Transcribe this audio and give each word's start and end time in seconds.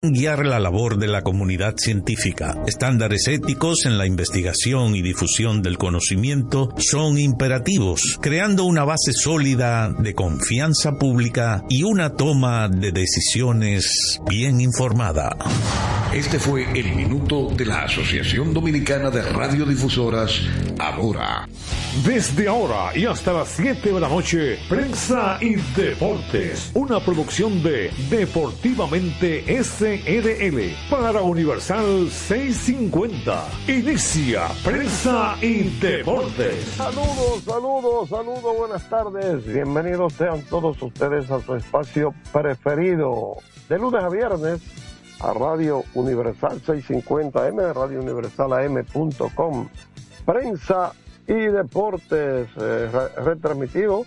guiar 0.00 0.46
la 0.46 0.60
labor 0.60 0.96
de 0.96 1.08
la 1.08 1.22
comunidad 1.22 1.74
científica. 1.76 2.62
Estándares 2.68 3.26
éticos 3.26 3.84
en 3.84 3.98
la 3.98 4.06
investigación 4.06 4.94
y 4.94 5.02
difusión 5.02 5.60
del 5.60 5.76
conocimiento 5.76 6.72
son 6.78 7.18
imperativos, 7.18 8.16
creando 8.22 8.62
una 8.62 8.84
base 8.84 9.12
sólida 9.12 9.88
de 9.88 10.14
confianza 10.14 10.96
pública 10.98 11.64
y 11.68 11.82
una 11.82 12.14
toma 12.14 12.68
de 12.68 12.92
decisiones 12.92 14.20
bien 14.28 14.60
informada. 14.60 15.36
Este 16.12 16.38
fue 16.38 16.64
el 16.78 16.94
minuto 16.94 17.48
de 17.54 17.66
la 17.66 17.82
Asociación 17.82 18.54
Dominicana 18.54 19.10
de 19.10 19.20
Radiodifusoras, 19.20 20.40
ahora. 20.78 21.46
Desde 22.04 22.48
ahora 22.48 22.96
y 22.96 23.04
hasta 23.04 23.32
las 23.32 23.48
7 23.48 23.92
de 23.92 24.00
la 24.00 24.08
noche, 24.08 24.58
Prensa 24.68 25.38
y 25.40 25.56
Deportes, 25.76 26.70
una 26.72 27.00
producción 27.00 27.62
de 27.62 27.90
Deportivamente 28.08 29.44
Para 30.90 31.22
Universal 31.22 32.10
650. 32.10 33.48
Inicia 33.68 34.42
Prensa 34.62 35.38
y 35.40 35.70
Deportes. 35.80 36.62
Saludos, 36.76 37.42
saludos, 37.42 38.10
saludos, 38.10 38.58
buenas 38.58 38.86
tardes. 38.90 39.46
Bienvenidos 39.46 40.12
sean 40.12 40.42
todos 40.42 40.82
ustedes 40.82 41.30
a 41.30 41.40
su 41.40 41.54
espacio 41.54 42.12
preferido 42.30 43.36
de 43.70 43.78
lunes 43.78 44.04
a 44.04 44.10
viernes 44.10 44.60
a 45.20 45.32
Radio 45.32 45.82
Universal 45.94 46.60
650M, 46.60 47.72
Radio 47.72 48.00
Universal 48.00 48.52
AM.com, 48.52 49.70
prensa 50.26 50.92
y 51.26 51.32
deportes 51.32 52.46
eh, 52.60 52.90
retransmitido 53.24 54.04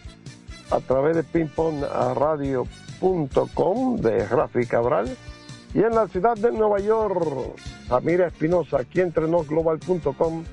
a 0.69 0.79
través 0.79 1.15
de 1.15 1.23
pingpongradio.com 1.23 3.95
de 3.95 4.27
Rafi 4.27 4.67
Cabral 4.67 5.17
y 5.73 5.79
en 5.79 5.95
la 5.95 6.07
ciudad 6.07 6.35
de 6.35 6.51
Nueva 6.51 6.79
York, 6.79 7.55
Samira 7.87 8.27
Espinosa, 8.27 8.81
aquí 8.81 9.01
entrenó 9.01 9.43
global.com, 9.43 10.43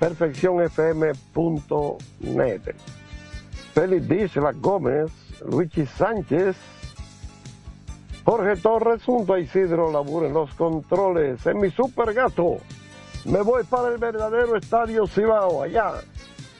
perfeccionfm.net. 0.00 2.62
Félix 3.74 4.08
Díaz 4.08 4.32
Gómez, 4.60 5.12
Luigi 5.44 5.84
Sánchez, 5.84 6.56
Jorge 8.24 8.56
Torres 8.56 9.04
junto 9.04 9.34
a 9.34 9.40
Isidro 9.40 9.92
Labur 9.92 10.24
en 10.24 10.32
los 10.32 10.54
controles. 10.54 11.44
En 11.46 11.60
mi 11.60 11.70
super 11.70 12.14
gato. 12.14 12.56
Me 13.26 13.42
voy 13.42 13.64
para 13.64 13.88
el 13.88 13.98
verdadero 13.98 14.56
estadio 14.56 15.06
Cibao, 15.06 15.62
allá. 15.62 15.92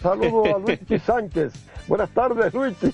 Saludos 0.02 0.48
a 0.54 0.58
Luigi 0.58 0.98
Sánchez. 0.98 1.54
Buenas 1.86 2.10
tardes, 2.10 2.52
Luigi. 2.52 2.92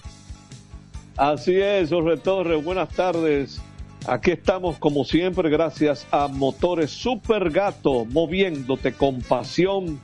Así 1.17 1.61
es, 1.61 1.91
Jorge 1.91 2.17
Torres. 2.19 2.65
Buenas 2.65 2.91
tardes. 2.91 3.61
Aquí 4.07 4.33
estamos 4.33 4.79
como 4.79 5.05
siempre 5.05 5.51
gracias 5.51 6.07
a 6.11 6.29
Motores 6.29 6.91
Super 6.91 7.51
Gato, 7.51 8.05
moviéndote 8.07 8.93
con 8.93 9.21
pasión. 9.23 10.01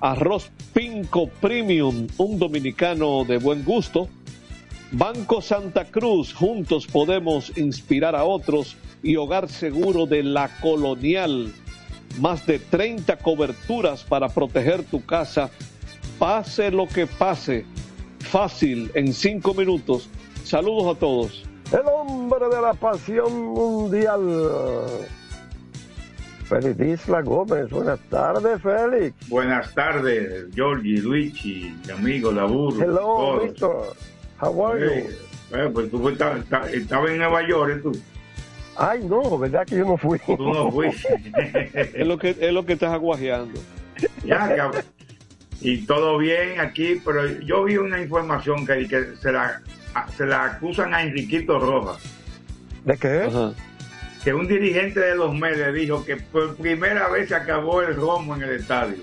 Arroz 0.00 0.50
Pinco 0.72 1.28
Premium, 1.28 2.06
un 2.16 2.38
dominicano 2.38 3.24
de 3.24 3.36
buen 3.36 3.64
gusto 3.64 4.08
Banco 4.92 5.40
Santa 5.40 5.84
Cruz, 5.84 6.34
juntos 6.34 6.88
podemos 6.88 7.56
inspirar 7.56 8.16
a 8.16 8.24
otros 8.24 8.76
y 9.04 9.14
Hogar 9.14 9.48
Seguro 9.48 10.06
de 10.06 10.24
la 10.24 10.48
Colonial. 10.60 11.52
Más 12.18 12.44
de 12.44 12.58
30 12.58 13.16
coberturas 13.18 14.02
para 14.02 14.28
proteger 14.28 14.82
tu 14.82 15.04
casa. 15.04 15.48
Pase 16.18 16.72
lo 16.72 16.88
que 16.88 17.06
pase. 17.06 17.64
Fácil, 18.18 18.90
en 18.94 19.14
cinco 19.14 19.54
minutos. 19.54 20.08
Saludos 20.42 20.96
a 20.96 20.98
todos. 20.98 21.49
El 21.72 21.86
hombre 21.86 22.48
de 22.48 22.60
la 22.60 22.74
pasión 22.74 23.32
mundial. 23.52 24.20
Félix 26.44 27.04
Isla 27.04 27.22
Gómez, 27.22 27.70
buenas 27.70 28.00
tardes, 28.10 28.60
Félix. 28.60 29.28
Buenas 29.28 29.72
tardes, 29.72 30.52
Giorgi, 30.52 30.96
Luigi, 30.96 31.72
mi 31.86 31.92
amigo 31.92 32.32
Laburo. 32.32 32.82
Hello, 32.82 33.40
Víctor. 33.40 33.94
How 34.40 34.66
are 34.66 34.80
you? 34.80 35.10
Eh, 35.56 35.70
pues 35.72 35.90
tú 35.90 36.08
estabas 36.08 36.44
estaba 36.72 37.08
en 37.08 37.18
Nueva 37.18 37.46
York, 37.46 37.76
¿eh, 37.76 37.80
tú. 37.80 37.92
Ay, 38.76 39.04
no, 39.04 39.38
¿verdad 39.38 39.64
que 39.64 39.76
yo 39.76 39.84
no 39.84 39.96
fui? 39.96 40.18
Tú 40.26 40.52
no 40.52 40.72
fuiste. 40.72 41.20
es, 41.94 42.06
lo 42.06 42.18
que, 42.18 42.30
es 42.30 42.52
lo 42.52 42.66
que 42.66 42.72
estás 42.72 42.92
aguajeando. 42.92 43.60
Ya, 44.24 44.56
cabrón. 44.56 44.82
Y 45.60 45.84
todo 45.86 46.16
bien 46.18 46.58
aquí, 46.60 47.00
pero 47.04 47.26
yo 47.40 47.64
vi 47.64 47.76
una 47.76 48.00
información 48.00 48.66
que, 48.66 48.88
que 48.88 49.16
se, 49.20 49.30
la, 49.32 49.60
se 50.16 50.24
la 50.26 50.44
acusan 50.46 50.94
a 50.94 51.02
Enriquito 51.02 51.58
Rojas. 51.58 52.02
¿De 52.84 52.96
qué? 52.96 53.28
Que 54.24 54.32
un 54.34 54.46
dirigente 54.48 55.00
de 55.00 55.14
los 55.16 55.34
medios 55.34 55.74
dijo 55.74 56.04
que 56.04 56.16
por 56.16 56.56
primera 56.56 57.08
vez 57.08 57.28
se 57.28 57.34
acabó 57.34 57.82
el 57.82 57.94
romo 57.94 58.34
en 58.36 58.42
el 58.42 58.50
estadio. 58.56 58.96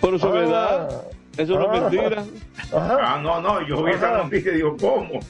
Pero 0.00 0.16
eso 0.16 0.28
es 0.28 0.34
Ah. 0.34 0.40
verdad. 0.40 1.02
Eso 1.36 1.58
no 1.58 1.72
es 1.72 1.80
mentira. 1.82 2.24
Ah, 2.72 3.20
no, 3.22 3.40
no, 3.40 3.66
yo 3.66 3.82
vi 3.84 3.92
esa 3.92 4.16
noticia 4.16 4.52
y 4.52 4.56
digo, 4.56 4.76
¿cómo? 4.80 5.20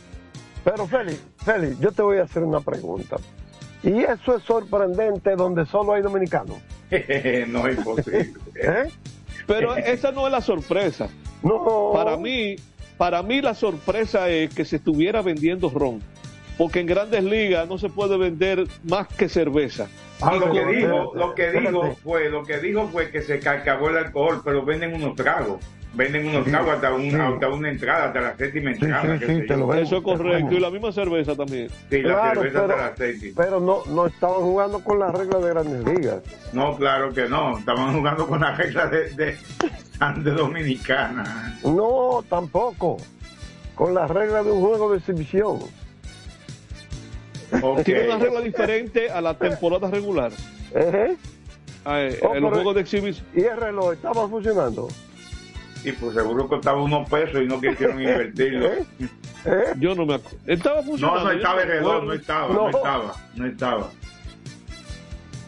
Pero 0.65 0.87
Félix, 0.87 1.23
Félix, 1.45 1.79
yo 1.79 1.93
te 1.93 2.03
voy 2.03 2.19
a 2.19 2.23
hacer 2.25 2.43
una 2.43 2.61
pregunta. 2.61 3.17
¿Y 3.83 4.01
eso 4.03 4.37
es 4.37 4.43
sorprendente 4.45 5.37
donde 5.37 5.65
solo 5.67 5.93
hay 5.95 6.03
dominicanos? 6.03 6.57
no 7.49 7.67
es 7.67 7.79
posible. 7.81 8.33
¿Eh? 8.57 8.89
Pero 9.59 9.77
esa 9.77 10.13
no 10.13 10.27
es 10.27 10.33
la 10.33 10.41
sorpresa. 10.41 11.09
No. 11.43 11.91
Para 11.93 12.17
mí, 12.17 12.57
para 12.97 13.23
mí 13.23 13.41
la 13.41 13.55
sorpresa 13.55 14.29
es 14.29 14.55
que 14.55 14.65
se 14.65 14.77
estuviera 14.77 15.23
vendiendo 15.23 15.69
ron. 15.71 16.01
Porque 16.57 16.81
en 16.81 16.87
grandes 16.87 17.25
ligas 17.25 17.67
no 17.69 17.79
se 17.79 17.89
puede 17.89 18.17
vender 18.19 18.67
más 18.85 19.09
que 19.09 19.29
cerveza. 19.29 19.89
Ah, 20.21 20.37
lo 20.37 20.53
que 20.53 20.65
dijo, 20.67 21.13
lo 21.15 21.35
que 21.35 21.51
dijo 21.51 21.97
fue, 22.05 22.29
lo 22.29 22.45
que 22.45 22.59
dijo 22.59 22.87
fue 22.89 23.11
que 23.11 23.23
se 23.23 23.41
ca- 23.41 23.53
acabó 23.53 23.89
el 23.89 23.97
alcohol, 23.97 24.43
pero 24.45 24.63
venden 24.63 24.95
unos 24.95 25.17
tragos, 25.17 25.59
venden 25.95 26.29
unos 26.29 26.45
tragos 26.45 26.75
hasta 26.75 26.93
una, 26.95 27.29
hasta 27.29 27.49
una 27.49 27.69
entrada, 27.71 28.05
hasta 28.07 28.21
la 28.21 28.37
séptima 28.37 28.71
Sí, 28.75 28.79
entrada. 28.85 29.19
sí, 29.19 29.27
sí, 29.27 29.47
te 29.47 29.57
lo. 29.57 29.75
Eso 29.75 29.97
es 29.99 30.03
correcto. 30.03 30.55
Y 30.55 30.61
la 30.61 30.71
misma 30.71 30.93
cerveza 30.93 31.35
también. 31.35 31.69
Sí, 31.91 32.03
la 32.03 32.33
cerveza 32.35 32.61
pero, 32.63 32.75
hasta 32.75 32.77
la 32.77 32.97
séptima. 32.97 33.43
pero 33.43 33.61
no, 33.61 33.79
no 33.87 34.07
estaban 34.07 34.41
jugando 34.41 34.85
con 34.85 34.99
las 34.99 35.13
reglas 35.15 35.43
de 35.43 35.49
grandes 35.51 35.85
ligas. 35.85 36.23
No, 36.53 36.77
claro 36.77 37.13
que 37.13 37.29
no, 37.29 37.59
estaban 37.59 37.95
jugando 37.97 38.27
con 38.27 38.41
las 38.41 38.57
reglas 38.57 38.91
de, 38.91 39.11
de, 39.11 39.37
de 40.17 40.31
Dominicana. 40.31 41.59
No, 41.65 42.25
tampoco. 42.29 42.97
Con 43.75 43.95
las 43.95 44.11
reglas 44.11 44.45
de 44.45 44.53
un 44.53 44.61
juego 44.61 44.93
de 44.93 44.99
exhibición. 44.99 45.59
Ok. 47.63 47.83
Tiene 47.83 48.07
una 48.07 48.19
regla 48.19 48.41
diferente 48.41 49.11
a 49.11 49.21
la 49.21 49.35
temporada 49.37 49.91
regular. 49.91 50.31
¿Eh? 50.75 51.17
Ah, 51.85 52.01
eh, 52.03 52.19
Oh, 52.23 52.35
en 52.35 52.43
los 52.43 52.53
juegos 52.53 52.75
de 52.75 52.81
exhibición. 52.83 53.27
¿Y 53.35 53.41
el 53.41 53.57
reloj 53.57 53.93
estaba 53.95 54.29
funcionando? 54.29 54.87
Y 55.85 55.93
pues 55.93 56.15
seguro 56.15 56.47
costaba 56.47 56.83
unos 56.83 57.09
pesos 57.09 57.43
y 57.43 57.47
no 57.47 57.61
quisieron 57.61 57.99
invertirlo. 58.01 58.67
¿Eh? 58.67 58.85
¿Eh? 59.47 59.65
Yo 59.79 59.95
no 59.95 60.05
me 60.05 60.15
acuerdo. 60.15 60.39
Estaba 60.47 60.83
funcionando. 60.83 61.21
No, 61.21 61.25
no 61.27 61.33
estaba 61.33 61.61
acuerdo. 61.63 62.03
no 62.03 62.13
estaba, 62.13 62.49
No. 62.55 62.61
no 62.63 62.69
estaba, 62.71 63.15
no 63.37 63.47
estaba. 63.47 63.91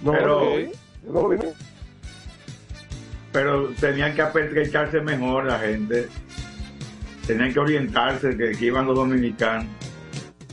No, 0.02 0.12
Pero- 0.12 0.54
pero 3.32 3.68
tenían 3.80 4.14
que 4.14 4.22
apetrecharse 4.22 5.00
mejor 5.00 5.44
la 5.46 5.58
gente. 5.58 6.08
Tenían 7.26 7.52
que 7.52 7.60
orientarse 7.60 8.36
que, 8.36 8.52
que 8.52 8.64
iban 8.66 8.86
los 8.86 8.96
dominicanos. 8.96 9.66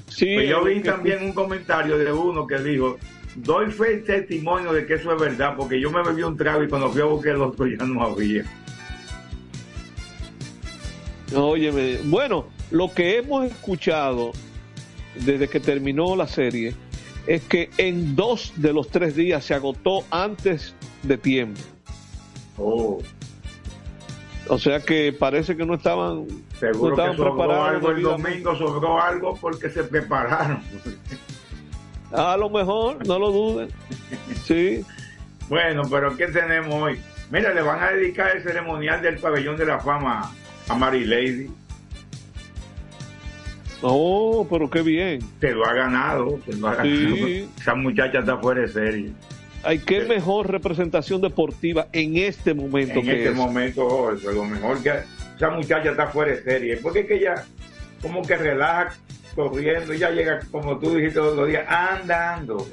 Sí, 0.07 0.34
Pues 0.35 0.50
yo 0.50 0.63
vi 0.63 0.75
que- 0.81 0.90
también 0.90 1.23
un 1.23 1.34
comentario 1.34 1.97
de 1.97 2.11
uno 2.11 2.46
que 2.47 2.57
dijo, 2.59 2.97
doy 3.35 3.72
fe 3.72 3.96
y 3.96 4.01
testimonio 4.01 4.72
de 4.73 4.85
que 4.85 4.96
eso 4.96 5.13
es 5.13 5.19
verdad, 5.22 5.56
porque 5.57 5.79
yo 5.79 5.91
me 5.91 6.03
bebí 6.03 6.23
un 6.23 6.38
trago 6.38 6.63
y 6.63 6.67
cuando 6.67 6.90
fui 6.91 7.01
a 7.01 7.06
buscar 7.06 7.35
el 7.35 7.41
otro 7.41 7.66
ya 7.67 7.84
no 7.85 8.03
había. 8.03 8.44
Óyeme, 11.35 11.97
bueno, 12.06 12.45
lo 12.72 12.91
que 12.94 13.17
hemos 13.17 13.45
escuchado 13.45 14.31
desde 15.16 15.47
que 15.47 15.59
terminó 15.59 16.16
la 16.16 16.28
serie 16.28 16.73
es 17.28 17.41
que 17.44 17.69
en 17.78 18.16
dos 18.16 18.53
de 18.56 18.73
los 18.73 18.90
tres 18.90 19.16
días 19.16 19.46
se 19.46 19.53
agotó 19.53 20.03
antes 20.09 20.73
de 21.03 21.17
tiempo. 21.17 21.59
Oh, 22.58 22.99
O 24.47 24.58
sea 24.58 24.79
que 24.81 25.14
parece 25.14 25.55
que 25.55 25.66
no 25.66 25.76
estaban, 25.76 26.26
seguro 26.59 26.96
que 26.96 27.02
estaban 27.02 27.17
sobró 27.17 27.35
preparados. 27.35 27.70
algo 27.75 27.91
el 27.91 28.02
domingo, 28.02 28.55
sobró 28.55 29.02
algo 29.02 29.35
porque 29.40 29.70
se 29.70 29.84
prepararon. 29.84 30.61
A 32.11 32.35
lo 32.37 32.49
mejor, 32.49 33.05
no 33.05 33.20
lo 33.20 33.32
duden. 33.32 33.70
Sí, 34.46 34.84
Bueno, 35.47 35.84
pero 35.91 36.17
¿qué 36.17 36.28
tenemos 36.28 36.73
hoy? 36.73 36.99
Mira, 37.29 37.53
le 37.53 37.61
van 37.61 37.84
a 37.84 37.91
dedicar 37.91 38.35
el 38.35 38.41
ceremonial 38.41 39.02
del 39.03 39.20
pabellón 39.20 39.55
de 39.58 39.66
la 39.67 39.79
fama 39.79 40.34
a 40.70 40.76
Mary 40.76 41.04
Lady. 41.04 41.50
oh, 43.82 44.48
pero 44.50 44.70
qué 44.70 44.82
bien. 44.82 45.20
Se 45.42 45.52
lo 45.52 45.66
ha 45.66 45.74
ganado, 45.74 46.40
se 46.46 46.56
lo 46.56 46.68
ha 46.68 46.76
ganado. 46.76 47.16
Sí. 47.16 47.50
Esa 47.60 47.76
muchacha 47.76 48.20
está 48.20 48.38
fuera 48.38 48.62
de 48.62 48.68
serie. 48.70 49.12
Hay 49.64 49.80
qué 49.80 50.06
mejor 50.06 50.50
representación 50.50 51.20
deportiva 51.20 51.88
en 51.92 52.16
este 52.18 52.54
momento 52.54 53.00
en 53.00 53.06
que 53.06 53.12
este 53.12 53.30
es. 53.30 53.36
momento, 53.36 53.86
oh, 53.86 54.14
eso 54.14 54.30
es 54.30 54.36
lo 54.36 54.46
mejor 54.46 54.82
que 54.82 54.94
esa 55.36 55.50
muchacha 55.50 55.92
está 55.92 56.08
fuera 56.08 56.32
de 56.32 56.44
serie. 56.44 56.78
Porque 56.78 57.02
es 57.02 57.08
que 57.08 57.16
ella 57.16 57.46
como 58.02 58.22
que 58.22 58.38
relaja 58.38 58.94
corriendo, 59.36 59.92
ella 59.92 60.12
llega, 60.12 60.40
como 60.52 60.80
tú 60.80 60.96
dijiste 60.96 61.20
los 61.20 61.48
días, 61.48 61.66
andando. 61.68 62.66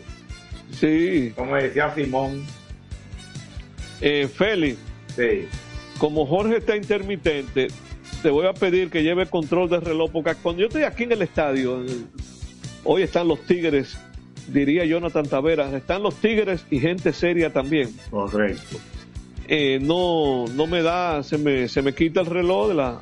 Sí. 0.71 1.33
Como 1.35 1.57
decía 1.57 1.93
Simón. 1.95 2.45
Eh, 4.01 4.29
Félix. 4.33 4.79
Sí. 5.17 5.49
Como 5.99 6.27
Jorge 6.27 6.59
está 6.59 6.77
intermitente, 6.77 7.69
te 8.23 8.31
voy 8.31 8.47
a 8.47 8.53
pedir 8.53 8.91
que 8.91 9.03
lleve 9.03 9.27
control 9.27 9.69
del 9.71 9.81
reloj, 9.83 10.11
porque 10.13 10.35
cuando 10.43 10.61
yo 10.63 10.67
estoy 10.69 10.83
aquí 10.83 11.05
en 11.05 11.13
el 11.13 11.23
estadio, 11.23 11.83
hoy 12.85 13.03
están 13.03 13.29
los 13.29 13.41
Tigres, 13.43 13.97
diría 14.49 14.85
Jonathan 14.85 15.27
Taveras, 15.27 15.73
están 15.73 16.03
los 16.03 16.15
Tigres 16.17 16.65
y 16.71 16.79
gente 16.81 17.13
seria 17.13 17.53
también. 17.53 17.91
Correcto. 18.11 18.77
Eh, 19.49 19.79
no, 19.81 20.45
no 20.55 20.67
me 20.67 20.83
da, 20.83 21.23
se 21.23 21.39
me, 21.39 21.69
se 21.69 21.81
me 21.81 21.95
quita 21.95 22.21
el 22.21 22.27
reloj 22.27 22.69
de 22.69 22.75
la, 22.75 23.01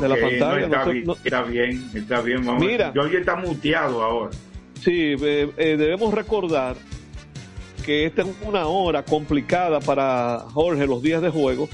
de 0.00 0.08
la 0.08 0.16
pantalla. 0.16 0.60
está, 0.64 0.78
no 0.78 0.84
sé- 0.84 0.92
bien, 0.92 1.04
no- 1.06 1.16
está 1.22 1.42
bien, 1.42 1.90
está 1.94 2.20
bien. 2.22 2.44
Vamos. 2.46 2.64
Mira. 2.64 2.92
Yo 2.94 3.06
ya 3.08 3.18
está 3.18 3.36
muteado 3.36 4.02
ahora. 4.02 4.30
Sí, 4.80 5.14
eh, 5.20 5.50
eh, 5.56 5.76
debemos 5.76 6.12
recordar 6.14 6.76
que 7.84 8.06
esta 8.06 8.22
es 8.22 8.28
una 8.42 8.66
hora 8.66 9.04
complicada 9.04 9.80
para 9.80 10.40
Jorge 10.52 10.86
los 10.86 11.02
días 11.02 11.20
de 11.22 11.28
juego, 11.30 11.68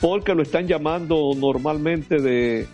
porque 0.00 0.34
lo 0.34 0.42
están 0.42 0.66
llamando 0.66 1.32
normalmente 1.36 2.20
de, 2.20 2.66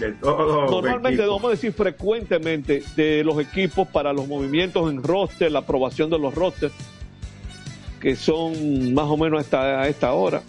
De 0.00 0.14
normalmente, 0.22 1.24
vamos 1.24 1.44
a 1.44 1.50
decir 1.50 1.72
frecuentemente, 1.72 2.82
de 2.96 3.22
los 3.22 3.38
equipos 3.38 3.86
para 3.88 4.12
los 4.12 4.26
movimientos 4.26 4.90
en 4.90 5.02
roster, 5.02 5.52
la 5.52 5.60
aprobación 5.60 6.10
de 6.10 6.18
los 6.18 6.34
rosters, 6.34 6.74
que 8.00 8.16
son 8.16 8.92
más 8.92 9.06
o 9.06 9.16
menos 9.16 9.38
a 9.38 9.42
esta, 9.42 9.82
a 9.82 9.88
esta 9.88 10.12
hora. 10.12 10.42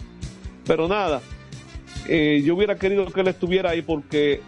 Pero 0.66 0.88
nada, 0.88 1.20
eh, 2.08 2.42
yo 2.44 2.56
hubiera 2.56 2.76
querido 2.76 3.06
que 3.06 3.20
él 3.20 3.28
estuviera 3.28 3.70
ahí 3.70 3.82
porque 3.82 4.40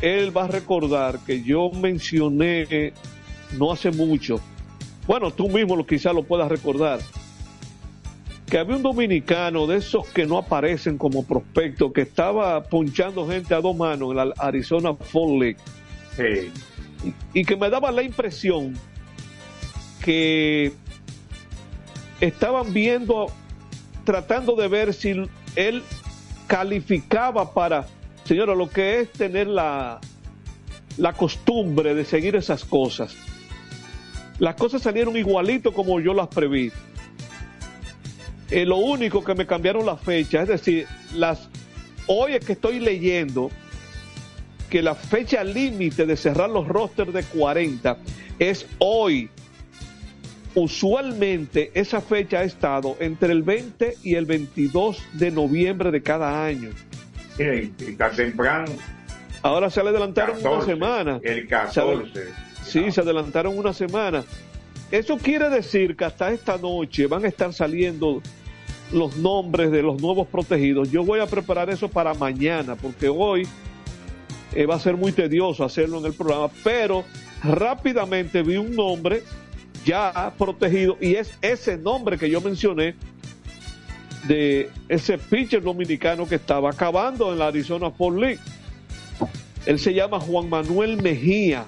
él 0.00 0.36
va 0.36 0.44
a 0.44 0.48
recordar 0.48 1.20
que 1.24 1.42
yo 1.42 1.70
mencioné 1.70 2.92
no 3.56 3.72
hace 3.72 3.92
mucho, 3.92 4.40
bueno, 5.06 5.30
tú 5.30 5.48
mismo 5.48 5.76
lo 5.76 5.86
quizás 5.86 6.12
lo 6.12 6.24
puedas 6.24 6.48
recordar, 6.48 6.98
que 8.48 8.58
había 8.58 8.76
un 8.76 8.82
dominicano 8.82 9.66
de 9.66 9.78
esos 9.78 10.06
que 10.08 10.24
no 10.24 10.38
aparecen 10.38 10.98
como 10.98 11.24
prospecto, 11.24 11.92
que 11.92 12.02
estaba 12.02 12.62
ponchando 12.64 13.26
gente 13.28 13.54
a 13.54 13.60
dos 13.60 13.76
manos 13.76 14.10
en 14.10 14.16
la 14.16 14.32
Arizona 14.38 14.94
Fall 14.94 15.38
League 15.38 15.56
Sí. 16.16 16.50
y 17.34 17.44
que 17.44 17.56
me 17.56 17.68
daba 17.68 17.90
la 17.90 18.02
impresión 18.02 18.74
que 20.02 20.72
estaban 22.20 22.72
viendo, 22.72 23.26
tratando 24.04 24.54
de 24.56 24.68
ver 24.68 24.94
si 24.94 25.10
él 25.56 25.82
calificaba 26.46 27.52
para, 27.52 27.86
señora, 28.24 28.54
lo 28.54 28.70
que 28.70 29.00
es 29.00 29.12
tener 29.12 29.48
la, 29.48 30.00
la 30.96 31.12
costumbre 31.12 31.94
de 31.94 32.04
seguir 32.04 32.36
esas 32.36 32.64
cosas. 32.64 33.14
Las 34.38 34.54
cosas 34.54 34.82
salieron 34.82 35.16
igualito 35.16 35.72
como 35.72 36.00
yo 36.00 36.14
las 36.14 36.28
preví. 36.28 36.70
Eh, 38.50 38.64
lo 38.64 38.76
único 38.76 39.24
que 39.24 39.34
me 39.34 39.46
cambiaron 39.46 39.84
la 39.86 39.96
fecha, 39.96 40.42
es 40.42 40.48
decir, 40.48 40.86
las 41.14 41.48
hoy 42.06 42.34
es 42.34 42.44
que 42.44 42.52
estoy 42.52 42.78
leyendo 42.78 43.50
que 44.70 44.82
la 44.82 44.94
fecha 44.94 45.42
límite 45.44 46.06
de 46.06 46.16
cerrar 46.16 46.50
los 46.50 46.66
rosters 46.68 47.12
de 47.12 47.22
40 47.24 47.96
es 48.38 48.66
hoy. 48.78 49.30
Usualmente 50.54 51.70
esa 51.74 52.00
fecha 52.00 52.38
ha 52.38 52.44
estado 52.44 52.96
entre 53.00 53.32
el 53.32 53.42
20 53.42 53.96
y 54.02 54.14
el 54.14 54.24
22 54.24 55.02
de 55.12 55.30
noviembre 55.30 55.90
de 55.90 56.02
cada 56.02 56.44
año. 56.46 56.70
Sí, 57.36 57.72
está 57.86 58.10
temprano. 58.10 58.72
Ahora 59.42 59.68
se 59.68 59.82
le 59.82 59.90
adelantaron 59.90 60.36
una 60.36 60.42
14, 60.50 60.66
semana. 60.72 61.20
El 61.22 61.46
Se 61.48 61.54
adel- 61.54 62.12
14. 62.12 62.24
Sí, 62.64 62.90
se 62.90 63.00
adelantaron 63.02 63.56
una 63.58 63.72
semana. 63.74 64.24
Eso 64.90 65.18
quiere 65.18 65.50
decir 65.50 65.96
que 65.96 66.04
hasta 66.04 66.30
esta 66.30 66.58
noche 66.58 67.06
van 67.06 67.24
a 67.24 67.28
estar 67.28 67.52
saliendo 67.52 68.22
los 68.92 69.16
nombres 69.16 69.70
de 69.72 69.82
los 69.82 70.00
nuevos 70.00 70.28
protegidos. 70.28 70.90
Yo 70.90 71.04
voy 71.04 71.20
a 71.20 71.26
preparar 71.26 71.70
eso 71.70 71.88
para 71.88 72.14
mañana, 72.14 72.76
porque 72.76 73.08
hoy 73.08 73.46
eh, 74.54 74.66
va 74.66 74.76
a 74.76 74.80
ser 74.80 74.96
muy 74.96 75.12
tedioso 75.12 75.64
hacerlo 75.64 75.98
en 75.98 76.06
el 76.06 76.12
programa, 76.12 76.48
pero 76.62 77.04
rápidamente 77.42 78.42
vi 78.42 78.56
un 78.56 78.74
nombre 78.74 79.22
ya 79.84 80.32
protegido 80.38 80.96
y 81.00 81.14
es 81.14 81.36
ese 81.42 81.76
nombre 81.76 82.18
que 82.18 82.30
yo 82.30 82.40
mencioné 82.40 82.94
de 84.26 84.70
ese 84.88 85.18
pitcher 85.18 85.62
dominicano 85.62 86.28
que 86.28 86.36
estaba 86.36 86.70
acabando 86.70 87.32
en 87.32 87.38
la 87.38 87.48
Arizona 87.48 87.90
Fall 87.90 88.20
League. 88.20 88.40
Él 89.66 89.78
se 89.78 89.94
llama 89.94 90.20
Juan 90.20 90.48
Manuel 90.48 91.00
Mejía. 91.02 91.66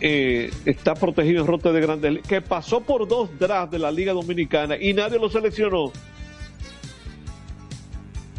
Eh, 0.00 0.50
está 0.64 0.94
protegido 0.94 1.40
en 1.40 1.46
Rote 1.48 1.72
de 1.72 1.80
Grandes 1.80 2.18
que 2.26 2.40
pasó 2.40 2.80
por 2.82 3.08
dos 3.08 3.30
drafts 3.38 3.72
de 3.72 3.78
la 3.80 3.90
Liga 3.90 4.12
Dominicana 4.12 4.76
y 4.76 4.92
nadie 4.94 5.18
lo 5.18 5.28
seleccionó. 5.28 5.92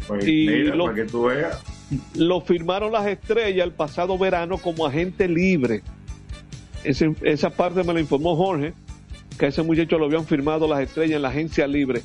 Pues 0.08 0.26
Y 0.26 0.46
mira, 0.46 0.74
lo- 0.74 0.84
para 0.84 0.96
que 0.96 1.04
tú 1.04 1.22
veas. 1.24 1.62
Lo 2.14 2.40
firmaron 2.40 2.92
las 2.92 3.06
estrellas 3.06 3.66
el 3.66 3.72
pasado 3.72 4.16
verano 4.16 4.58
como 4.58 4.86
agente 4.86 5.28
libre. 5.28 5.82
Ese- 6.84 7.14
esa 7.22 7.50
parte 7.50 7.82
me 7.84 7.92
la 7.92 8.00
informó 8.00 8.36
Jorge, 8.36 8.72
que 9.38 9.46
a 9.46 9.48
ese 9.48 9.62
muchacho 9.62 9.98
lo 9.98 10.06
habían 10.06 10.24
firmado 10.24 10.66
las 10.68 10.80
estrellas 10.80 11.16
en 11.16 11.22
la 11.22 11.28
agencia 11.28 11.66
libre. 11.66 12.02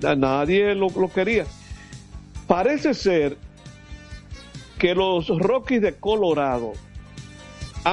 Na- 0.00 0.14
Nadie 0.14 0.74
lo, 0.74 0.88
lo 0.90 1.10
quería. 1.12 1.46
Parece 2.46 2.94
ser 2.94 3.36
que 4.78 4.94
los 4.94 5.26
Rockies 5.28 5.82
de 5.82 5.94
Colorado 5.94 6.72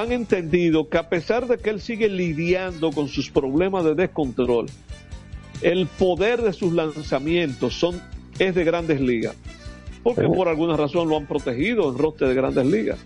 han 0.02 0.12
entendido 0.12 0.90
que 0.90 0.98
a 0.98 1.10
pesar 1.10 1.48
de 1.48 1.58
que 1.58 1.70
él 1.70 1.82
sigue 1.82 2.10
lidiando 2.10 2.92
con 2.92 3.08
sus 3.08 3.30
problemas 3.30 3.84
de 3.84 3.96
descontrol, 3.96 4.68
el 5.62 5.88
poder 5.88 6.42
de 6.42 6.54
sus 6.54 6.74
lanzamientos 6.74 7.74
son, 7.80 8.02
es 8.40 8.56
de 8.56 8.64
grandes 8.64 9.00
ligas. 9.02 9.36
Porque 10.04 10.28
por 10.28 10.48
alguna 10.48 10.78
razón 10.78 11.10
lo 11.10 11.18
han 11.18 11.26
protegido 11.26 11.90
en 11.92 11.98
roster 11.98 12.28
de 12.28 12.36
grandes 12.36 12.66
ligas. 12.66 13.00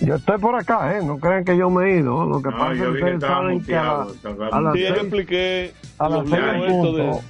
Yo 0.00 0.14
estoy 0.14 0.38
por 0.38 0.54
acá, 0.54 0.96
¿eh? 0.96 1.02
No 1.04 1.18
crean 1.18 1.44
que 1.44 1.56
yo 1.56 1.68
me 1.70 1.84
he 1.92 1.98
ido. 1.98 2.24
Lo 2.26 2.42
que 2.42 2.48
No, 2.50 2.56
pasa 2.58 2.72
es 2.74 2.80
que 2.80 2.88
ustedes 2.88 3.20
saben 3.20 3.60
que 3.62 3.76
a, 3.76 4.06
las 4.06 4.72
Sí, 4.74 4.80
ya 4.80 4.88
yo 4.88 4.94
seis, 4.94 5.02
expliqué 5.02 5.72
a 5.98 6.08
las 6.08 6.20
los 6.20 6.30
seis 6.30 6.42
líos 6.42 6.54
en 6.54 6.60
de- 6.62 6.72
punto, 6.72 7.20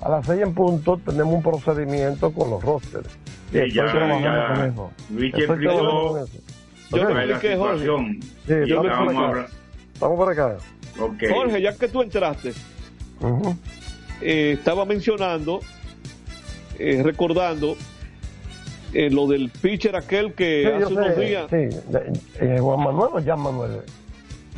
a 0.00 0.08
las 0.08 0.26
seis 0.26 0.40
en 0.42 0.54
punto 0.54 1.00
tenemos 1.04 1.34
un 1.34 1.42
procedimiento 1.42 2.32
con 2.32 2.50
los 2.50 2.62
rosters. 2.62 3.08
Sí, 3.52 3.58
ya, 3.58 3.66
ya. 3.86 3.92
trabajando 3.92 4.90
explicó 5.12 6.08
con 6.08 6.22
eso. 6.22 6.38
Yo 6.96 7.08
la 7.08 7.24
expliqué, 7.24 7.56
Jorge. 7.56 7.84
Sí, 8.46 8.54
yo 8.66 8.82
Vamos 10.00 10.16
por 10.18 10.28
acá. 10.32 10.56
Jorge, 10.96 11.60
ya 11.62 11.74
que 11.76 11.88
tú 11.88 12.02
entraste, 12.02 12.52
eh, 14.20 14.52
estaba 14.58 14.84
mencionando, 14.84 15.60
eh, 16.78 17.00
recordando 17.04 17.76
eh, 18.92 19.10
lo 19.10 19.26
del 19.26 19.48
pitcher 19.50 19.96
aquel 19.96 20.34
que 20.34 20.62
Sí, 20.64 20.82
hace 20.84 20.94
unos 20.94 21.14
sé, 21.14 21.20
días, 21.20 21.46
sí. 21.50 21.78
De- 22.38 22.58
Juan 22.60 22.80
Manuel 22.84 23.10
o 23.14 23.24
Jan 23.24 23.40
Manuel. 23.40 23.80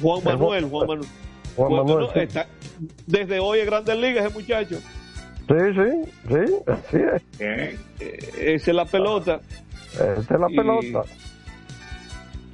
Juan 0.02 0.18
el 0.18 0.24
Manuel, 0.24 0.64
Juan- 0.66 0.86
Manuel. 0.88 1.08
Juan 1.56 1.72
Manuel. 1.72 2.06
sí. 2.12 2.18
está- 2.20 2.46
desde 3.06 3.40
hoy 3.40 3.60
en 3.60 3.66
Grandes 3.66 3.96
Ligas 3.96 4.26
ese 4.26 4.34
muchacho. 4.34 4.76
Sí, 5.48 5.54
sí, 5.74 6.10
sí, 6.28 6.54
así 6.66 6.96
es. 7.38 7.80
Esa 8.38 8.70
es 8.70 8.76
la 8.76 8.84
pelota. 8.84 9.40
Esta 9.92 10.34
es 10.34 10.40
la 10.40 10.50
Y- 10.50 10.56
pelota. 10.56 11.02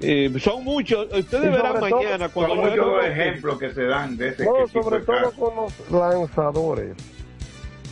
Eh, 0.03 0.33
son 0.41 0.65
muchos. 0.65 1.07
Ustedes 1.13 1.45
Y 1.45 1.49
verán 1.49 1.73
todo, 1.75 1.81
mañana 1.81 2.29
Son 2.29 2.31
cuando 2.33 2.75
yo 2.75 2.87
muchos 2.87 3.05
ejemplos 3.07 3.59
que 3.59 3.71
se 3.73 3.85
dan 3.85 4.17
de 4.17 4.29
ese 4.29 4.45
No, 4.45 4.67
sobre 4.69 5.01
todo 5.01 5.33
con 5.39 5.55
los 5.57 5.91
lanzadores. 5.91 6.95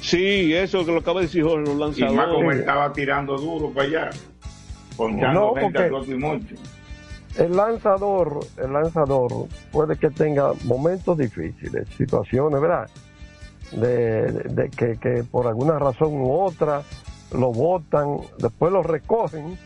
Sí, 0.00 0.52
eso 0.54 0.84
que 0.84 0.92
lo 0.92 0.98
acaba 1.00 1.20
de 1.20 1.26
decir 1.26 1.44
Jorge, 1.44 1.72
los 1.74 1.98
Y 1.98 2.02
más 2.02 2.10
como 2.10 2.16
lanzadores. 2.16 2.52
él 2.54 2.60
estaba 2.60 2.92
tirando 2.92 3.36
duro 3.36 3.70
para 3.72 3.86
allá. 3.86 4.10
Ponchando 4.96 5.40
No, 5.40 5.54
gente 5.54 5.88
porque- 5.90 6.10
y 6.12 6.14
mucho. 6.14 6.54
El 7.38 7.56
lanzador, 7.56 8.40
el 8.56 8.72
lanzador 8.72 9.46
puede 9.70 9.96
que 9.96 10.10
tenga 10.10 10.52
momentos 10.64 11.16
difíciles, 11.16 11.86
situaciones, 11.96 12.60
¿verdad? 12.60 12.90
De, 13.70 14.32
de- 14.32 14.48
de 14.62 14.70
que, 14.70 14.96
que 14.98 15.22
por 15.30 15.46
alguna 15.46 15.78
razón 15.78 16.12
u 16.20 16.32
otra 16.32 16.82
lo 17.32 17.52
botan, 17.52 18.16
después 18.38 18.72
lo 18.72 18.82
recogen, 18.82 19.56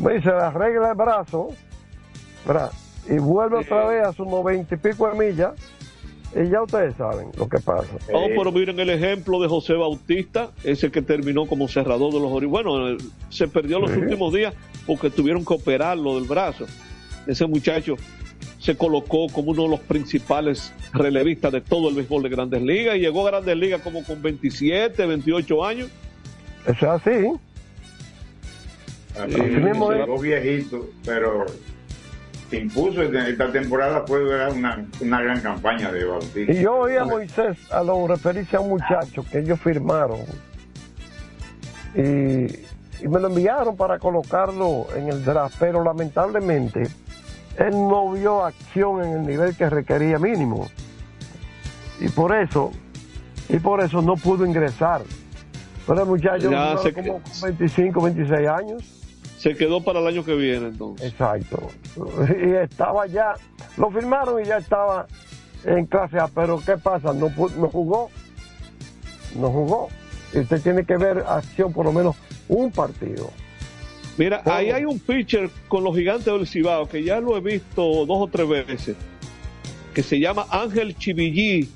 y 0.00 0.22
se 0.22 0.28
le 0.28 0.32
arregla 0.32 0.90
el 0.90 0.96
brazo, 0.96 1.48
¿verdad? 2.46 2.70
Y 3.08 3.18
vuelve 3.18 3.58
otra 3.58 3.86
vez 3.86 4.04
a 4.04 4.12
sus 4.12 4.26
noventa 4.26 4.74
y 4.74 4.78
pico 4.78 5.08
de 5.08 5.26
millas, 5.28 5.52
y 6.34 6.50
ya 6.50 6.62
ustedes 6.62 6.94
saben 6.96 7.28
lo 7.38 7.48
que 7.48 7.58
pasa. 7.58 7.88
Oh, 8.12 8.26
pero 8.36 8.50
miren 8.52 8.78
el 8.80 8.90
ejemplo 8.90 9.40
de 9.40 9.48
José 9.48 9.74
Bautista, 9.74 10.50
ese 10.64 10.90
que 10.90 11.00
terminó 11.02 11.46
como 11.46 11.68
cerrador 11.68 12.12
de 12.12 12.20
los 12.20 12.30
Orioles. 12.32 12.50
Bueno, 12.50 12.96
se 13.30 13.48
perdió 13.48 13.78
los 13.78 13.90
Sí. 13.92 14.00
últimos 14.00 14.32
días 14.34 14.52
porque 14.86 15.08
tuvieron 15.08 15.44
que 15.44 15.54
operarlo 15.54 16.16
del 16.16 16.24
brazo. 16.24 16.66
Ese 17.26 17.46
muchacho 17.46 17.94
se 18.58 18.76
colocó 18.76 19.28
como 19.28 19.52
uno 19.52 19.62
de 19.62 19.68
los 19.68 19.80
principales 19.80 20.72
relevistas 20.92 21.52
de 21.52 21.60
todo 21.60 21.88
el 21.88 21.94
béisbol 21.94 22.24
de 22.24 22.28
Grandes 22.28 22.62
Ligas 22.62 22.96
y 22.96 23.00
llegó 23.00 23.26
a 23.26 23.30
Grandes 23.30 23.56
Ligas 23.56 23.80
como 23.82 24.02
con 24.04 24.20
27, 24.20 25.06
28 25.06 25.64
años. 25.64 25.88
Eso 26.66 26.94
es 26.94 27.06
así. 27.06 27.32
Así 29.18 29.32
Sí, 29.34 29.40
mismo 29.40 29.68
mismo 29.68 29.92
es. 29.92 29.98
llegó 30.00 30.18
viejito, 30.18 30.90
pero 31.04 31.46
se 32.50 32.58
impuso 32.58 33.02
esta 33.02 33.50
temporada 33.50 34.04
fue 34.06 34.24
una, 34.50 34.86
una 35.00 35.22
gran 35.22 35.40
campaña 35.40 35.90
de 35.90 36.04
Bautista. 36.04 36.52
Y 36.52 36.62
yo 36.62 36.76
oí 36.76 36.96
a 36.96 37.04
Moisés 37.04 37.56
a 37.72 37.82
lo 37.82 38.06
referirse 38.06 38.56
a 38.56 38.60
un 38.60 38.70
muchacho 38.70 39.24
que 39.30 39.38
ellos 39.38 39.58
firmaron 39.60 40.20
y, 41.94 42.64
me 43.08 43.20
lo 43.20 43.28
enviaron 43.28 43.76
para 43.76 43.98
colocarlo 43.98 44.86
en 44.96 45.08
el 45.08 45.24
draft, 45.24 45.56
pero 45.58 45.84
lamentablemente 45.84 46.82
él 47.58 47.70
no 47.72 48.12
vio 48.12 48.44
acción 48.44 49.04
en 49.04 49.12
el 49.18 49.26
nivel 49.26 49.56
que 49.56 49.68
requería 49.68 50.18
mínimo 50.18 50.66
y 52.00 52.08
por 52.08 52.34
eso 52.34 52.72
y 53.48 53.58
por 53.58 53.80
eso 53.80 54.02
no 54.02 54.16
pudo 54.16 54.44
ingresar. 54.44 55.02
Pero 55.86 56.02
el 56.02 56.08
muchacho 56.08 56.50
ya 56.50 56.74
como 56.94 57.20
25, 57.42 58.00
26 58.02 58.48
años. 58.48 59.05
Se 59.38 59.54
quedó 59.54 59.82
para 59.82 60.00
el 60.00 60.06
año 60.06 60.24
que 60.24 60.34
viene 60.34 60.68
entonces. 60.68 61.12
Exacto. 61.12 61.70
Y 62.42 62.52
estaba 62.52 63.06
ya, 63.06 63.34
lo 63.76 63.90
firmaron 63.90 64.42
y 64.42 64.46
ya 64.46 64.58
estaba 64.58 65.06
en 65.64 65.86
clase 65.86 66.18
A, 66.18 66.28
pero 66.28 66.60
¿qué 66.64 66.76
pasa? 66.78 67.12
No, 67.12 67.30
no 67.56 67.68
jugó. 67.68 68.10
No 69.34 69.50
jugó. 69.50 69.88
Usted 70.34 70.60
tiene 70.62 70.84
que 70.84 70.96
ver 70.96 71.24
acción 71.28 71.72
por 71.72 71.84
lo 71.84 71.92
menos 71.92 72.16
un 72.48 72.70
partido. 72.70 73.30
Mira, 74.18 74.40
ahí 74.46 74.70
hay 74.70 74.84
un 74.86 74.98
pitcher 74.98 75.50
con 75.68 75.84
los 75.84 75.94
gigantes 75.94 76.26
del 76.26 76.46
Cibao 76.46 76.88
que 76.88 77.04
ya 77.04 77.20
lo 77.20 77.36
he 77.36 77.40
visto 77.40 77.82
dos 78.06 78.18
o 78.18 78.28
tres 78.28 78.48
veces, 78.48 78.96
que 79.92 80.02
se 80.02 80.18
llama 80.18 80.46
Ángel 80.50 80.96
Chivillí. 80.96 81.70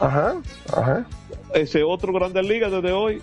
Ajá, 0.00 0.42
ajá. 0.76 1.06
Ese 1.54 1.84
otro 1.84 2.12
Grande 2.12 2.42
Liga 2.42 2.68
desde 2.68 2.92
hoy. 2.92 3.22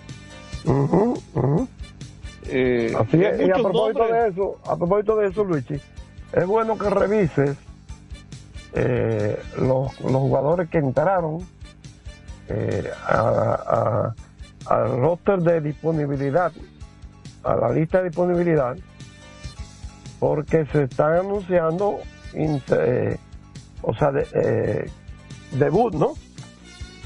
Eh, 2.46 2.94
Así 2.98 3.22
es, 3.22 3.40
y 3.40 3.50
a 3.50 3.54
propósito 3.54 4.06
de 4.06 4.28
eso, 4.28 4.60
a 4.66 4.76
propósito 4.76 5.16
de 5.16 5.28
eso, 5.28 5.44
Luigi, 5.44 5.80
es 6.32 6.46
bueno 6.46 6.76
que 6.76 6.90
revises 6.90 7.56
eh, 8.74 9.40
los, 9.58 9.94
jugadores 9.96 10.68
que 10.68 10.78
entraron 10.78 11.38
eh, 12.48 12.90
al 13.06 15.00
roster 15.00 15.40
de 15.40 15.60
disponibilidad, 15.60 16.52
a 17.44 17.56
la 17.56 17.70
lista 17.70 17.98
de 17.98 18.08
disponibilidad, 18.08 18.76
porque 20.18 20.66
se 20.66 20.84
están 20.84 21.14
anunciando, 21.14 22.00
o 23.82 23.94
sea, 23.94 24.12
de, 24.12 24.90
debut, 25.52 25.94
¿no? 25.94 26.14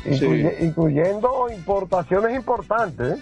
incluyendo 0.05 1.49
importaciones 1.51 2.35
importantes. 2.35 3.19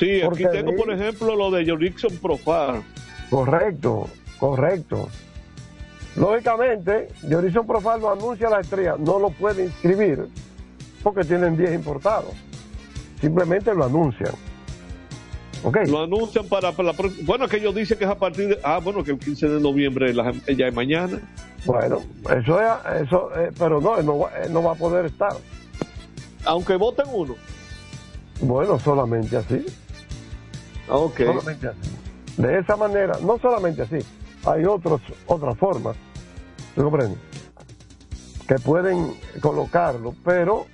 Sí, 0.00 0.20
aquí 0.22 0.44
tengo, 0.50 0.74
por 0.74 0.90
ejemplo, 0.90 1.36
lo 1.36 1.50
de 1.52 1.64
Jorixon 1.64 2.16
Profar. 2.16 2.82
Correcto, 3.30 4.08
correcto. 4.38 5.08
Lógicamente, 6.16 7.08
Jorixon 7.30 7.66
Profar 7.66 8.00
lo 8.00 8.10
anuncia 8.10 8.50
la 8.50 8.60
estrella, 8.60 8.96
no 8.98 9.20
lo 9.20 9.30
puede 9.30 9.66
inscribir 9.66 10.26
porque 11.04 11.22
tienen 11.22 11.56
10 11.56 11.74
importados. 11.74 12.34
Simplemente 13.20 13.72
lo 13.74 13.84
anuncian. 13.84 14.32
Okay. 15.62 15.86
Lo 15.86 16.02
anuncian 16.02 16.46
para, 16.48 16.72
la 16.72 16.92
próxima. 16.94 17.26
Bueno, 17.26 17.46
que 17.46 17.58
ellos 17.58 17.74
dicen 17.74 17.98
que 17.98 18.04
es 18.04 18.10
a 18.10 18.18
partir 18.18 18.48
de. 18.48 18.58
Ah, 18.64 18.80
bueno, 18.82 19.04
que 19.04 19.12
el 19.12 19.18
15 19.18 19.48
de 19.48 19.60
noviembre 19.60 20.12
ya 20.56 20.66
es 20.66 20.74
mañana. 20.74 21.20
Bueno, 21.66 22.00
eso 22.34 22.60
es. 22.60 23.02
Eso, 23.02 23.30
eh, 23.38 23.52
pero 23.58 23.78
no, 23.78 24.00
no 24.02 24.26
no 24.48 24.62
va 24.62 24.72
a 24.72 24.74
poder 24.74 25.04
estar 25.04 25.36
aunque 26.44 26.76
voten 26.76 27.06
uno. 27.12 27.34
Bueno, 28.40 28.78
solamente 28.78 29.36
así. 29.36 29.64
Ok. 30.90 31.20
Solamente 31.24 31.68
así. 31.68 31.96
De 32.36 32.58
esa 32.58 32.76
manera, 32.76 33.18
no 33.22 33.38
solamente 33.38 33.82
así, 33.82 33.98
hay 34.46 34.64
otros, 34.64 35.00
otras 35.26 35.58
formas, 35.58 35.96
¿tú 36.74 36.82
comprendes? 36.84 37.18
Que 38.48 38.54
pueden 38.56 39.14
colocarlo, 39.40 40.14
pero 40.24 40.66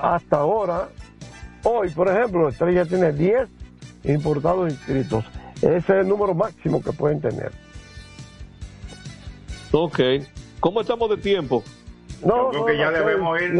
hasta 0.00 0.38
ahora, 0.38 0.88
hoy, 1.64 1.90
por 1.90 2.08
ejemplo, 2.08 2.48
Estrella 2.48 2.84
tiene 2.84 3.12
10 3.12 3.48
importados 4.04 4.70
inscritos. 4.70 5.24
Ese 5.56 5.76
es 5.76 5.90
el 5.90 6.08
número 6.08 6.34
máximo 6.34 6.82
que 6.82 6.92
pueden 6.92 7.20
tener. 7.20 7.52
Ok. 9.72 10.00
¿Cómo 10.60 10.80
estamos 10.80 11.10
de 11.10 11.16
tiempo? 11.16 11.62
No, 12.24 12.50
creo 12.50 12.64
que 12.66 12.78
ya 12.78 12.90
debemos 12.90 13.40
ir. 13.40 13.54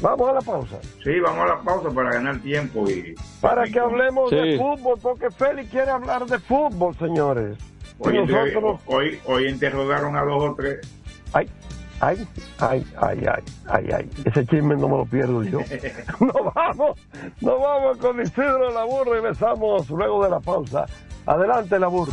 Vamos 0.00 0.28
a 0.28 0.32
la 0.34 0.40
pausa. 0.40 0.78
Sí, 1.02 1.18
vamos 1.18 1.44
a 1.44 1.54
la 1.54 1.60
pausa 1.60 1.90
para 1.90 2.12
ganar 2.12 2.38
tiempo 2.40 2.88
y... 2.88 3.14
Para 3.40 3.64
que 3.64 3.80
hablemos 3.80 4.30
de 4.30 4.56
fútbol, 4.56 4.98
porque 5.02 5.30
Félix 5.30 5.70
quiere 5.70 5.90
hablar 5.90 6.24
de 6.26 6.38
fútbol, 6.38 6.94
señores. 6.96 7.58
Hoy, 7.98 8.24
nosotros... 8.24 8.80
hoy, 8.86 9.18
hoy 9.24 9.48
interrogaron 9.48 10.16
a 10.16 10.22
dos 10.22 10.50
o 10.50 10.54
tres. 10.54 10.80
Ay, 11.32 11.48
ay, 12.00 12.28
ay, 12.60 12.86
ay, 13.00 13.24
ay, 13.26 13.44
ay, 13.66 13.88
ay. 13.92 14.10
Ese 14.24 14.46
chisme 14.46 14.76
no 14.76 14.88
me 14.88 14.98
lo 14.98 15.04
pierdo 15.04 15.42
yo. 15.42 15.60
nos 16.20 16.54
vamos, 16.54 17.00
nos 17.40 17.60
vamos 17.60 17.98
con 17.98 18.20
Isidro 18.20 18.70
Laburro 18.70 19.12
y 19.12 19.20
regresamos 19.20 19.90
luego 19.90 20.22
de 20.22 20.30
la 20.30 20.40
pausa. 20.40 20.86
Adelante, 21.26 21.76
Laburro 21.78 22.12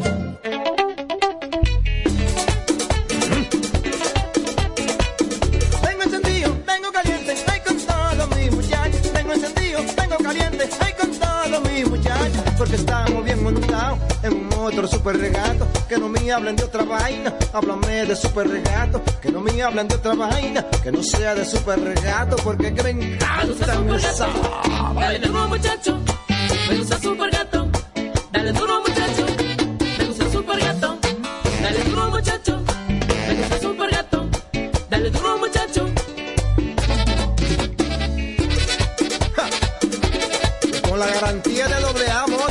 Porque 12.61 12.75
estamos 12.75 13.25
bien 13.25 13.43
montados 13.43 13.97
en 14.21 14.33
un 14.33 14.53
otro 14.53 14.87
super 14.87 15.17
regato. 15.17 15.67
Que 15.89 15.97
no 15.97 16.07
me 16.07 16.31
hablen 16.31 16.55
de 16.55 16.63
otra 16.63 16.83
vaina, 16.83 17.33
háblame 17.53 18.05
de 18.05 18.15
super 18.15 18.47
regato. 18.47 19.01
Que 19.19 19.31
no 19.31 19.41
me 19.41 19.63
hablen 19.63 19.87
de 19.87 19.95
otra 19.95 20.13
vaina, 20.13 20.63
que 20.83 20.91
no 20.91 21.01
sea 21.01 21.33
de 21.33 21.43
super 21.43 21.81
regato. 21.81 22.35
Porque 22.43 22.71
que 22.71 22.83
me 22.83 22.91
encanta 22.91 23.95
esa 23.95 24.27
Dale 24.93 25.17
duro 25.17 25.47
muchacho, 25.47 25.99
me 26.69 26.77
gusta 26.77 26.99
super 26.99 27.31
gato. 27.31 27.67
Dale 28.31 28.53
duro 28.53 28.81
muchacho, 28.81 29.25
me 29.97 30.05
gusta 30.05 30.31
super 30.31 30.59
gato. 30.59 30.99
Dale 31.63 31.83
duro 31.83 32.11
muchacho, 32.11 32.61
me 32.93 33.33
gusta 33.37 33.59
super 33.59 33.89
gato. 33.89 34.29
Dale 34.87 35.09
duro 35.09 35.37
muchacho. 35.39 35.89
Con 40.87 40.99
la 40.99 41.07
garantía 41.07 41.67
de 41.67 41.81
doble 41.81 41.90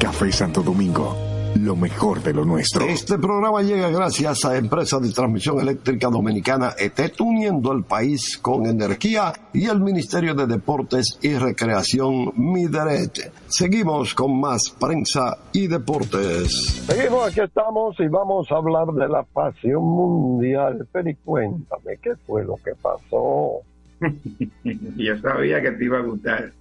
Café 0.00 0.30
Santo 0.30 0.62
Domingo, 0.62 1.16
lo 1.56 1.74
mejor 1.74 2.22
de 2.22 2.32
lo 2.32 2.44
nuestro. 2.44 2.84
Este 2.84 3.18
programa 3.18 3.62
llega 3.62 3.90
gracias 3.90 4.44
a 4.44 4.56
Empresa 4.56 5.00
de 5.00 5.10
Transmisión 5.10 5.58
Eléctrica 5.58 6.08
Dominicana 6.08 6.74
ETET, 6.78 7.20
uniendo 7.20 7.72
el 7.72 7.82
país 7.82 8.38
con 8.38 8.66
energía 8.66 9.32
y 9.52 9.66
el 9.66 9.80
Ministerio 9.80 10.34
de 10.34 10.46
Deportes 10.46 11.18
y 11.20 11.34
Recreación 11.34 12.32
Mideret. 12.36 13.32
Seguimos 13.48 14.14
con 14.14 14.40
más 14.40 14.70
prensa 14.78 15.38
y 15.52 15.66
deportes. 15.66 16.84
Seguimos, 16.86 17.26
aquí 17.26 17.40
estamos 17.40 17.98
y 17.98 18.06
vamos 18.06 18.46
a 18.52 18.54
hablar 18.54 18.86
de 18.94 19.08
la 19.08 19.24
pasión 19.24 19.82
mundial. 19.82 20.86
Pero 20.92 21.10
cuéntame, 21.24 21.96
¿qué 22.00 22.14
fue 22.24 22.44
lo 22.44 22.54
que 22.56 22.72
pasó? 22.80 23.62
Yo 24.96 25.18
sabía 25.18 25.60
que 25.60 25.72
te 25.72 25.84
iba 25.84 25.98
a 25.98 26.02
gustar 26.02 26.52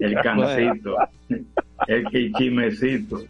el 0.00 0.14
cancito, 0.16 0.96
el 1.86 2.04
quichimecito. 2.06 3.24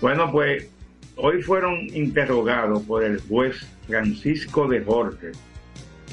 Bueno, 0.00 0.30
pues 0.30 0.68
hoy 1.16 1.42
fueron 1.42 1.86
interrogados 1.94 2.82
por 2.82 3.04
el 3.04 3.20
juez 3.20 3.66
Francisco 3.86 4.68
de 4.68 4.82
Jorge, 4.82 5.32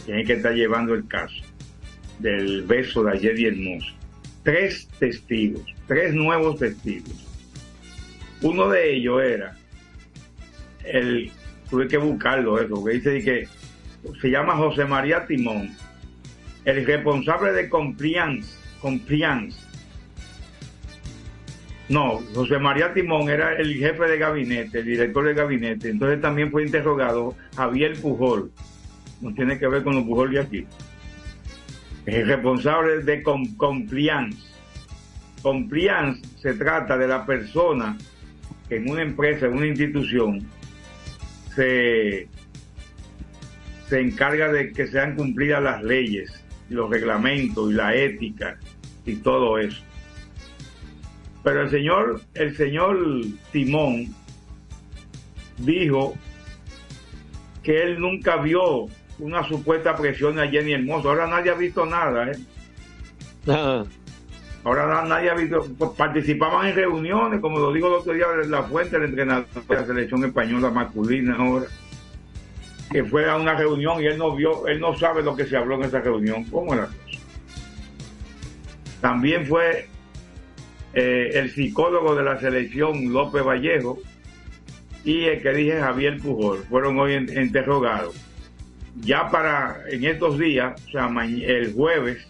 quien 0.06 0.20
es 0.20 0.28
que 0.28 0.34
está 0.34 0.52
llevando 0.52 0.94
el 0.94 1.08
caso 1.08 1.44
del 2.20 2.64
beso 2.64 3.04
de 3.04 3.12
ayer 3.12 3.40
y 3.40 3.46
hermoso. 3.46 3.94
Tres 4.44 4.88
testigos, 5.00 5.64
tres 5.88 6.14
nuevos 6.14 6.60
testigos. 6.60 7.28
Uno 8.42 8.70
de 8.70 8.96
ellos 8.96 9.22
era 9.22 9.56
el, 10.84 11.32
tuve 11.70 11.88
que 11.88 11.98
buscarlo 11.98 12.60
eso, 12.60 12.76
porque 12.76 12.98
dice 12.98 13.24
que 13.24 13.48
se 14.20 14.30
llama 14.30 14.56
José 14.56 14.86
María 14.86 15.26
Timón, 15.26 15.76
el 16.66 16.86
responsable 16.86 17.52
de 17.54 17.70
compliance, 17.70 18.58
compliance 18.82 19.72
no, 21.92 22.22
José 22.34 22.58
María 22.58 22.94
Timón 22.94 23.30
era 23.30 23.58
el 23.58 23.76
jefe 23.76 24.06
de 24.06 24.18
gabinete, 24.18 24.80
el 24.80 24.86
director 24.86 25.26
de 25.26 25.34
gabinete. 25.34 25.90
Entonces 25.90 26.22
también 26.22 26.50
fue 26.50 26.64
interrogado 26.64 27.36
Javier 27.54 28.00
Pujol. 28.00 28.50
No 29.20 29.34
tiene 29.34 29.60
que 29.60 29.68
ver 29.68 29.84
con 29.84 29.96
los 29.96 30.06
Pujol 30.06 30.32
de 30.32 30.40
aquí. 30.40 30.66
El 32.06 32.28
responsable 32.28 33.04
de 33.04 33.22
com 33.22 33.44
compliance. 33.58 34.42
compliance 35.42 36.22
se 36.42 36.54
trata 36.54 36.98
de 36.98 37.10
la 37.10 37.26
persona 37.26 37.98
que 38.70 38.78
en 38.78 38.90
una 38.90 39.02
empresa, 39.02 39.48
en 39.48 39.58
una 39.58 39.68
institución, 39.68 40.48
se, 41.54 42.30
se 43.90 44.00
encarga 44.00 44.50
de 44.50 44.72
que 44.72 44.88
sean 44.88 45.18
cumplidas 45.18 45.62
las 45.62 45.84
leyes, 45.84 46.32
los 46.70 46.90
reglamentos 46.90 47.70
y 47.70 47.74
la 47.74 47.94
ética 47.94 48.58
y 49.06 49.16
todo 49.16 49.58
eso. 49.58 49.82
Pero 51.44 51.64
el 51.64 51.70
señor, 51.70 52.22
el 52.36 52.56
señor 52.56 52.98
Timón 53.52 54.14
dijo 55.58 56.16
que 57.64 57.82
él 57.84 58.00
nunca 58.00 58.38
vio 58.38 58.88
una 59.20 59.44
supuesta 59.48 59.96
presión 59.96 60.40
a 60.40 60.48
Jenny 60.48 60.74
Hermoso. 60.74 61.10
Ahora 61.10 61.28
nadie 61.28 61.52
ha 61.52 61.56
visto 61.56 61.86
nada, 61.86 62.32
¿eh? 62.32 62.38
Ahora 64.64 64.86
na- 64.88 65.04
nadie 65.04 65.30
ha 65.32 65.34
visto, 65.34 65.66
pues, 65.78 65.92
participaban 65.92 66.68
en 66.68 66.76
reuniones, 66.76 67.40
como 67.40 67.58
lo 67.60 67.72
digo 67.74 67.88
el 67.88 67.94
otro 67.96 68.14
día, 68.14 68.28
la 68.48 68.64
fuente 68.64 69.00
del 69.00 69.10
entrenador 69.10 69.46
de 69.68 69.76
la 69.76 69.86
selección 69.86 70.24
española 70.24 70.70
masculina 70.70 71.36
ahora, 71.36 71.66
que 72.92 73.04
fue 73.04 73.28
a 73.28 73.38
una 73.38 73.56
reunión 73.56 74.00
y 74.02 74.06
él 74.06 74.20
no 74.20 74.36
vio, 74.36 74.68
él 74.68 74.80
no 74.80 74.96
sabe 74.96 75.24
lo 75.24 75.36
que 75.36 75.46
se 75.46 75.58
habló 75.58 75.76
en 75.76 75.84
esa 75.86 76.02
reunión. 76.02 76.44
¿Cómo 76.46 76.76
era? 76.76 76.90
También 79.02 79.46
fue 79.46 79.88
eh, 80.94 81.32
el 81.34 81.52
psicólogo 81.52 82.16
de 82.16 82.24
la 82.24 82.40
selección 82.40 83.12
López 83.12 83.44
Vallejo 83.44 84.00
y 85.04 85.26
el 85.26 85.42
que 85.42 85.52
dije 85.54 85.80
Javier 85.80 86.20
Pujol 86.20 86.60
fueron 86.70 87.00
hoy 87.00 87.16
interrogados. 87.16 88.16
Ya 89.02 89.30
para 89.30 89.82
en 89.90 90.04
estos 90.04 90.38
días, 90.38 90.80
o 90.88 90.92
sea, 90.92 91.10
el 91.26 91.74
jueves, 91.74 92.28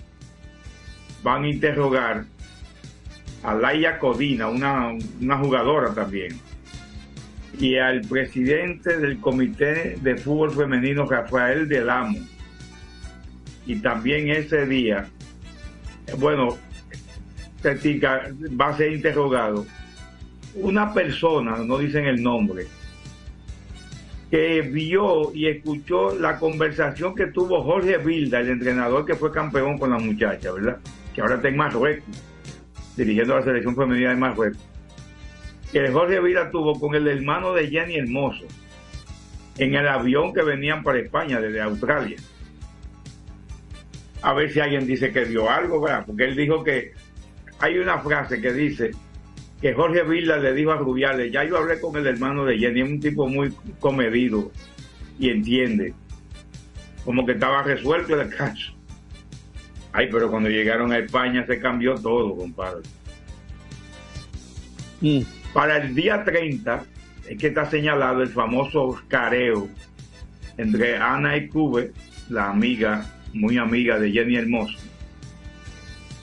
van 1.23 1.43
a 1.43 1.49
interrogar 1.49 2.25
a 3.43 3.53
Laia 3.55 3.99
Codina, 3.99 4.47
una, 4.47 4.91
una 5.19 5.37
jugadora 5.37 5.93
también, 5.93 6.39
y 7.59 7.77
al 7.77 8.01
presidente 8.01 8.97
del 8.97 9.19
Comité 9.19 9.97
de 10.01 10.17
Fútbol 10.17 10.51
Femenino, 10.51 11.05
Rafael 11.05 11.67
Del 11.67 11.89
Amo. 11.89 12.19
Y 13.65 13.75
también 13.77 14.29
ese 14.29 14.65
día, 14.65 15.07
bueno, 16.17 16.57
Tetica 17.61 18.27
va 18.59 18.69
a 18.69 18.77
ser 18.77 18.91
interrogado 18.91 19.65
una 20.55 20.93
persona, 20.93 21.57
no 21.57 21.77
dicen 21.77 22.05
el 22.05 22.21
nombre, 22.21 22.67
que 24.29 24.61
vio 24.61 25.33
y 25.33 25.47
escuchó 25.47 26.15
la 26.15 26.37
conversación 26.39 27.15
que 27.15 27.27
tuvo 27.27 27.63
Jorge 27.63 27.97
Vilda, 27.97 28.39
el 28.39 28.49
entrenador 28.49 29.05
que 29.05 29.15
fue 29.15 29.31
campeón 29.31 29.77
con 29.77 29.91
la 29.91 29.97
muchacha, 29.97 30.51
¿verdad? 30.51 30.77
Que 31.13 31.21
ahora 31.21 31.35
está 31.35 31.49
en 31.49 31.57
Marruecos, 31.57 32.15
dirigiendo 32.95 33.35
la 33.35 33.43
selección 33.43 33.75
femenina 33.75 34.09
de 34.09 34.15
Marruecos. 34.15 34.61
Que 35.71 35.89
Jorge 35.89 36.19
Vilda 36.21 36.49
tuvo 36.49 36.79
con 36.79 36.95
el 36.95 37.07
hermano 37.07 37.53
de 37.53 37.67
Jenny 37.67 37.95
Hermoso 37.95 38.45
en 39.57 39.75
el 39.75 39.87
avión 39.87 40.33
que 40.33 40.43
venían 40.43 40.83
para 40.83 40.99
España 40.99 41.39
desde 41.39 41.61
Australia. 41.61 42.17
A 44.21 44.33
ver 44.33 44.51
si 44.51 44.59
alguien 44.59 44.85
dice 44.85 45.11
que 45.11 45.25
dio 45.25 45.49
algo, 45.49 45.81
¿verdad? 45.81 46.05
Porque 46.05 46.25
él 46.25 46.35
dijo 46.35 46.63
que 46.63 46.93
hay 47.59 47.77
una 47.77 47.99
frase 47.99 48.41
que 48.41 48.53
dice 48.53 48.91
que 49.61 49.73
Jorge 49.73 50.03
Vilda 50.03 50.37
le 50.37 50.53
dijo 50.53 50.71
a 50.71 50.77
Rubiales, 50.77 51.31
ya 51.31 51.43
yo 51.43 51.57
hablé 51.57 51.79
con 51.79 51.95
el 51.95 52.07
hermano 52.07 52.45
de 52.45 52.57
Jenny, 52.57 52.81
es 52.81 52.89
un 52.89 52.99
tipo 52.99 53.27
muy 53.27 53.53
comedido 53.79 54.51
y 55.19 55.29
entiende, 55.29 55.93
como 57.05 57.25
que 57.25 57.33
estaba 57.33 57.61
resuelto 57.61 58.19
el 58.19 58.35
caso. 58.35 58.73
Ay, 59.93 60.09
pero 60.11 60.31
cuando 60.31 60.49
llegaron 60.49 60.91
a 60.91 60.97
España 60.97 61.45
se 61.45 61.59
cambió 61.59 61.95
todo, 61.95 62.35
compadre. 62.35 62.81
Para 65.53 65.77
el 65.77 65.93
día 65.93 66.23
30 66.23 66.83
es 67.29 67.37
que 67.37 67.47
está 67.47 67.69
señalado 67.69 68.21
el 68.21 68.29
famoso 68.29 68.99
careo 69.07 69.67
entre 70.57 70.97
Ana 70.97 71.37
y 71.37 71.47
Cube, 71.47 71.91
la 72.29 72.49
amiga, 72.49 73.05
muy 73.33 73.57
amiga 73.57 73.99
de 73.99 74.11
Jenny 74.11 74.35
Hermoso, 74.35 74.77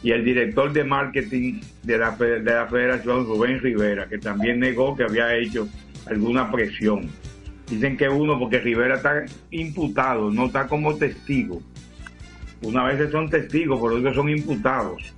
y 0.03 0.12
el 0.12 0.25
director 0.25 0.73
de 0.73 0.85
marketing 0.85 1.61
de 1.83 1.99
la, 1.99 2.12
de 2.12 2.40
la 2.40 2.66
federación, 2.66 3.27
Rubén 3.27 3.61
Rivera, 3.61 4.09
que 4.09 4.18
también 4.18 4.61
negó 4.61 4.97
que 4.97 5.03
había 5.03 5.35
hecho 5.35 5.68
alguna 6.07 6.51
presión. 6.51 7.09
Dicen 7.68 7.97
que 7.97 8.09
uno, 8.09 8.38
porque 8.38 8.61
Rivera 8.61 8.97
está 8.97 9.25
imputado, 9.51 10.31
no 10.31 10.47
está 10.47 10.66
como 10.66 10.97
testigo. 10.97 11.61
Una 12.62 12.85
vez 12.85 13.11
son 13.11 13.29
testigos, 13.29 13.81
pero 13.81 13.97
otros 13.97 14.14
son 14.14 14.29
imputados. 14.29 15.14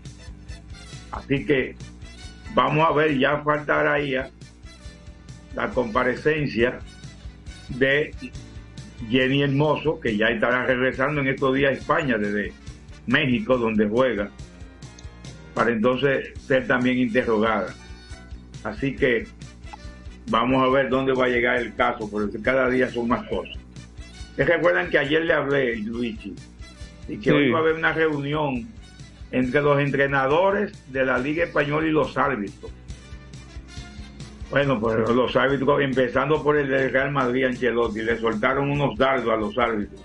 Así 1.12 1.44
que 1.44 1.76
vamos 2.54 2.88
a 2.88 2.92
ver, 2.92 3.18
ya 3.18 3.38
faltaría 3.42 4.30
la 5.54 5.70
comparecencia 5.70 6.78
de 7.68 8.14
Jenny 9.08 9.42
Hermoso, 9.42 9.98
que 10.00 10.16
ya 10.16 10.28
estará 10.28 10.66
regresando 10.66 11.20
en 11.20 11.28
estos 11.28 11.54
días 11.54 11.70
a 11.72 11.74
España 11.74 12.18
desde 12.18 12.52
México, 13.06 13.56
donde 13.56 13.88
juega, 13.88 14.30
para 15.54 15.70
entonces 15.70 16.32
ser 16.46 16.66
también 16.66 16.98
interrogada. 16.98 17.74
Así 18.62 18.94
que 18.94 19.26
vamos 20.28 20.62
a 20.62 20.68
ver 20.70 20.88
dónde 20.90 21.12
va 21.12 21.24
a 21.24 21.28
llegar 21.28 21.58
el 21.58 21.74
caso, 21.74 22.08
porque 22.10 22.40
cada 22.40 22.68
día 22.68 22.90
son 22.90 23.08
más 23.08 23.26
cosas. 23.28 23.56
¿Se 24.36 24.44
recuerdan 24.44 24.90
que 24.90 24.98
ayer 24.98 25.24
le 25.24 25.32
hablé, 25.32 25.76
Luigi, 25.76 26.34
y 27.08 27.16
que 27.16 27.30
Sí. 27.30 27.30
hoy 27.30 27.50
va 27.50 27.58
a 27.58 27.62
haber 27.62 27.74
una 27.74 27.92
reunión 27.92 28.68
entre 29.32 29.60
los 29.62 29.80
entrenadores 29.80 30.72
de 30.92 31.04
la 31.04 31.18
Liga 31.18 31.44
Española 31.44 31.86
y 31.86 31.90
los 31.90 32.16
árbitros? 32.16 32.70
Bueno, 34.50 34.80
pues 34.80 35.08
los 35.10 35.36
árbitros, 35.36 35.80
empezando 35.80 36.42
por 36.42 36.56
el 36.56 36.68
del 36.68 36.90
Real 36.92 37.12
Madrid, 37.12 37.44
Ancelotti, 37.44 38.02
le 38.02 38.18
soltaron 38.18 38.68
unos 38.70 38.96
dardos 38.98 39.32
a 39.32 39.36
los 39.36 39.56
árbitros 39.58 40.00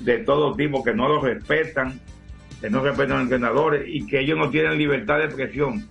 de 0.00 0.18
todo 0.18 0.54
tipo 0.54 0.82
que 0.82 0.94
no 0.94 1.08
los 1.08 1.22
respetan, 1.22 2.00
que 2.60 2.70
no 2.70 2.82
respetan 2.82 3.12
a 3.12 3.14
los 3.16 3.22
entrenadores 3.24 3.84
y 3.86 4.06
que 4.06 4.20
ellos 4.20 4.38
no 4.38 4.50
tienen 4.50 4.78
libertad 4.78 5.18
de 5.18 5.24
expresión. 5.26 5.86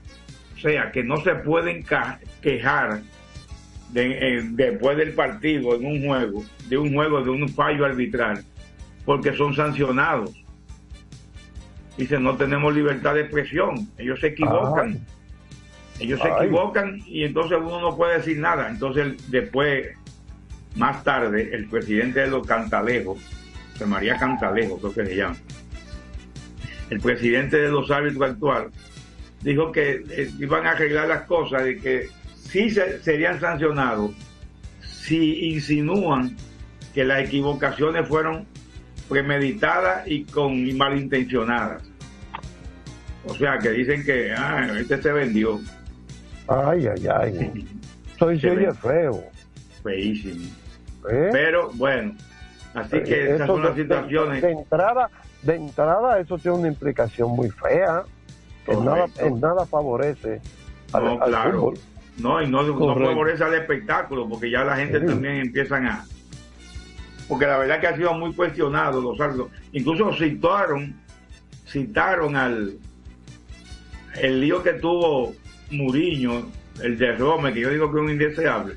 O 0.55 0.59
sea, 0.59 0.91
que 0.91 1.03
no 1.03 1.17
se 1.17 1.35
pueden 1.35 1.83
quejar 2.41 3.01
de- 3.89 4.37
eh, 4.37 4.41
después 4.51 4.97
del 4.97 5.13
partido 5.13 5.75
en 5.75 5.85
un 5.85 6.05
juego, 6.07 6.43
de 6.67 6.77
un 6.77 6.93
juego, 6.93 7.21
de 7.21 7.29
un 7.29 7.47
fallo 7.49 7.85
arbitral, 7.85 8.43
porque 9.05 9.33
son 9.35 9.53
sancionados. 9.55 10.31
Dicen, 11.97 12.23
no 12.23 12.35
tenemos 12.35 12.73
libertad 12.73 13.13
de 13.13 13.21
expresión, 13.21 13.87
ellos 13.99 14.19
se 14.19 14.27
equivocan. 14.27 14.97
Ellos 15.99 16.19
se 16.21 16.27
equivocan 16.45 16.99
y 17.05 17.23
entonces 17.23 17.57
uno 17.61 17.79
no 17.79 17.95
puede 17.95 18.17
decir 18.17 18.37
nada. 18.39 18.67
Entonces, 18.69 19.29
después, 19.29 19.87
más 20.75 21.03
tarde, 21.03 21.49
el 21.53 21.67
presidente 21.67 22.21
de 22.21 22.27
los 22.27 22.45
Cantalejos, 22.47 23.19
José 23.73 23.85
María 23.85 24.17
Cantalejo, 24.17 24.77
creo 24.79 24.93
que 24.93 25.05
se 25.05 25.15
llama, 25.15 25.35
el 26.89 26.99
presidente 26.99 27.57
de 27.57 27.69
los 27.69 27.89
árbitros 27.91 28.31
actual, 28.31 28.69
dijo 29.41 29.71
que 29.71 30.03
eh, 30.09 30.31
iban 30.39 30.65
a 30.65 30.71
arreglar 30.71 31.07
las 31.07 31.23
cosas 31.23 31.67
y 31.67 31.77
que 31.79 32.07
sí 32.35 32.69
se- 32.69 33.01
serían 33.01 33.39
sancionados 33.39 34.11
si 34.81 35.47
insinúan 35.53 36.35
que 36.93 37.03
las 37.03 37.23
equivocaciones 37.25 38.07
fueron 38.07 38.45
premeditadas 39.09 40.07
y 40.07 40.23
con 40.25 40.53
y 40.67 40.73
malintencionadas. 40.73 41.83
O 43.25 43.33
sea, 43.35 43.57
que 43.57 43.69
dicen 43.71 44.03
que 44.03 44.33
ah, 44.33 44.67
este 44.79 45.01
se 45.01 45.11
vendió. 45.11 45.59
Ay, 46.47 46.87
ay, 46.87 47.07
ay. 47.07 47.67
Soy 48.19 48.39
Se 48.39 48.51
oye 48.51 48.73
feo. 48.73 49.23
Feísimo. 49.81 50.45
¿eh? 51.09 51.29
Pero 51.31 51.69
bueno, 51.73 52.13
así 52.73 53.01
que 53.03 53.13
Eh, 53.31 53.35
esas 53.35 53.47
son 53.47 53.63
las 53.63 53.75
de- 53.75 53.83
situaciones. 53.83 54.41
De, 54.41 54.51
entrada, 54.51 55.09
de 55.41 55.55
entrada, 55.55 56.19
eso 56.19 56.37
tiene 56.37 56.57
una 56.57 56.67
implicación 56.67 57.31
muy 57.31 57.49
fea. 57.49 58.03
En 58.67 58.85
nada, 58.85 59.01
Correcto. 59.01 59.25
en 59.25 59.39
nada 59.41 59.65
favorece 59.65 60.41
al, 60.93 61.03
No, 61.03 61.21
al 61.21 61.29
claro. 61.29 61.51
fútbol. 61.59 61.79
No, 62.17 62.41
y 62.41 62.47
no, 62.47 62.63
no 62.63 62.95
favorece 62.95 63.43
al 63.43 63.55
espectáculo, 63.55 64.29
porque 64.29 64.49
ya 64.51 64.63
la 64.63 64.75
gente 64.77 64.99
Sí. 64.99 65.05
también 65.05 65.35
empiezan 65.37 65.87
a... 65.87 66.05
Porque 67.27 67.45
la 67.47 67.57
verdad 67.57 67.79
que 67.81 67.87
ha 67.87 67.95
sido 67.97 68.13
muy 68.13 68.33
cuestionado 68.33 69.01
los 69.01 69.19
árbitros. 69.19 69.49
Incluso 69.71 70.13
citaron, 70.13 70.95
citaron 71.67 72.35
al 72.35 72.75
el 74.21 74.39
lío 74.41 74.61
que 74.61 74.73
tuvo 74.73 75.33
Muriño, 75.73 76.49
el 76.81 76.97
de 76.97 77.15
Rome, 77.15 77.53
que 77.53 77.61
yo 77.61 77.69
digo 77.69 77.91
que 77.91 77.97
es 77.99 78.03
un 78.03 78.11
indeseable, 78.11 78.75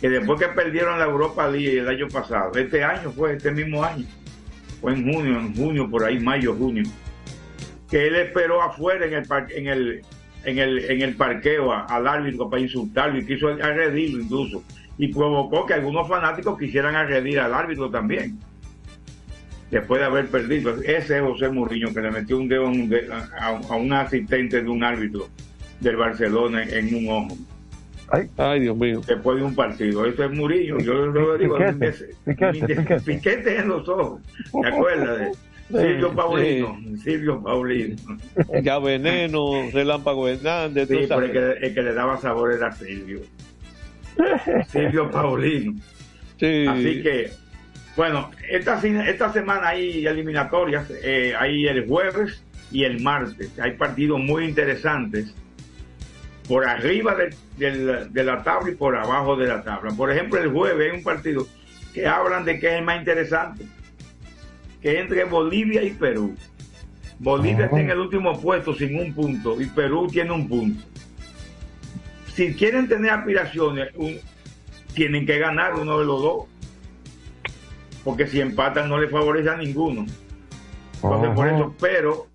que 0.00 0.08
después 0.08 0.40
que 0.40 0.48
perdieron 0.48 0.98
la 0.98 1.06
Europa 1.06 1.48
League 1.48 1.78
el 1.78 1.88
año 1.88 2.08
pasado, 2.08 2.52
este 2.54 2.82
año 2.82 3.10
fue, 3.10 3.34
este 3.34 3.50
mismo 3.50 3.82
año, 3.82 4.06
fue 4.80 4.92
en 4.92 5.12
junio, 5.12 5.38
en 5.38 5.54
junio, 5.54 5.90
por 5.90 6.04
ahí, 6.04 6.18
mayo, 6.18 6.54
junio, 6.54 6.84
que 7.90 8.06
él 8.06 8.16
esperó 8.16 8.62
afuera 8.62 9.06
en 9.06 9.14
el 9.14 9.26
en 9.50 9.66
el 9.66 10.02
en 10.44 10.58
el 10.58 10.90
en 10.90 11.02
el 11.02 11.16
parqueo 11.16 11.72
al 11.72 12.06
árbitro 12.06 12.48
para 12.48 12.62
insultarlo 12.62 13.18
y 13.18 13.26
quiso 13.26 13.48
agredirlo 13.48 14.22
incluso 14.22 14.62
y 14.98 15.08
provocó 15.08 15.66
que 15.66 15.74
algunos 15.74 16.06
fanáticos 16.08 16.58
quisieran 16.58 16.94
agredir 16.94 17.40
al 17.40 17.54
árbitro 17.54 17.90
también 17.90 18.38
después 19.70 20.00
de 20.00 20.06
haber 20.06 20.28
perdido. 20.28 20.74
Ese 20.82 21.18
es 21.18 21.22
José 21.22 21.48
Mourinho 21.48 21.92
que 21.92 22.00
le 22.00 22.10
metió 22.10 22.38
un 22.38 22.48
dedo, 22.48 22.68
un 22.68 22.90
a 23.38 23.76
un 23.76 23.92
asistente 23.92 24.62
de 24.62 24.68
un 24.68 24.84
árbitro 24.84 25.28
del 25.80 25.96
Barcelona 25.96 26.64
en 26.64 26.94
un 26.94 27.08
ojo. 27.08 27.36
Ay, 28.38 28.60
Dios 28.60 28.76
mío. 28.76 29.02
Después 29.06 29.36
de 29.38 29.44
un 29.44 29.54
partido. 29.54 30.06
Eso 30.06 30.24
es 30.24 30.30
Mourinho. 30.30 30.78
Yo 30.78 30.94
lo 30.94 31.36
digo. 31.36 31.58
Piquete, 31.58 32.14
piquete, 32.24 32.66
piquete. 32.66 33.00
piquete 33.00 33.56
en 33.58 33.68
los 33.68 33.86
ojos. 33.88 34.22
¿Te 34.62 34.66
acuerdas 34.68 35.18
de 35.18 35.32
Silvio 35.68 36.08
Sí. 36.08 36.16
Paulino? 36.16 36.78
Silvio 37.04 37.42
Paulino. 37.42 37.96
Ya 38.62 38.78
Veneno, 38.78 39.50
Relámpago 39.70 40.26
Hernández, 40.26 40.88
Sí, 40.88 41.04
pero 41.06 41.20
el 41.20 41.32
que, 41.32 41.66
el 41.66 41.74
que 41.74 41.82
le 41.82 41.92
daba 41.92 42.16
sabor 42.16 42.52
era 42.54 42.72
Silvio. 42.72 43.20
Silvio 44.68 45.10
Paulino. 45.10 45.74
Sí. 46.38 46.66
Así 46.66 47.02
que, 47.02 47.30
bueno, 47.96 48.30
esta, 48.48 48.80
esta 49.06 49.32
semana 49.32 49.68
hay 49.68 50.06
eliminatorias, 50.06 50.90
eh, 51.02 51.34
hay 51.38 51.66
el 51.66 51.86
jueves 51.86 52.42
y 52.72 52.84
el 52.84 53.02
martes. 53.02 53.58
Hay 53.58 53.72
partidos 53.72 54.18
muy 54.20 54.44
interesantes 54.46 55.34
por 56.48 56.66
arriba 56.66 57.14
de, 57.14 58.24
la 58.24 58.42
tabla 58.42 58.70
y 58.70 58.74
por 58.74 58.96
abajo 58.96 59.36
de 59.36 59.46
la 59.46 59.62
tabla. 59.62 59.90
Por 59.92 60.10
ejemplo, 60.10 60.40
el 60.40 60.50
jueves 60.50 60.90
hay 60.90 60.98
un 60.98 61.04
partido 61.04 61.46
que 61.92 62.06
hablan 62.06 62.44
de 62.46 62.58
que 62.58 62.68
es 62.68 62.72
el 62.74 62.84
más 62.84 62.98
interesante, 62.98 63.66
que 64.80 64.98
entre 64.98 65.24
Bolivia 65.24 65.82
y 65.82 65.90
Perú. 65.90 66.34
Bolivia 67.18 67.66
está 67.66 67.80
en 67.80 67.90
el 67.90 67.98
último 67.98 68.40
puesto 68.40 68.74
sin 68.74 68.98
un 68.98 69.12
punto 69.12 69.60
y 69.60 69.66
Perú 69.66 70.08
tiene 70.10 70.32
un 70.32 70.48
punto. 70.48 70.82
Si 72.34 72.54
quieren 72.54 72.88
tener 72.88 73.10
aspiraciones, 73.10 73.90
un- 73.96 74.18
tienen 74.94 75.26
que 75.26 75.38
ganar 75.38 75.74
uno 75.74 75.98
de 75.98 76.04
los 76.06 76.22
dos. 76.22 76.44
Porque 78.04 78.26
si 78.26 78.40
empatan 78.40 78.88
no 78.88 78.98
le 78.98 79.08
favorece 79.08 79.50
a 79.50 79.56
ninguno. 79.56 80.06
Entonces, 80.94 81.30
por 81.34 81.48
eso, 81.48 81.74
pero, 81.80 82.26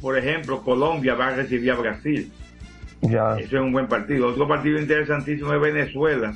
por 0.00 0.18
ejemplo, 0.18 0.62
Colombia 0.62 1.14
va 1.14 1.28
a 1.28 1.30
recibir 1.36 1.70
a 1.70 1.76
Brasil. 1.76 2.30
Ya. 3.02 3.38
Eso 3.38 3.56
es 3.56 3.62
un 3.62 3.72
buen 3.72 3.86
partido. 3.88 4.28
Otro 4.28 4.48
partido 4.48 4.78
interesantísimo 4.80 5.52
es 5.52 5.60
Venezuela 5.60 6.34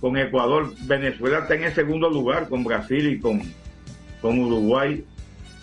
con 0.00 0.16
Ecuador. 0.16 0.72
Venezuela 0.86 1.38
está 1.40 1.54
en 1.54 1.64
el 1.64 1.74
segundo 1.74 2.10
lugar 2.10 2.48
con 2.48 2.64
Brasil 2.64 3.06
y 3.12 3.18
con, 3.18 3.42
con 4.20 4.38
Uruguay 4.38 5.04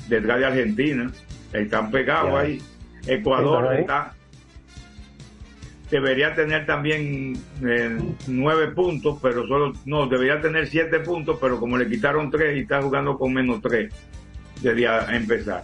detrás 0.09 0.39
de 0.39 0.45
Argentina. 0.45 1.11
Están 1.53 1.91
pegados 1.91 2.31
Ya. 2.31 2.39
ahí. 2.39 2.61
Ecuador 3.05 3.67
ahí. 3.67 3.81
está 3.81 4.13
debería 5.91 6.33
tener 6.33 6.65
también 6.65 7.37
eh, 7.63 7.99
nueve 8.25 8.69
puntos, 8.69 9.19
pero 9.21 9.45
solo 9.47 9.73
no 9.85 10.07
debería 10.07 10.41
tener 10.41 10.65
siete 10.65 10.99
puntos, 10.99 11.37
pero 11.39 11.59
como 11.59 11.77
le 11.77 11.87
quitaron 11.87 12.31
tres 12.31 12.57
y 12.57 12.61
está 12.61 12.81
jugando 12.81 13.15
con 13.15 13.31
menos 13.31 13.61
tres 13.61 13.93
desde 14.61 14.87
a 14.87 15.15
empezar. 15.15 15.61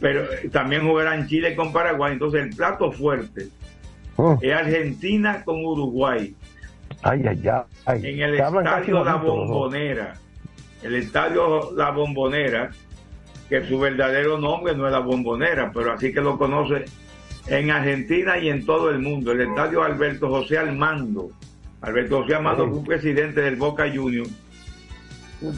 Pero 0.00 0.24
eh, 0.24 0.50
también 0.52 0.82
jugarán 0.86 1.28
Chile 1.28 1.54
con 1.56 1.72
Paraguay, 1.72 2.12
entonces 2.12 2.42
el 2.42 2.54
plato 2.54 2.92
fuerte 2.92 3.48
Oh. 4.16 4.38
es 4.40 4.52
Argentina 4.52 5.42
con 5.44 5.64
Uruguay 5.64 6.34
Ay, 7.02 7.22
ay, 7.26 7.42
ay. 7.86 8.06
en 8.06 8.20
el 8.20 8.34
estadio 8.34 9.04
La. 9.04 9.16
Bombonera. 9.16 10.14
El 10.82 10.94
estadio 10.96 11.70
La 11.76 11.90
Bombonera, 11.90 12.70
que 13.48 13.66
su 13.66 13.78
verdadero 13.78 14.38
nombre 14.38 14.76
no 14.76 14.86
es 14.86 14.92
La 14.92 15.00
Bombonera, 15.00 15.72
pero 15.72 15.92
así 15.92 16.12
que 16.12 16.20
lo 16.20 16.38
conoce 16.38 16.84
en 17.48 17.70
Argentina 17.70 18.38
y 18.38 18.50
en 18.50 18.64
todo 18.64 18.90
el 18.90 19.00
mundo. 19.00 19.32
El 19.32 19.40
estadio 19.40 19.82
Alberto 19.82 20.28
José 20.28 20.58
Armando. 20.58 21.30
Alberto 21.80 22.22
José 22.22 22.36
Armando 22.36 22.68
fue 22.68 22.78
un 22.78 22.84
presidente 22.84 23.40
del 23.40 23.56
Boca 23.56 23.90
Juniors 23.92 24.30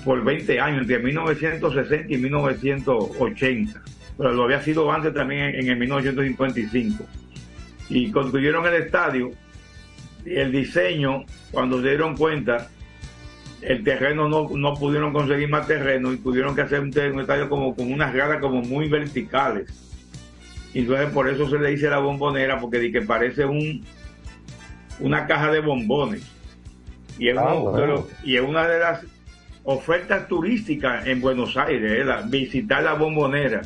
por 0.05 0.25
20 0.25 0.61
años, 0.61 0.81
entre 0.83 0.99
1960 1.01 2.11
y 2.15 2.17
1980. 2.17 3.83
Pero 4.17 4.33
lo 4.33 4.45
había 4.45 4.63
sido 4.63 4.91
antes 4.91 5.13
también 5.13 5.43
en, 5.43 5.55
en 5.57 5.69
el 5.71 5.77
1955. 5.77 7.05
Y 7.89 8.11
construyeron 8.11 8.67
el 8.67 8.75
estadio 8.75 9.31
y 10.25 10.35
el 10.37 10.51
diseño, 10.53 11.25
cuando 11.51 11.81
se 11.83 11.89
dieron 11.89 12.17
cuenta, 12.17 12.69
el 13.61 13.83
terreno 13.85 14.29
no, 14.29 14.49
no 14.55 14.75
pudieron 14.75 15.13
conseguir 15.13 15.49
más 15.49 15.67
terreno 15.67 16.13
y 16.13 16.19
tuvieron 16.19 16.55
que 16.55 16.63
hacer 16.63 16.81
un, 16.81 16.93
un 17.13 17.21
estadio 17.21 17.49
como 17.49 17.75
con 17.75 17.93
unas 17.93 18.13
gradas 18.13 18.41
como 18.41 18.63
muy 18.63 18.89
verticales. 18.89 19.69
Y 20.73 20.81
entonces 20.81 21.09
por 21.11 21.29
eso 21.29 21.49
se 21.49 21.59
le 21.59 21.71
dice 21.71 21.89
la 21.89 21.99
bombonera, 21.99 22.59
porque 22.59 22.91
que 22.91 23.03
parece 23.03 23.45
un 23.45 23.85
una 25.01 25.27
caja 25.27 25.51
de 25.53 25.61
bombones. 25.61 26.23
Y 27.19 27.29
es, 27.29 27.37
Ah, 27.39 27.55
uno 27.55 27.71
bueno. 27.71 28.07
y 28.25 28.37
es 28.37 28.43
una 28.43 28.67
de 28.67 28.79
las 28.79 29.01
ofertas 29.65 30.27
turísticas 30.29 31.07
en 31.07 31.21
Buenos 31.21 31.57
Aires, 31.57 32.01
¿eh? 32.01 32.05
La- 32.05 32.23
visitar 32.23 32.83
la 32.83 32.95
bombonera. 32.95 33.63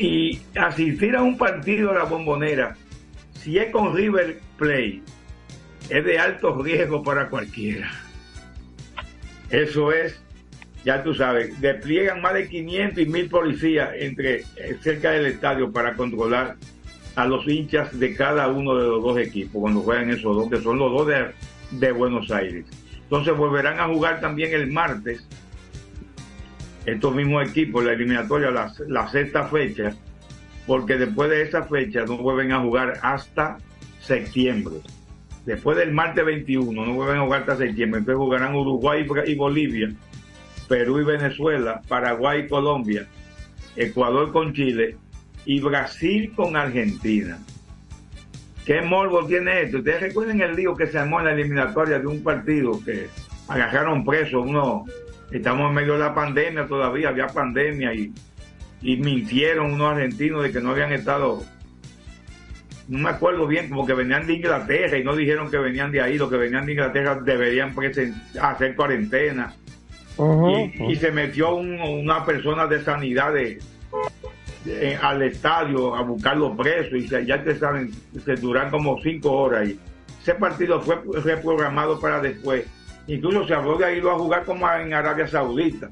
Y 0.00 0.40
asistir 0.58 1.14
a 1.14 1.22
un 1.22 1.36
partido 1.36 1.92
de 1.92 1.98
la 1.98 2.04
bombonera, 2.04 2.74
si 3.34 3.58
es 3.58 3.70
con 3.70 3.94
River 3.94 4.40
Play, 4.56 5.02
es 5.90 6.04
de 6.06 6.18
alto 6.18 6.62
riesgo 6.62 7.02
para 7.02 7.28
cualquiera. 7.28 7.90
Eso 9.50 9.92
es, 9.92 10.18
ya 10.86 11.02
tú 11.04 11.12
sabes, 11.12 11.60
despliegan 11.60 12.22
más 12.22 12.32
de 12.32 12.48
500 12.48 12.98
y 12.98 13.06
1000 13.06 13.28
policías 13.28 13.90
entre, 13.94 14.36
eh, 14.56 14.78
cerca 14.80 15.10
del 15.10 15.26
estadio 15.26 15.70
para 15.70 15.92
controlar 15.92 16.56
a 17.14 17.26
los 17.26 17.46
hinchas 17.46 17.98
de 18.00 18.14
cada 18.14 18.48
uno 18.48 18.74
de 18.78 18.88
los 18.88 19.02
dos 19.02 19.18
equipos 19.18 19.60
cuando 19.60 19.80
juegan 19.80 20.08
esos 20.08 20.34
dos, 20.34 20.48
que 20.48 20.62
son 20.62 20.78
los 20.78 20.92
dos 20.92 21.08
de, 21.08 21.26
de 21.72 21.92
Buenos 21.92 22.30
Aires. 22.30 22.64
Entonces 23.02 23.36
volverán 23.36 23.78
a 23.78 23.86
jugar 23.86 24.18
también 24.22 24.54
el 24.54 24.68
martes 24.68 25.26
estos 26.86 27.14
mismos 27.14 27.48
equipos, 27.48 27.84
la 27.84 27.92
eliminatoria, 27.92 28.50
la, 28.50 28.72
la 28.88 29.08
sexta 29.08 29.46
fecha, 29.48 29.94
porque 30.66 30.96
después 30.96 31.30
de 31.30 31.42
esa 31.42 31.64
fecha 31.64 32.04
no 32.04 32.18
vuelven 32.18 32.52
a 32.52 32.60
jugar 32.60 32.94
hasta 33.02 33.58
septiembre. 34.00 34.76
Después 35.46 35.76
del 35.78 35.92
martes 35.92 36.24
21 36.24 36.84
no 36.84 36.94
vuelven 36.94 37.18
a 37.18 37.24
jugar 37.24 37.40
hasta 37.40 37.56
septiembre. 37.56 38.00
Entonces 38.00 38.18
jugarán 38.18 38.54
Uruguay 38.54 39.06
y 39.26 39.34
Bolivia, 39.34 39.90
Perú 40.68 41.00
y 41.00 41.04
Venezuela, 41.04 41.80
Paraguay 41.88 42.42
y 42.42 42.48
Colombia, 42.48 43.06
Ecuador 43.76 44.32
con 44.32 44.52
Chile 44.52 44.96
y 45.44 45.60
Brasil 45.60 46.32
con 46.36 46.56
Argentina. 46.56 47.38
¿Qué 48.64 48.82
morbo 48.82 49.26
tiene 49.26 49.62
esto? 49.62 49.78
Ustedes 49.78 50.00
recuerden 50.00 50.42
el 50.42 50.54
lío 50.54 50.76
que 50.76 50.86
se 50.86 50.98
armó 50.98 51.18
en 51.18 51.26
la 51.26 51.32
eliminatoria 51.32 51.98
de 51.98 52.06
un 52.06 52.22
partido 52.22 52.80
que 52.84 53.08
agarraron 53.48 54.04
presos 54.04 54.46
uno, 54.46 54.84
estamos 55.30 55.68
en 55.68 55.74
medio 55.74 55.92
de 55.94 55.98
la 56.00 56.14
pandemia 56.14 56.66
todavía, 56.66 57.08
había 57.10 57.26
pandemia 57.28 57.94
y, 57.94 58.12
y 58.82 58.96
mintieron 58.96 59.72
unos 59.72 59.92
argentinos 59.92 60.42
de 60.42 60.52
que 60.52 60.60
no 60.60 60.70
habían 60.70 60.92
estado, 60.92 61.42
no 62.88 62.98
me 62.98 63.10
acuerdo 63.10 63.46
bien, 63.46 63.68
como 63.68 63.86
que 63.86 63.94
venían 63.94 64.26
de 64.26 64.34
Inglaterra 64.34 64.98
y 64.98 65.04
no 65.04 65.14
dijeron 65.14 65.50
que 65.50 65.58
venían 65.58 65.92
de 65.92 66.00
ahí, 66.00 66.18
los 66.18 66.28
que 66.30 66.36
venían 66.36 66.66
de 66.66 66.72
Inglaterra 66.72 67.14
deberían 67.22 67.74
hacer 68.40 68.74
cuarentena. 68.76 69.54
y, 70.50 70.92
y 70.92 70.96
se 70.96 71.10
metió 71.12 71.54
un- 71.54 71.80
una 71.80 72.24
persona 72.26 72.66
de 72.66 72.82
sanidad 72.82 73.32
de, 73.32 73.58
de- 74.64 74.96
al 74.96 75.22
estadio 75.22 75.94
a 75.94 76.02
buscar 76.02 76.36
los 76.36 76.56
presos 76.56 76.92
y 76.94 77.08
se- 77.08 77.24
ya 77.24 77.42
te 77.42 77.56
saben, 77.56 77.90
se 78.24 78.34
duran 78.34 78.70
como 78.70 79.00
cinco 79.02 79.32
horas 79.32 79.68
y 79.68 79.78
ese 80.20 80.34
partido 80.34 80.80
fue 80.82 80.98
reprogramado 81.24 81.98
para 82.00 82.20
después. 82.20 82.66
Incluso 83.10 83.44
se 83.44 83.54
habló 83.54 83.76
de 83.76 83.96
irlo 83.96 84.12
a 84.12 84.18
jugar 84.18 84.44
como 84.44 84.70
en 84.70 84.94
Arabia 84.94 85.26
Saudita. 85.26 85.90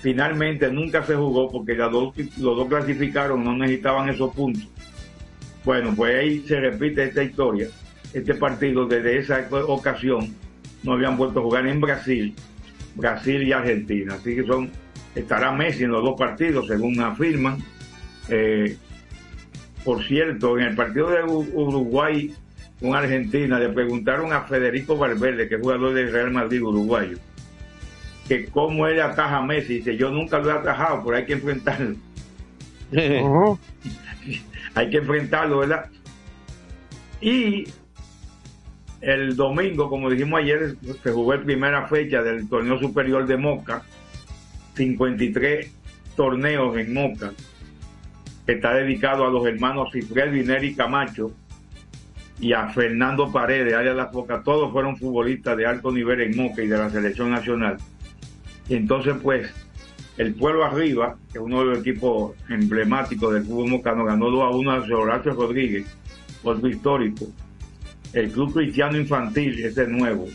Finalmente 0.00 0.68
nunca 0.68 1.00
se 1.04 1.14
jugó 1.14 1.48
porque 1.48 1.76
los 1.76 1.92
dos 2.40 2.68
clasificaron, 2.68 3.44
no 3.44 3.56
necesitaban 3.56 4.08
esos 4.08 4.34
puntos. 4.34 4.68
Bueno, 5.64 5.94
pues 5.94 6.16
ahí 6.18 6.40
se 6.40 6.58
repite 6.58 7.04
esta 7.04 7.22
historia. 7.22 7.68
Este 8.12 8.34
partido 8.34 8.84
desde 8.84 9.18
esa 9.18 9.46
ocasión 9.68 10.34
no 10.82 10.94
habían 10.94 11.16
vuelto 11.16 11.38
a 11.38 11.42
jugar 11.44 11.68
en 11.68 11.80
Brasil, 11.80 12.34
Brasil 12.96 13.44
y 13.44 13.52
Argentina. 13.52 14.14
Así 14.14 14.34
que 14.34 14.44
son, 14.44 14.70
estará 15.14 15.52
Messi 15.52 15.84
en 15.84 15.92
los 15.92 16.02
dos 16.02 16.18
partidos, 16.18 16.66
según 16.66 16.98
afirman. 17.00 17.58
Eh, 18.28 18.76
por 19.84 20.02
cierto, 20.02 20.58
en 20.58 20.64
el 20.64 20.74
partido 20.74 21.10
de 21.10 21.22
Uruguay 21.22 22.34
con 22.80 22.94
Argentina 22.94 23.58
le 23.58 23.68
preguntaron 23.68 24.32
a 24.32 24.42
Federico 24.42 24.96
Valverde, 24.96 25.48
que 25.48 25.56
es 25.56 25.60
jugador 25.60 25.92
del 25.92 26.10
Real 26.10 26.30
Madrid 26.30 26.62
uruguayo, 26.62 27.18
que 28.26 28.46
cómo 28.46 28.86
él 28.86 29.00
ataja 29.00 29.36
a 29.36 29.42
Messi. 29.42 29.74
Dice, 29.74 29.96
yo 29.96 30.10
nunca 30.10 30.38
lo 30.38 30.50
he 30.50 30.52
atajado, 30.52 31.04
pero 31.04 31.16
hay 31.16 31.26
que 31.26 31.34
enfrentarlo. 31.34 31.96
hay 34.74 34.90
que 34.90 34.96
enfrentarlo, 34.96 35.58
¿verdad? 35.58 35.90
Y 37.20 37.64
el 39.02 39.36
domingo, 39.36 39.90
como 39.90 40.08
dijimos 40.08 40.40
ayer, 40.40 40.76
se 41.02 41.12
jugó 41.12 41.34
la 41.34 41.42
primera 41.42 41.86
fecha 41.86 42.22
del 42.22 42.48
torneo 42.48 42.78
superior 42.78 43.26
de 43.26 43.36
Moca, 43.36 43.82
53 44.74 45.70
torneos 46.16 46.78
en 46.78 46.94
Moca, 46.94 47.32
que 48.46 48.52
está 48.52 48.72
dedicado 48.72 49.26
a 49.26 49.30
los 49.30 49.46
hermanos 49.46 49.92
Cifred 49.92 50.32
Vineri 50.32 50.74
Camacho 50.74 51.32
y 52.40 52.54
a 52.54 52.68
Fernando 52.68 53.30
Paredes, 53.30 53.76
de 53.76 53.94
la 53.94 54.06
Foca, 54.06 54.42
todos 54.42 54.72
fueron 54.72 54.96
futbolistas 54.96 55.56
de 55.56 55.66
alto 55.66 55.92
nivel 55.92 56.22
en 56.22 56.36
Moca 56.36 56.62
y 56.62 56.68
de 56.68 56.78
la 56.78 56.88
selección 56.88 57.30
nacional. 57.30 57.76
Entonces, 58.70 59.14
pues, 59.22 59.52
el 60.16 60.34
Pueblo 60.34 60.64
Arriba, 60.64 61.16
que 61.30 61.38
es 61.38 61.44
uno 61.44 61.60
de 61.60 61.66
los 61.66 61.78
equipos 61.80 62.34
emblemáticos 62.48 63.34
del 63.34 63.44
fútbol 63.44 63.70
mocano, 63.70 64.04
ganó 64.04 64.30
2 64.30 64.42
a 64.42 64.56
1 64.56 64.70
a 64.70 64.98
Horacio 64.98 65.32
Rodríguez, 65.34 65.86
otro 66.42 66.66
histórico. 66.68 67.26
El 68.12 68.30
Club 68.30 68.54
Cristiano 68.54 68.96
Infantil, 68.96 69.62
ese 69.62 69.86
nuevo, 69.86 70.26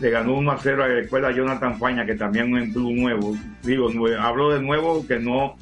le 0.00 0.10
ganó 0.10 0.34
1 0.34 0.50
a 0.50 0.58
0 0.58 0.84
a 0.84 0.88
la 0.88 1.00
escuela 1.00 1.30
Jonathan 1.30 1.78
Faña, 1.78 2.06
que 2.06 2.14
también 2.14 2.56
es 2.56 2.68
un 2.68 2.72
club 2.72 2.92
nuevo. 2.92 3.36
Digo, 3.62 3.90
hablo 4.18 4.50
de 4.50 4.62
nuevo 4.62 5.06
que 5.06 5.18
no, 5.18 5.56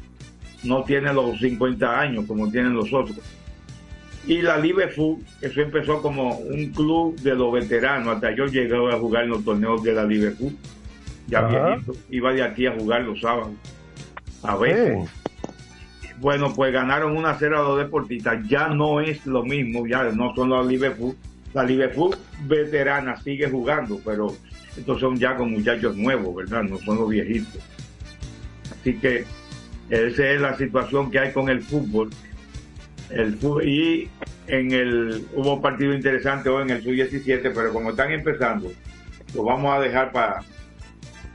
no 0.63 0.85
tiene 0.85 1.13
los 1.13 1.39
50 1.41 2.01
años 2.01 2.25
como 2.27 2.51
tienen 2.51 2.75
los 2.75 2.93
otros. 2.93 3.19
Y 4.27 4.43
la 4.43 4.59
Liverpool, 4.59 5.19
eso 5.41 5.61
empezó 5.61 6.03
como 6.03 6.39
un 6.39 6.67
club 6.73 7.17
de 7.21 7.35
los 7.35 7.53
veteranos, 7.53 8.17
hasta 8.17 8.35
yo 8.35 8.47
llegué 8.47 8.75
a 8.75 8.99
jugar 8.99 9.25
en 9.25 9.31
los 9.31 9.45
torneos 9.45 9.83
de 9.85 9.93
la 9.93 10.05
Liverpool. 10.05 10.57
Ya 11.29 11.43
viejito, 11.43 11.93
iba 12.11 12.33
de 12.33 12.43
aquí 12.43 12.67
a 12.67 12.73
jugar 12.73 13.03
los 13.03 13.21
sábados. 13.21 13.53
A 14.43 14.57
veces. 14.57 15.09
Bueno, 16.19 16.55
pues 16.55 16.73
ganaron 16.73 17.17
una 17.17 17.37
0 17.39 17.59
a 17.59 17.63
los 17.63 17.79
deportistas. 17.79 18.47
Ya 18.49 18.69
no 18.69 19.01
es 19.01 19.25
lo 19.27 19.45
mismo, 19.45 19.87
ya 19.87 20.05
no 20.05 20.35
son 20.35 20.49
los 20.49 20.67
Liverpool. 20.67 21.15
La 21.55 21.63
Liverpool 21.63 22.17
veterana 22.47 23.21
sigue 23.23 23.49
jugando, 23.49 24.01
pero 24.05 24.35
estos 24.77 25.01
son 25.01 25.17
ya 25.17 25.37
con 25.37 25.53
muchachos 25.53 25.97
nuevos, 25.97 26.35
¿verdad? 26.35 26.65
No 26.65 26.79
son 26.79 26.97
los 26.99 27.09
viejitos. 27.09 27.63
Así 28.73 28.95
que 28.95 29.25
esa 29.89 30.31
es 30.31 30.41
la 30.41 30.57
situación 30.57 31.11
que 31.11 31.19
hay 31.19 31.33
con 31.33 31.49
el 31.49 31.63
fútbol. 31.63 32.11
El 33.11 33.39
y 33.65 34.09
en 34.49 34.73
el 34.73 35.27
hubo 35.35 35.61
partido 35.61 35.95
interesante 35.95 36.49
hoy 36.49 36.63
en 36.63 36.71
el 36.71 36.83
sub-17, 36.83 37.53
pero 37.55 37.73
como 37.73 37.91
están 37.91 38.13
empezando, 38.13 38.73
lo 39.35 39.45
vamos 39.45 39.77
a 39.77 39.81
dejar 39.81 40.13
para 40.13 40.41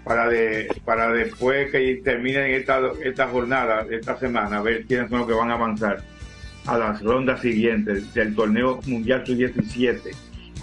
para 0.03 0.27
de, 0.27 0.67
para 0.84 1.12
después 1.12 1.71
que 1.71 2.01
terminen 2.03 2.51
esta, 2.51 2.81
esta 3.03 3.27
jornada, 3.27 3.86
esta 3.89 4.17
semana, 4.17 4.57
a 4.57 4.62
ver 4.62 4.86
quiénes 4.86 5.10
son 5.10 5.19
los 5.19 5.27
que 5.27 5.34
van 5.34 5.51
a 5.51 5.53
avanzar 5.53 6.01
a 6.65 6.77
las 6.77 7.01
rondas 7.01 7.41
siguientes 7.41 8.13
del 8.13 8.36
torneo 8.36 8.79
mundial 8.86 9.25
sub-17 9.25 10.01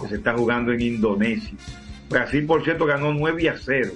que 0.01 0.07
se 0.07 0.15
está 0.15 0.33
jugando 0.33 0.71
en 0.73 0.81
Indonesia. 0.81 1.57
Brasil, 2.09 2.45
por 2.45 2.63
cierto, 2.63 2.85
ganó 2.85 3.13
9 3.13 3.49
a 3.49 3.55
0 3.57 3.91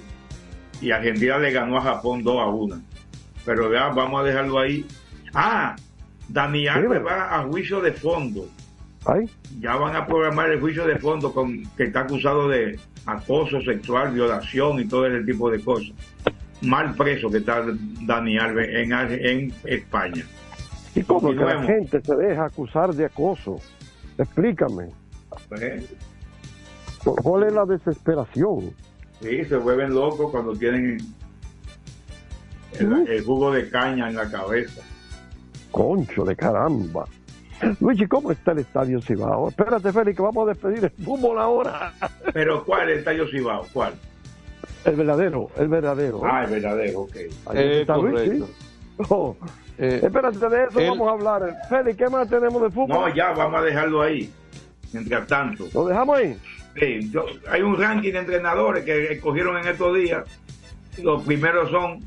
y 0.80 0.90
Argentina 0.90 1.38
le 1.38 1.50
ganó 1.50 1.78
a 1.78 1.82
Japón 1.82 2.22
2 2.22 2.40
a 2.40 2.46
1. 2.46 2.82
Pero 3.44 3.72
ya 3.72 3.88
vamos 3.88 4.20
a 4.20 4.24
dejarlo 4.24 4.58
ahí. 4.58 4.84
Ah, 5.34 5.76
Dani 6.28 6.66
Alves 6.66 7.04
va 7.04 7.38
a 7.38 7.42
juicio 7.44 7.80
de 7.80 7.92
fondo. 7.92 8.48
Ya 9.60 9.76
van 9.76 9.94
a 9.94 10.06
programar 10.06 10.50
el 10.50 10.60
juicio 10.60 10.86
de 10.86 10.98
fondo 10.98 11.32
con 11.32 11.62
que 11.76 11.84
está 11.84 12.00
acusado 12.00 12.48
de 12.48 12.78
acoso 13.06 13.60
sexual, 13.60 14.12
violación 14.12 14.80
y 14.80 14.86
todo 14.86 15.06
ese 15.06 15.24
tipo 15.24 15.50
de 15.50 15.60
cosas. 15.60 15.92
Mal 16.62 16.94
preso 16.94 17.30
que 17.30 17.38
está 17.38 17.62
Dani 18.06 18.38
Alves 18.38 18.68
en, 18.70 18.92
en 18.92 19.54
España. 19.64 20.24
¿Y 20.94 21.02
cómo 21.02 21.30
que 21.30 21.36
la 21.36 21.62
gente 21.64 22.00
se 22.00 22.16
deja 22.16 22.46
acusar 22.46 22.94
de 22.94 23.04
acoso? 23.04 23.58
Explícame. 24.16 24.88
Pues, 25.48 25.84
¿Cuál 27.22 27.42
es 27.42 27.52
la 27.52 27.66
desesperación? 27.66 28.70
Sí, 29.20 29.44
se 29.44 29.56
vuelven 29.56 29.92
locos 29.92 30.30
cuando 30.30 30.54
tienen 30.54 30.98
el, 32.78 33.08
el 33.08 33.24
jugo 33.24 33.52
de 33.52 33.68
caña 33.68 34.08
en 34.08 34.16
la 34.16 34.30
cabeza. 34.30 34.82
Concho 35.78 36.24
de 36.24 36.36
caramba. 36.36 37.04
Luigi, 37.80 38.06
¿cómo 38.06 38.30
está 38.30 38.52
el 38.52 38.58
estadio 38.60 39.00
Cibao? 39.02 39.48
Espérate, 39.48 39.92
Félix, 39.92 40.16
que 40.16 40.22
vamos 40.22 40.46
a 40.46 40.50
despedir 40.52 40.84
el 40.84 41.04
fútbol 41.04 41.36
ahora. 41.40 41.92
Pero 42.32 42.64
¿cuál 42.64 42.82
es 42.82 42.92
el 42.92 42.98
Estadio 43.00 43.26
Cibao? 43.28 43.66
¿Cuál? 43.72 43.94
El 44.84 44.94
verdadero, 44.94 45.50
el 45.56 45.66
verdadero. 45.68 46.20
Ah, 46.24 46.44
el 46.44 46.50
verdadero, 46.50 47.00
ok. 47.00 47.16
Ahí 47.46 47.58
Eh, 47.58 47.80
está 47.80 47.96
Luigi. 47.96 48.44
Oh, 49.08 49.36
Eh, 49.76 49.98
espérate, 50.04 50.38
de 50.38 50.64
eso 50.66 50.78
vamos 50.90 51.08
a 51.08 51.10
hablar. 51.10 51.56
Félix, 51.68 51.96
¿qué 51.98 52.08
más 52.08 52.28
tenemos 52.28 52.62
de 52.62 52.70
fútbol? 52.70 52.88
No, 52.90 53.08
ya, 53.12 53.32
vamos 53.32 53.60
a 53.60 53.64
dejarlo 53.64 54.02
ahí. 54.02 54.32
Mientras 54.92 55.26
tanto. 55.26 55.64
¿Lo 55.74 55.86
dejamos 55.86 56.16
ahí? 56.18 56.38
Sí, 56.78 57.10
yo- 57.10 57.26
hay 57.50 57.62
un 57.62 57.76
ranking 57.76 58.12
de 58.12 58.18
entrenadores 58.20 58.84
que 58.84 59.12
escogieron 59.14 59.56
en 59.56 59.66
estos 59.66 59.96
días. 59.96 60.22
Los 61.02 61.24
primeros 61.24 61.68
son 61.72 61.98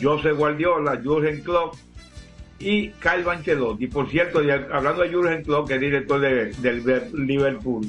José 0.00 0.30
Guardiola, 0.30 1.00
Jurgen 1.02 1.40
Klopp 1.42 1.74
y 2.62 2.90
Carlo 3.00 3.30
Ancelotti. 3.30 3.86
Por 3.88 4.08
cierto, 4.10 4.40
hablando 4.72 5.02
de 5.02 5.12
Jurgen 5.12 5.42
Klopp, 5.42 5.68
que 5.68 5.74
es 5.74 5.80
director 5.80 6.20
de- 6.20 6.52
del 6.52 6.82
Liverpool, 7.26 7.86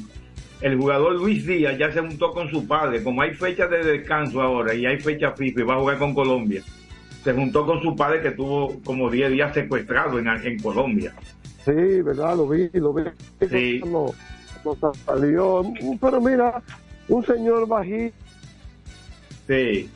el 0.60 0.76
jugador 0.78 1.14
Luis 1.16 1.46
Díaz 1.46 1.78
ya 1.78 1.92
se 1.92 2.00
juntó 2.00 2.32
con 2.32 2.48
su 2.50 2.66
padre. 2.66 3.02
Como 3.02 3.22
hay 3.22 3.34
fecha 3.34 3.66
de 3.66 3.84
descanso 3.84 4.40
ahora 4.40 4.74
y 4.74 4.86
hay 4.86 4.98
fecha 4.98 5.32
FIFA 5.32 5.60
y 5.60 5.64
va 5.64 5.74
a 5.74 5.78
jugar 5.80 5.98
con 5.98 6.14
Colombia, 6.14 6.62
se 7.22 7.32
juntó 7.32 7.66
con 7.66 7.80
su 7.82 7.94
padre 7.94 8.20
que 8.22 8.30
tuvo 8.32 8.80
como 8.84 9.10
10 9.10 9.30
días 9.32 9.52
secuestrado 9.54 10.18
en, 10.18 10.28
en 10.28 10.58
Colombia. 10.60 11.14
Sí, 11.64 12.02
¿verdad? 12.02 12.36
Lo 12.36 12.48
vi, 12.48 12.68
lo 12.74 12.92
vi. 12.92 13.02
Sí. 13.50 13.80
No, 13.86 14.06
no 14.64 14.76
salió. 15.06 15.62
Pero 16.00 16.20
mira, 16.20 16.62
un 17.08 17.24
señor 17.24 17.66
bajito. 17.66 18.14
Sí. 19.46 19.88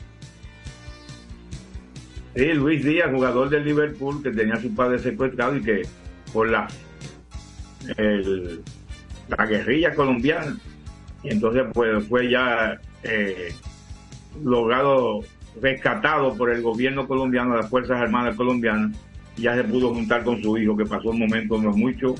Sí, 2.35 2.53
Luis 2.53 2.83
Díaz, 2.83 3.11
jugador 3.11 3.49
del 3.49 3.65
Liverpool, 3.65 4.21
que 4.21 4.31
tenía 4.31 4.53
a 4.55 4.61
su 4.61 4.73
padre 4.73 4.99
secuestrado 4.99 5.57
y 5.57 5.61
que 5.63 5.81
por 6.31 6.47
la, 6.49 6.67
el- 7.97 8.61
la 9.27 9.45
guerrilla 9.45 9.93
colombiana, 9.95 10.57
y 11.23 11.29
entonces 11.29 11.63
pues 11.73 12.07
fue 12.07 12.29
ya 12.29 12.79
eh, 13.03 13.53
logrado, 14.43 15.21
rescatado 15.61 16.35
por 16.35 16.49
el 16.51 16.61
gobierno 16.61 17.07
colombiano, 17.07 17.55
las 17.55 17.69
Fuerzas 17.69 17.99
Armadas 17.99 18.35
colombianas, 18.35 18.95
y 19.35 19.43
ya 19.43 19.55
se 19.55 19.63
pudo 19.63 19.93
juntar 19.93 20.23
con 20.23 20.41
su 20.41 20.57
hijo, 20.57 20.77
que 20.77 20.85
pasó 20.85 21.09
un 21.09 21.19
momento 21.19 21.57
no 21.61 21.71
mucho 21.71 22.15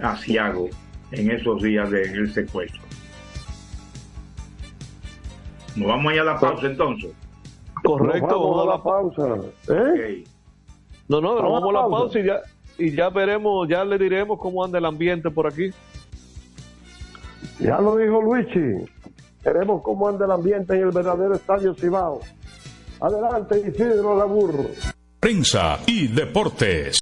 asiago 0.00 0.68
en 1.10 1.30
esos 1.30 1.62
días 1.62 1.90
del 1.90 2.32
secuestro. 2.32 2.80
Nos 5.76 5.88
vamos 5.88 6.12
allá 6.12 6.22
a 6.22 6.24
la 6.24 6.40
pausa 6.40 6.66
entonces. 6.66 7.10
Correcto, 7.82 8.26
vamos 8.40 8.62
a 8.62 8.70
la 8.70 8.82
pausa. 8.82 9.34
¿Eh? 9.68 10.24
No, 11.08 11.20
no, 11.20 11.34
Vamos 11.36 11.42
a 11.42 11.48
vamos 11.52 11.68
a 11.68 11.72
la 11.72 11.72
la 11.72 11.88
pausa. 11.88 11.96
pausa 11.98 12.18
y 12.20 12.24
ya, 12.26 12.40
y 12.78 12.96
ya 12.96 13.08
veremos, 13.10 13.68
ya 13.68 13.84
le 13.84 13.98
diremos 13.98 14.38
cómo 14.38 14.64
anda 14.64 14.78
el 14.78 14.84
ambiente 14.84 15.30
por 15.30 15.46
aquí. 15.46 15.70
Ya 17.58 17.80
lo 17.80 17.96
dijo 17.96 18.20
Luigi. 18.22 18.86
Queremos 19.42 19.82
cómo 19.82 20.08
anda 20.08 20.24
el 20.24 20.30
ambiente 20.30 20.74
en 20.74 20.82
el 20.82 20.90
verdadero 20.90 21.34
estadio 21.34 21.74
Cibao. 21.74 22.20
Adelante, 23.00 23.58
Isidro 23.68 24.16
Laburro. 24.16 24.66
Prensa 25.18 25.78
y 25.86 26.06
deportes. 26.06 27.01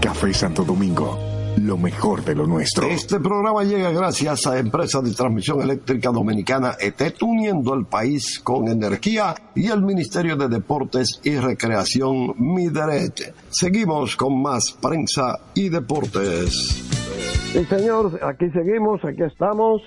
Café 0.00 0.32
Santo 0.32 0.62
Domingo, 0.62 1.18
lo 1.60 1.76
mejor 1.76 2.24
de 2.24 2.34
lo 2.34 2.46
nuestro. 2.46 2.86
Este 2.86 3.18
programa 3.18 3.64
llega 3.64 3.90
gracias 3.90 4.46
a 4.46 4.58
Empresa 4.58 5.00
de 5.00 5.12
Transmisión 5.12 5.60
Eléctrica 5.60 6.10
Dominicana 6.10 6.76
ETET, 6.78 7.20
uniendo 7.22 7.74
el 7.74 7.84
país 7.84 8.38
con 8.38 8.68
energía 8.68 9.34
y 9.56 9.66
el 9.66 9.82
Ministerio 9.82 10.36
de 10.36 10.48
Deportes 10.48 11.20
y 11.24 11.36
Recreación 11.36 12.34
Mideret. 12.38 13.34
Seguimos 13.50 14.14
con 14.14 14.40
más 14.40 14.72
prensa 14.80 15.40
y 15.54 15.68
deportes. 15.68 16.52
Sí, 17.52 17.64
señor, 17.64 18.20
aquí 18.22 18.48
seguimos, 18.50 19.04
aquí 19.04 19.24
estamos 19.24 19.82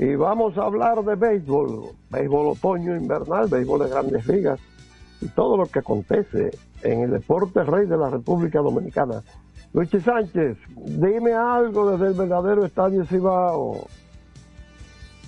y 0.00 0.16
vamos 0.16 0.58
a 0.58 0.62
hablar 0.62 1.04
de 1.04 1.14
béisbol, 1.14 1.90
béisbol 2.10 2.46
otoño, 2.48 2.96
invernal, 2.96 3.46
béisbol 3.48 3.84
de 3.84 3.88
grandes 3.88 4.26
ligas 4.26 4.58
y 5.20 5.28
todo 5.28 5.56
lo 5.56 5.66
que 5.66 5.78
acontece 5.78 6.50
en 6.82 7.02
el 7.02 7.10
deporte 7.12 7.62
rey 7.62 7.86
de 7.86 7.96
la 7.96 8.10
República 8.10 8.60
Dominicana. 8.60 9.22
Luis 9.74 9.90
Sánchez, 9.90 10.56
dime 10.86 11.32
algo 11.32 11.90
desde 11.90 12.06
el 12.06 12.14
verdadero 12.14 12.64
estadio 12.64 13.04
Cibao. 13.06 13.88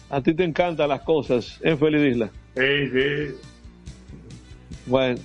A 0.08 0.20
ti 0.20 0.34
te 0.34 0.44
encantan 0.44 0.88
las 0.88 1.00
cosas 1.02 1.58
en 1.62 1.76
Feliz 1.76 2.12
Isla. 2.12 2.30
Sí, 2.54 2.88
sí. 2.92 3.34
Bueno, 4.86 5.18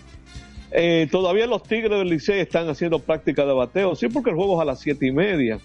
eh, 0.71 1.07
todavía 1.11 1.45
los 1.45 1.61
Tigres 1.61 1.99
del 1.99 2.09
Licey 2.09 2.39
están 2.39 2.67
haciendo 2.67 2.97
práctica 2.97 3.45
de 3.45 3.53
bateo, 3.53 3.95
sí, 3.95 4.07
porque 4.07 4.31
el 4.31 4.35
juego 4.35 4.55
es 4.55 4.61
a 4.63 4.65
las 4.65 4.79
siete 4.79 5.05
y 5.05 5.11
media. 5.11 5.59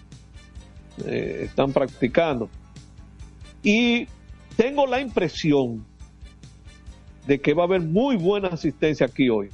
Eh, 1.07 1.41
están 1.45 1.73
practicando. 1.73 2.49
Y 3.63 4.07
tengo 4.55 4.85
la 4.85 5.01
impresión 5.01 5.83
de 7.25 7.41
que 7.41 7.55
va 7.55 7.63
a 7.63 7.65
haber 7.65 7.81
muy 7.81 8.17
buena 8.17 8.49
asistencia 8.49 9.07
aquí 9.07 9.29
hoy. 9.29 9.49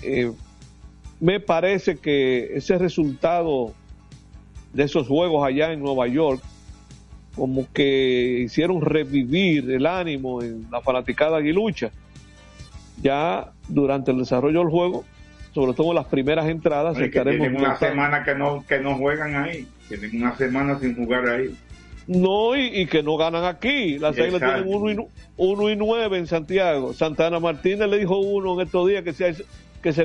Eh, 0.00 0.30
me 1.20 1.40
parece 1.40 1.96
que 1.96 2.56
ese 2.56 2.78
resultado 2.78 3.74
de 4.72 4.84
esos 4.84 5.06
juegos 5.06 5.46
allá 5.46 5.72
en 5.72 5.80
Nueva 5.80 6.06
York, 6.06 6.42
como 7.34 7.66
que 7.72 8.40
hicieron 8.44 8.80
revivir 8.80 9.70
el 9.70 9.86
ánimo 9.86 10.42
en 10.42 10.66
la 10.70 10.80
fanaticada 10.80 11.38
aguilucha. 11.38 11.90
Ya 13.02 13.52
durante 13.68 14.10
el 14.10 14.18
desarrollo 14.18 14.60
del 14.60 14.68
juego, 14.68 15.04
sobre 15.52 15.72
todo 15.72 15.88
en 15.90 15.94
las 15.96 16.06
primeras 16.06 16.46
entradas, 16.48 16.96
Oye, 16.96 17.10
que 17.10 17.18
estaremos 17.18 17.48
tienen 17.48 17.60
una 17.64 17.76
semana 17.76 18.24
que 18.24 18.34
no, 18.34 18.64
que 18.66 18.78
no 18.78 18.96
juegan 18.96 19.36
ahí. 19.36 19.66
Tienen 19.88 20.16
una 20.22 20.36
semana 20.36 20.78
sin 20.78 20.94
jugar 20.94 21.26
ahí. 21.28 21.54
No, 22.06 22.56
y, 22.56 22.80
y 22.82 22.86
que 22.86 23.02
no 23.02 23.16
ganan 23.16 23.44
aquí. 23.44 23.98
Las 23.98 24.18
águilas 24.18 24.40
tienen 24.40 24.64
uno 24.66 24.90
y, 24.90 24.94
nu- 24.96 25.08
uno 25.36 25.70
y 25.70 25.76
nueve 25.76 26.18
en 26.18 26.26
Santiago. 26.26 26.92
Santana 26.92 27.40
Martínez 27.40 27.88
le 27.88 27.98
dijo 27.98 28.18
uno 28.18 28.54
en 28.54 28.66
estos 28.66 28.88
días 28.88 29.02
que 29.02 29.12
se, 29.12 29.34
que 29.82 29.92
se 29.92 30.04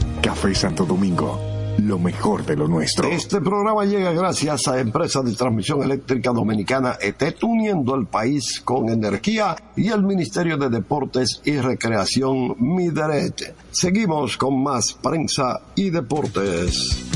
Café 0.21 0.53
Santo 0.53 0.85
Domingo, 0.85 1.39
lo 1.79 1.97
mejor 1.97 2.45
de 2.45 2.55
lo 2.55 2.67
nuestro. 2.67 3.07
Este 3.07 3.41
programa 3.41 3.85
llega 3.85 4.11
gracias 4.11 4.67
a 4.67 4.79
Empresa 4.79 5.21
de 5.23 5.33
Transmisión 5.33 5.81
Eléctrica 5.81 6.31
Dominicana 6.31 6.97
ET, 7.01 7.21
uniendo 7.41 7.95
al 7.95 8.05
país 8.05 8.61
con 8.63 8.89
energía 8.89 9.55
y 9.75 9.89
el 9.89 10.03
Ministerio 10.03 10.57
de 10.57 10.69
Deportes 10.69 11.41
y 11.43 11.57
Recreación 11.57 12.55
Mideret. 12.59 13.55
Seguimos 13.71 14.37
con 14.37 14.61
más 14.61 14.93
prensa 14.93 15.61
y 15.75 15.89
deportes. 15.89 17.10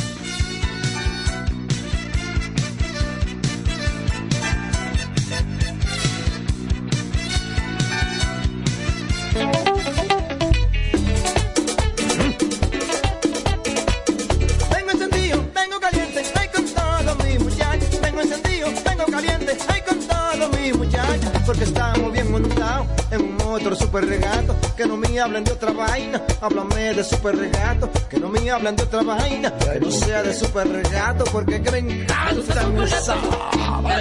Super 27.26 27.38
regato. 27.38 27.90
Que 28.10 28.20
no 28.20 28.30
me 28.30 28.52
hablen 28.52 28.76
de 28.76 28.84
otra 28.84 29.02
vaina, 29.02 29.52
que 29.58 29.80
no 29.80 29.90
sea 29.90 30.22
de 30.22 30.34
super 30.34 30.68
regato. 30.68 31.24
Porque 31.26 31.62
que 31.62 31.72
me 31.72 32.06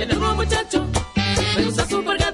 duro 0.06 0.34
muchacho, 0.34 0.86
me 1.56 1.64
gusta 1.64 1.86
super 1.86 2.18
gato. 2.18 2.33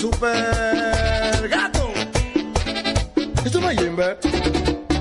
Super 0.00 1.46
gato. 1.50 1.90
Esto 3.44 3.60
no 3.60 3.70
es 3.70 3.78
Jimber. 3.78 4.18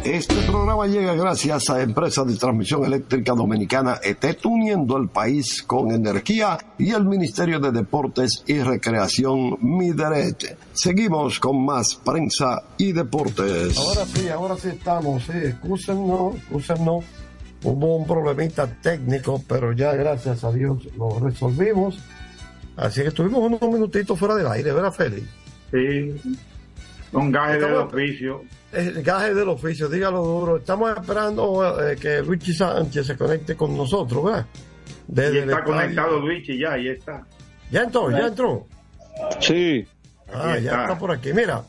Este 0.04 0.36
programa 0.42 0.88
llega 0.88 1.14
gracias 1.14 1.70
a 1.70 1.82
Empresa 1.82 2.26
de 2.26 2.36
Transmisión 2.36 2.84
Eléctrica 2.84 3.34
Dominicana 3.34 4.00
ET, 4.04 4.46
uniendo 4.46 4.98
al 4.98 5.08
país 5.08 5.64
con 5.64 5.92
energía 5.92 6.58
y 6.78 6.92
el 6.92 7.06
Ministerio 7.06 7.62
de 7.62 7.72
Deportes 7.72 8.44
y 8.46 8.60
Recreación 8.60 9.58
Mideret. 9.62 10.58
Seguimos 10.74 11.40
con 11.40 11.64
más 11.64 11.96
prensa 11.96 12.64
y 12.78 12.92
deportes. 12.92 13.78
Ahora 13.78 14.06
sí, 14.06 14.28
ahora 14.28 14.58
sí 14.58 14.68
estamos, 14.68 15.24
sí, 15.24 15.38
excúsennos, 15.46 16.36
excúsennos. 16.36 17.06
Hubo 17.64 17.98
un 17.98 18.06
problemita 18.06 18.68
técnico, 18.82 19.42
pero 19.48 19.72
ya 19.72 19.94
gracias 19.94 20.44
a 20.44 20.52
Dios 20.52 20.90
lo 20.98 21.20
resolvimos. 21.20 22.00
Así 22.80 23.02
que 23.02 23.10
estuvimos 23.10 23.42
unos 23.42 23.62
minutitos 23.62 24.18
fuera 24.18 24.36
del 24.36 24.48
aire, 24.48 24.72
¿verdad, 24.72 24.94
Félix? 24.94 25.28
Sí, 25.70 26.38
un 27.12 27.32
gaje 27.32 27.60
del 27.60 27.74
oficio. 27.74 28.44
El 28.72 29.04
gaje 29.04 29.34
del 29.34 29.50
oficio, 29.50 29.90
dígalo 29.90 30.24
duro. 30.24 30.58
Estamos 30.58 30.98
esperando 30.98 31.78
eh, 31.82 31.98
que 31.98 32.22
Luigi 32.22 32.54
Sánchez 32.54 33.08
se 33.08 33.18
conecte 33.18 33.56
con 33.56 33.76
nosotros, 33.76 34.24
¿verdad? 34.24 34.46
Desde 35.08 35.36
Y 35.36 35.40
está 35.40 35.64
conectado 35.64 36.20
Luigi 36.20 36.58
ya, 36.58 36.74
ahí 36.74 36.88
está. 36.88 37.26
Ya 37.70 37.82
entró, 37.84 38.12
ya 38.12 38.28
entró. 38.28 38.66
Sí. 39.42 39.86
Ah, 40.34 40.58
ya 40.58 40.84
está. 40.84 40.98
por 40.98 41.12
aquí. 41.12 41.34
Mira, 41.34 41.64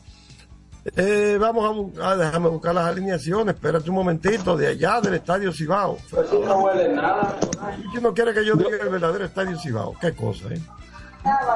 eh, 0.95 1.37
vamos 1.39 1.65
a 1.65 1.69
buscar, 1.69 2.17
déjame 2.17 2.49
buscar 2.49 2.73
las 2.73 2.85
alineaciones. 2.85 3.55
Espérate 3.55 3.89
un 3.89 3.95
momentito, 3.97 4.55
de 4.55 4.67
allá 4.67 5.01
del 5.01 5.15
Estadio 5.15 5.51
Cibao. 5.51 5.97
no 6.13 6.57
huele 6.63 6.93
nada. 6.95 7.37
Luigi 7.77 8.01
no 8.01 8.13
quiere 8.13 8.33
que 8.33 8.45
yo 8.45 8.55
diga 8.55 8.77
el 8.81 8.89
verdadero 8.89 9.25
Estadio 9.25 9.59
Cibao. 9.59 9.93
Qué 9.99 10.13
cosa, 10.13 10.45
¿eh? 10.53 10.61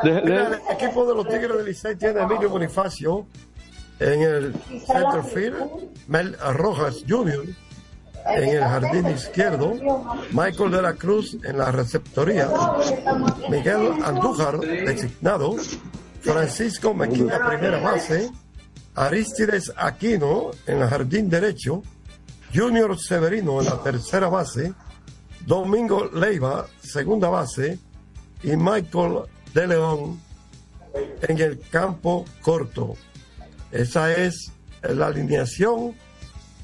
El 0.04 0.60
equipo 0.70 1.06
de 1.06 1.16
los 1.16 1.28
Tigres 1.28 1.58
del 1.58 1.66
Licey 1.66 1.96
tiene 1.96 2.20
a 2.20 2.24
Emilio 2.24 2.50
Bonifacio 2.50 3.26
en 4.00 4.22
el 4.22 4.54
center 4.86 5.24
field, 5.24 5.58
Mel 6.08 6.38
Rojas 6.54 7.04
Jr. 7.08 7.46
en 8.26 8.50
el 8.50 8.62
jardín 8.62 9.08
izquierdo, 9.08 9.74
Michael 10.32 10.72
de 10.72 10.82
la 10.82 10.94
Cruz 10.94 11.38
en 11.44 11.58
la 11.58 11.72
receptoría, 11.72 12.50
Miguel 13.50 14.04
Andújar 14.04 14.60
designado, 14.60 15.56
Francisco 16.22 16.94
Mequilla 16.94 17.40
primera 17.48 17.80
base, 17.80 18.30
Aristides 18.96 19.72
Aquino 19.78 20.52
en 20.68 20.82
el 20.82 20.90
jardín 20.90 21.30
derecho, 21.30 21.82
Junior 22.54 22.98
Severino 23.00 23.62
en 23.62 23.66
la 23.66 23.82
tercera 23.82 24.28
base, 24.28 24.74
Domingo 25.46 26.10
Leiva 26.14 26.66
segunda 26.82 27.30
base 27.30 27.80
y 28.44 28.56
Michael 28.56 29.24
de 29.56 29.68
León 29.68 30.20
en 31.22 31.40
el 31.40 31.60
campo 31.72 32.26
corto. 32.42 32.96
Esa 33.72 34.14
es 34.14 34.52
la 34.84 35.08
alineación 35.08 35.96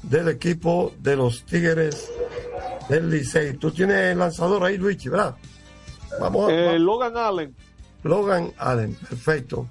del 0.02 0.28
equipo 0.28 0.92
de 0.98 1.16
los 1.16 1.44
Tigres 1.44 2.08
del 2.88 3.10
Licey. 3.10 3.54
Tú 3.54 3.70
tienes 3.72 3.96
el 4.12 4.18
lanzador 4.18 4.64
ahí, 4.64 4.76
Luigi, 4.76 5.08
¿verdad? 5.08 5.34
Vamos 6.20 6.50
a, 6.50 6.54
Eh, 6.54 6.78
Logan 6.78 7.16
Allen. 7.16 7.54
Logan 8.04 8.52
Allen, 8.58 8.94
perfecto. 8.94 9.66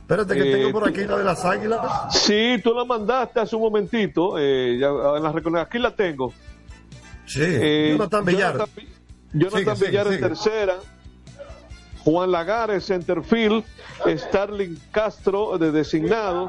Espérate 0.00 0.34
que 0.34 0.50
Eh, 0.50 0.56
tengo 0.56 0.72
por 0.72 0.88
aquí 0.88 1.04
la 1.04 1.18
de 1.18 1.24
las 1.24 1.44
águilas. 1.44 1.80
Sí, 2.10 2.56
tú 2.62 2.72
la 2.74 2.84
mandaste 2.84 3.40
hace 3.40 3.56
un 3.56 3.62
momentito. 3.62 4.38
eh, 4.38 4.78
ya, 4.80 4.88
la 4.90 5.60
aquí 5.62 5.78
la 5.78 5.94
tengo. 5.94 6.32
Sí, 7.26 7.40
Eh, 7.44 7.90
Jonathan 7.92 8.24
Villar. 8.24 8.52
Jonathan, 8.54 8.84
Jonathan 9.34 9.60
Sigue, 9.60 9.76
sigue, 9.76 9.88
Villar 9.90 10.06
en 10.06 10.12
sigue. 10.14 10.28
tercera. 10.28 10.76
Juan 12.04 12.30
Lagares, 12.30 12.86
centerfield. 12.86 13.64
Starling 14.06 14.78
Castro 14.90 15.58
de 15.58 15.72
designado. 15.72 16.48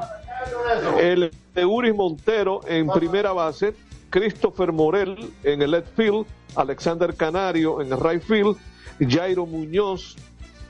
El 0.98 1.30
Euris 1.54 1.94
Montero 1.94 2.60
en 2.66 2.88
primera 2.88 3.32
base. 3.32 3.74
Christopher 4.10 4.72
Morel 4.72 5.32
en 5.44 5.62
el 5.62 5.72
left 5.72 5.94
field. 5.96 6.26
Alexander 6.56 7.14
Canario 7.14 7.80
en 7.80 7.92
el 7.92 8.00
right 8.00 8.22
field. 8.22 8.56
Jairo 9.00 9.46
Muñoz 9.46 10.16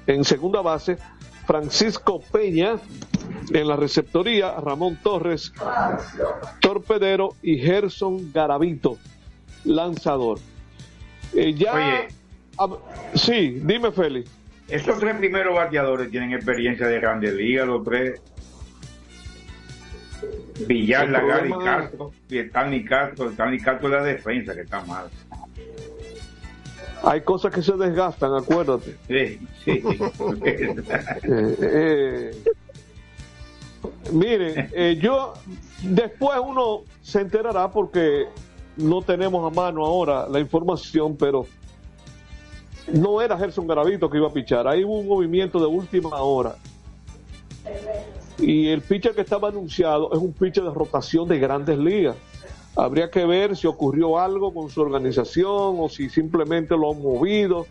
en 0.06 0.24
segunda 0.24 0.60
base. 0.60 0.98
Francisco 1.46 2.20
Peña 2.20 2.78
en 3.52 3.68
la 3.68 3.76
receptoría. 3.76 4.52
Ramón 4.60 4.98
Torres, 5.02 5.52
torpedero. 6.60 7.34
Y 7.42 7.58
Gerson 7.58 8.32
Garavito, 8.32 8.98
lanzador. 9.64 10.38
Eh, 11.34 11.54
ya. 11.54 11.74
Oye. 11.74 12.08
Sí, 13.14 13.60
dime, 13.62 13.90
Félix. 13.90 14.30
Estos 14.70 15.00
tres 15.00 15.16
primeros 15.16 15.54
bateadores 15.54 16.10
tienen 16.10 16.32
experiencia 16.32 16.86
de 16.86 17.00
Grandes 17.00 17.34
Ligas, 17.34 17.66
los 17.66 17.84
tres. 17.84 18.20
Villar, 20.66 21.08
Lagar 21.08 21.46
y 21.46 21.50
Castro. 21.50 22.12
Y 22.28 22.38
Stanley 22.38 22.84
Castro. 22.84 23.30
Stanley 23.30 23.58
Castro 23.58 23.88
es 23.88 23.94
la 23.94 24.02
defensa 24.04 24.54
que 24.54 24.60
está 24.60 24.84
mal. 24.84 25.08
Hay 27.02 27.22
cosas 27.22 27.52
que 27.52 27.62
se 27.62 27.72
desgastan, 27.72 28.34
acuérdate. 28.34 28.96
Sí, 29.08 29.40
sí. 29.64 29.82
Eh, 31.22 31.60
eh, 31.62 32.30
miren, 34.12 34.70
eh, 34.72 34.98
yo 35.00 35.34
después 35.82 36.38
uno 36.44 36.82
se 37.02 37.20
enterará 37.20 37.70
porque 37.70 38.26
no 38.76 39.02
tenemos 39.02 39.50
a 39.50 39.54
mano 39.54 39.84
ahora 39.84 40.28
la 40.28 40.38
información, 40.40 41.16
pero 41.16 41.46
no 42.92 43.20
era 43.20 43.36
Gerson 43.38 43.66
Garavito 43.66 44.08
que 44.10 44.18
iba 44.18 44.28
a 44.28 44.32
pichar. 44.32 44.66
Ahí 44.66 44.84
hubo 44.84 44.98
un 44.98 45.08
movimiento 45.08 45.58
de 45.58 45.66
última 45.66 46.16
hora. 46.20 46.56
Y 48.38 48.68
el 48.68 48.80
pitcher 48.80 49.14
que 49.14 49.20
estaba 49.20 49.48
anunciado 49.48 50.12
es 50.12 50.18
un 50.18 50.32
pitcher 50.32 50.64
de 50.64 50.70
rotación 50.70 51.28
de 51.28 51.38
grandes 51.38 51.78
ligas. 51.78 52.16
Habría 52.76 53.10
que 53.10 53.24
ver 53.26 53.56
si 53.56 53.66
ocurrió 53.66 54.18
algo 54.18 54.54
con 54.54 54.70
su 54.70 54.80
organización 54.80 55.76
o 55.78 55.88
si 55.88 56.08
simplemente 56.08 56.76
lo 56.76 56.92
han 56.92 57.02
movido. 57.02 57.66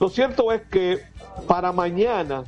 Lo 0.00 0.08
cierto 0.08 0.50
es 0.52 0.62
que 0.62 1.00
para 1.46 1.72
mañana 1.72 2.44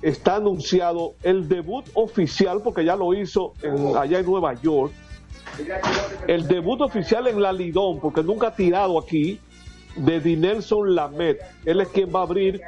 está 0.00 0.36
anunciado 0.36 1.14
el 1.22 1.48
debut 1.48 1.84
oficial, 1.94 2.60
porque 2.62 2.84
ya 2.84 2.96
lo 2.96 3.12
hizo 3.14 3.54
allá 3.98 4.20
en 4.20 4.26
Nueva 4.26 4.54
York, 4.54 4.92
el 6.26 6.46
debut 6.46 6.80
oficial 6.80 7.26
en 7.26 7.40
la 7.40 7.52
Lidón, 7.52 7.98
porque 8.00 8.22
nunca 8.22 8.48
ha 8.48 8.54
tirado 8.54 8.98
aquí, 8.98 9.40
de 9.96 10.20
Dinelson 10.20 10.94
Lamet. 10.94 11.40
Él 11.64 11.80
es 11.80 11.88
quien 11.88 12.14
va 12.14 12.20
a 12.20 12.22
abrir 12.22 12.60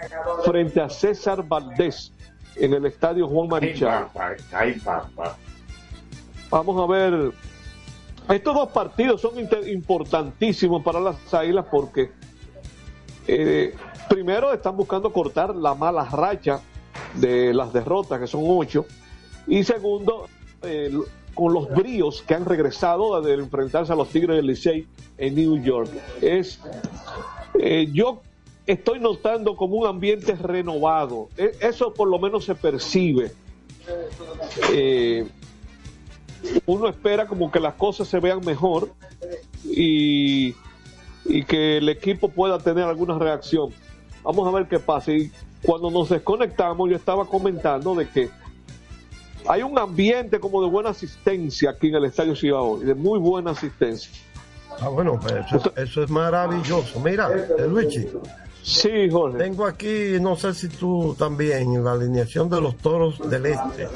frente 0.44 0.80
a 0.80 0.88
César 0.88 1.46
Valdés 1.46 2.12
en 2.56 2.74
el 2.74 2.86
estadio 2.86 3.28
Juan 3.28 3.48
Marichal. 3.48 4.08
Vamos 6.50 6.82
a 6.82 6.92
ver. 6.92 7.32
Estos 8.28 8.54
dos 8.54 8.68
partidos 8.70 9.22
son 9.22 9.34
importantísimos 9.68 10.82
para 10.82 11.00
las 11.00 11.32
Águilas 11.32 11.64
porque 11.70 12.10
eh, 13.26 13.74
primero 14.08 14.52
están 14.52 14.76
buscando 14.76 15.12
cortar 15.12 15.54
la 15.54 15.74
mala 15.74 16.04
racha 16.04 16.60
de 17.14 17.54
las 17.54 17.72
derrotas, 17.72 18.20
que 18.20 18.26
son 18.26 18.42
ocho, 18.44 18.84
y 19.46 19.64
segundo, 19.64 20.28
eh, 20.62 20.92
con 21.38 21.52
los 21.54 21.70
bríos 21.70 22.22
que 22.26 22.34
han 22.34 22.44
regresado 22.44 23.22
de 23.22 23.34
enfrentarse 23.34 23.92
a 23.92 23.94
los 23.94 24.08
Tigres 24.08 24.34
del 24.34 24.46
Licey 24.48 24.88
en 25.18 25.36
New 25.36 25.62
York. 25.62 25.88
Es, 26.20 26.58
eh, 27.60 27.86
yo 27.92 28.22
estoy 28.66 28.98
notando 28.98 29.54
como 29.54 29.76
un 29.76 29.86
ambiente 29.86 30.34
renovado. 30.34 31.28
E- 31.36 31.52
Eso 31.60 31.94
por 31.94 32.08
lo 32.08 32.18
menos 32.18 32.44
se 32.44 32.56
percibe. 32.56 33.30
Eh, 34.72 35.28
uno 36.66 36.88
espera 36.88 37.28
como 37.28 37.52
que 37.52 37.60
las 37.60 37.74
cosas 37.74 38.08
se 38.08 38.18
vean 38.18 38.40
mejor 38.44 38.90
y, 39.64 40.56
y 41.24 41.44
que 41.44 41.76
el 41.78 41.88
equipo 41.88 42.30
pueda 42.30 42.58
tener 42.58 42.82
alguna 42.82 43.16
reacción. 43.16 43.70
Vamos 44.24 44.48
a 44.48 44.50
ver 44.50 44.66
qué 44.66 44.80
pasa. 44.80 45.12
Y 45.12 45.30
cuando 45.62 45.88
nos 45.88 46.08
desconectamos, 46.08 46.90
yo 46.90 46.96
estaba 46.96 47.26
comentando 47.26 47.94
de 47.94 48.08
que 48.08 48.28
hay 49.48 49.62
un 49.62 49.78
ambiente 49.78 50.38
como 50.38 50.62
de 50.62 50.68
buena 50.68 50.90
asistencia 50.90 51.70
aquí 51.70 51.88
en 51.88 51.96
el 51.96 52.04
Estadio 52.04 52.36
Cibao, 52.36 52.78
de 52.78 52.94
muy 52.94 53.18
buena 53.18 53.52
asistencia. 53.52 54.10
Ah, 54.80 54.88
bueno, 54.88 55.18
pues 55.20 55.34
eso, 55.46 55.72
eso 55.76 56.02
es 56.02 56.10
maravilloso. 56.10 57.00
Mira, 57.00 57.30
eh, 57.32 57.66
Luigi. 57.66 58.06
Sí, 58.68 59.08
Jorge. 59.10 59.38
Tengo 59.38 59.64
aquí, 59.64 60.18
no 60.20 60.36
sé 60.36 60.52
si 60.52 60.68
tú 60.68 61.16
también, 61.18 61.82
la 61.82 61.92
alineación 61.92 62.50
de 62.50 62.60
los 62.60 62.76
toros 62.76 63.18
del 63.30 63.46
este. 63.46 63.88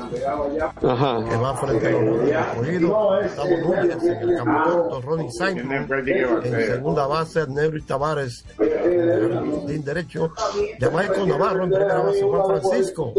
Ajá. 0.82 1.22
Que 1.28 1.36
va 1.36 1.54
frente 1.58 1.88
a 1.88 2.00
los 2.00 2.22
Escogido. 2.22 3.20
Gustavo 3.22 3.56
Núñez 3.58 4.02
en 4.02 4.30
el 4.30 4.36
campeonato, 4.36 5.00
Ronnie 5.02 5.30
Simon 5.30 5.72
en 5.72 6.66
segunda 6.66 7.06
base, 7.06 7.46
Nery 7.46 7.82
Tavares 7.82 8.46
en 8.58 9.10
el 9.10 9.34
jardín 9.34 9.84
derecho, 9.84 10.32
Jamaico 10.80 11.26
Navarro 11.26 11.64
en 11.64 11.70
primera 11.70 12.00
base, 12.00 12.22
Juan 12.22 12.46
Francisco 12.46 13.12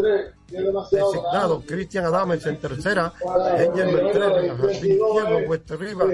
designado, 0.48 1.62
Cristian 1.64 2.06
Adames 2.06 2.44
en 2.46 2.58
tercera, 2.58 3.12
Angel 3.56 3.94
Beltrán 3.94 4.32
en 4.32 4.44
el 4.50 4.56
jardín 4.56 4.74
izquierdo, 4.74 5.38
West 5.48 5.70
Riva 5.70 6.04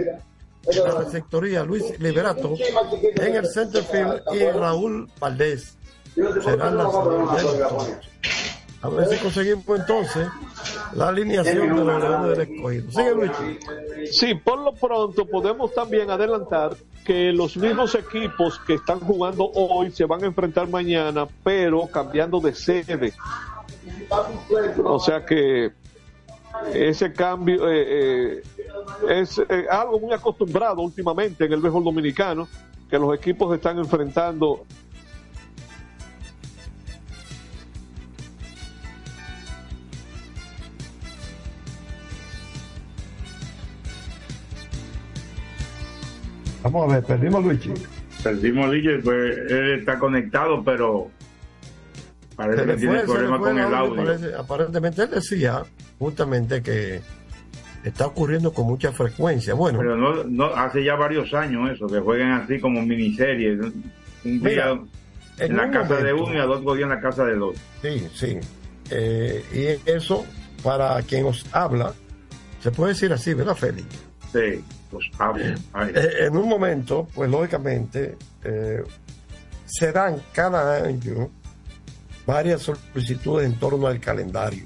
en 0.67 0.85
la 0.85 0.91
receptoría, 1.01 1.65
Luis 1.65 1.99
Liberato 1.99 2.55
en 3.17 3.37
el 3.37 3.47
center 3.47 3.83
field 3.83 4.23
y 4.33 4.45
Raúl 4.51 5.09
Valdés 5.19 5.77
serán 6.15 6.77
las. 6.77 6.95
A 8.83 8.89
ver 8.89 9.09
si 9.09 9.17
conseguimos 9.19 9.65
entonces 9.69 10.27
la 10.95 11.09
alineación 11.09 11.77
de 11.77 11.85
los 11.85 12.03
Leones 12.03 12.39
del 12.39 12.49
Escogido. 12.49 12.91
Sigue 12.91 13.15
Luis. 13.15 13.33
Sí, 14.11 14.35
por 14.35 14.59
lo 14.59 14.73
pronto 14.73 15.27
podemos 15.27 15.75
también 15.75 16.11
adelantar 16.11 16.77
que 17.05 17.33
los 17.33 17.57
mismos 17.57 17.95
equipos 17.95 18.59
que 18.67 18.75
están 18.75 19.01
jugando 19.01 19.51
hoy 19.55 19.91
se 19.91 20.05
van 20.05 20.23
a 20.25 20.27
enfrentar 20.27 20.69
mañana, 20.69 21.27
pero 21.45 21.87
cambiando 21.89 22.41
de 22.41 22.55
sede. 22.55 23.13
O 24.83 24.99
sea 24.99 25.25
que 25.25 25.73
ese 26.75 27.13
cambio 27.13 27.69
eh, 27.71 28.39
eh, 28.39 28.43
es 29.09 29.39
eh, 29.39 29.67
algo 29.71 30.01
muy 30.01 30.13
acostumbrado 30.13 30.81
últimamente 30.83 31.45
en 31.45 31.53
el 31.53 31.61
béisbol 31.61 31.85
dominicano, 31.85 32.49
que 32.89 32.99
los 32.99 33.15
equipos 33.15 33.55
están 33.55 33.79
enfrentando 33.79 34.67
Vamos 46.63 46.91
a 46.91 46.95
ver, 46.97 47.05
perdimos 47.05 47.43
a 47.43 47.47
Luigi. 47.47 47.73
Perdimos 48.23 48.67
a 48.67 48.69
Luigi, 48.69 49.03
pues 49.03 49.39
él 49.51 49.79
está 49.79 49.99
conectado, 49.99 50.63
pero 50.63 51.11
parece 52.37 52.67
que 52.67 52.77
tiene 52.77 53.01
problemas 53.01 53.41
con 53.41 53.59
el 53.59 53.65
audio, 53.65 53.79
audio. 53.79 54.05
parece. 54.05 54.35
aparentemente 54.35 55.03
él 55.03 55.11
decía 55.11 55.65
justamente 56.01 56.63
que 56.63 57.01
está 57.85 58.07
ocurriendo 58.07 58.53
con 58.53 58.67
mucha 58.67 58.91
frecuencia. 58.91 59.55
Bueno, 59.55 59.79
Pero 59.79 59.97
no, 59.97 60.25
no, 60.25 60.47
hace 60.47 60.83
ya 60.83 60.97
varios 60.97 61.33
años 61.35 61.71
eso, 61.71 61.87
que 61.87 62.01
jueguen 62.01 62.33
así 62.33 62.59
como 62.59 62.83
miniseries. 62.83 63.61
Un 63.61 63.83
Mira, 64.25 64.73
día 64.73 64.81
en 65.39 65.53
en 65.53 65.57
la 65.57 65.71
casa 65.71 65.97
de 65.97 66.13
uno 66.13 66.35
y 66.35 66.39
al 66.39 66.51
otro 66.51 66.75
día 66.75 66.85
en 66.85 66.91
la 66.91 67.01
casa 67.01 67.25
del 67.25 67.43
otro. 67.43 67.61
Sí, 67.83 68.09
sí. 68.15 68.39
Eh, 68.91 69.79
y 69.87 69.91
eso, 69.91 70.25
para 70.63 71.01
quien 71.03 71.27
os 71.27 71.45
habla, 71.53 71.93
se 72.63 72.71
puede 72.71 72.93
decir 72.95 73.13
así, 73.13 73.35
¿verdad, 73.35 73.55
Félix? 73.55 73.87
Sí, 74.33 74.65
hablo. 75.19 75.45
Ay. 75.75 75.93
Eh, 75.95 76.27
en 76.27 76.37
un 76.37 76.49
momento, 76.49 77.07
pues 77.15 77.31
lógicamente, 77.31 78.17
eh, 78.43 78.83
se 79.67 79.93
dan 79.93 80.17
cada 80.33 80.83
año 80.85 81.31
varias 82.27 82.63
solicitudes 82.63 83.47
en 83.47 83.59
torno 83.59 83.87
al 83.87 84.01
calendario. 84.01 84.65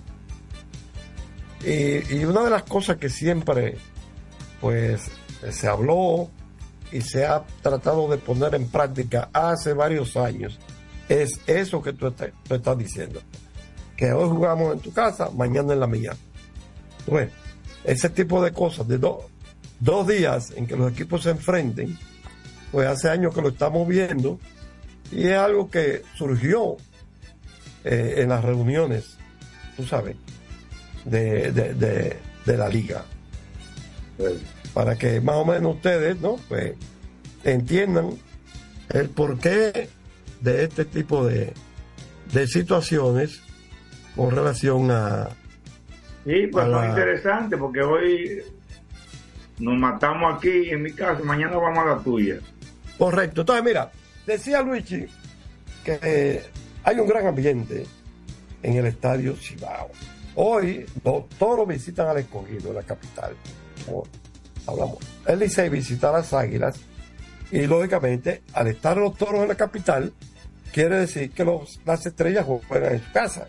Y, 1.65 2.25
una 2.25 2.43
de 2.45 2.51
las 2.51 2.65
cosas 2.65 2.97
que 2.99 3.09
siempre, 3.09 3.77
pues, 4.61 5.03
se 5.51 5.69
habló 5.69 6.31
y 6.93 7.01
se 7.01 7.25
ha 7.27 7.43
tratado 7.63 8.09
de 8.09 8.19
poner 8.19 8.55
en 8.55 8.69
práctica 8.69 9.31
hace 9.33 9.73
varios 9.73 10.17
años, 10.17 10.59
es 11.09 11.41
eso 11.47 11.83
que 11.83 11.93
tú, 11.93 12.11
tú 12.11 12.55
estás 12.55 12.79
diciendo. 12.79 13.21
Que 13.97 14.13
hoy 14.13 14.29
jugamos 14.29 14.75
en 14.75 14.81
tu 14.81 14.93
casa, 14.93 15.31
mañana 15.31 15.73
en 15.73 15.81
la 15.81 15.87
mía. 15.87 16.17
Bueno, 17.07 17.31
ese 17.85 18.09
tipo 18.11 18.43
de 18.43 18.53
cosas, 18.53 18.87
de 18.89 18.99
do- 18.99 19.29
dos 19.81 20.07
días 20.07 20.53
en 20.57 20.67
que 20.67 20.77
los 20.77 20.93
equipos 20.93 21.23
se 21.23 21.31
enfrenten, 21.31 21.99
pues 22.73 22.89
hace 22.89 23.09
años 23.09 23.35
que 23.35 23.41
lo 23.43 23.51
estamos 23.51 23.87
viendo 23.87 24.39
y 25.13 25.29
es 25.29 25.37
algo 25.39 25.71
que 25.71 26.03
surgió 26.17 26.77
eh, 27.85 28.15
en 28.19 28.31
las 28.31 28.43
reuniones, 28.43 29.17
tú 29.77 29.85
sabes, 29.85 30.17
de, 31.05 31.53
de- 31.53 31.75
de- 31.75 32.17
de 32.47 32.57
la 32.57 32.69
liga. 32.69 33.05
Para 34.73 34.97
que 34.97 35.21
más 35.21 35.37
o 35.37 35.45
menos 35.45 35.77
ustedes, 35.77 36.21
¿no? 36.21 36.37
Pues 36.49 36.75
entiendan 37.45 38.11
el 38.91 39.09
porqué 39.11 39.89
de 40.41 40.65
este 40.65 40.85
tipo 40.85 41.25
de, 41.27 41.53
de 42.33 42.47
situaciones 42.47 43.41
con 44.15 44.31
relación 44.31 44.91
a, 44.91 45.29
Sí, 46.25 46.47
pues 46.51 46.69
la- 46.69 46.89
interesantes 46.89 47.59
porque 47.59 47.83
hoy 47.83 48.43
nos 49.59 49.77
matamos 49.79 50.37
aquí 50.37 50.71
en 50.71 50.83
mi 50.83 50.93
casa, 50.93 51.23
mañana 51.23 51.57
vamos 51.57 51.79
a 51.79 51.97
la 51.97 51.99
tuya. 52.03 52.37
Correcto. 52.99 53.43
Entonces, 53.43 53.65
mira, 53.65 53.91
decía 54.27 54.63
Luigi 54.63 55.07
que 55.85 55.99
eh, 56.03 56.43
hay 56.85 56.99
un 56.99 57.07
gran 57.09 57.27
ambiente 57.27 57.85
en 58.63 58.75
el 58.75 58.87
estadio 58.87 59.35
Cibao. 59.37 59.91
Hoy 60.37 60.87
los 61.05 61.29
toros 61.31 61.67
visitan 61.69 62.09
al 62.09 62.19
escogido 62.19 62.69
de 62.69 62.75
la 62.75 62.83
capital. 62.83 63.35
Como 63.87 64.05
hablamos. 64.67 64.99
El 65.27 65.39
Licey 65.39 65.69
visita 65.69 66.09
a 66.11 66.13
las 66.13 66.33
águilas 66.33 66.81
y 67.51 67.67
lógicamente 67.67 68.43
al 68.53 68.69
estar 68.69 68.97
los 68.97 69.17
toros 69.17 69.43
en 69.43 69.49
la 69.49 69.55
capital 69.55 70.13
quiere 70.73 70.99
decir 71.01 71.31
que 71.31 71.45
los, 71.45 71.81
las 71.85 72.05
estrellas 72.05 72.45
juegan 72.45 72.95
en 72.95 73.05
su 73.05 73.13
casa. 73.13 73.47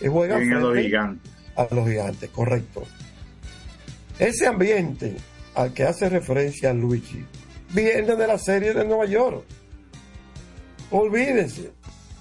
Y 0.00 0.08
juegan 0.08 0.52
a 0.52 0.60
los 0.60 0.76
gigantes. 0.76 1.32
a 1.56 1.74
los 1.74 1.88
gigantes, 1.88 2.30
correcto. 2.30 2.84
Ese 4.18 4.46
ambiente 4.46 5.16
al 5.54 5.72
que 5.72 5.84
hace 5.84 6.08
referencia 6.08 6.72
Luigi 6.72 7.24
viene 7.72 8.14
de 8.14 8.26
la 8.26 8.38
serie 8.38 8.72
de 8.72 8.84
Nueva 8.84 9.06
York. 9.06 9.44
Olvídense. 10.90 11.72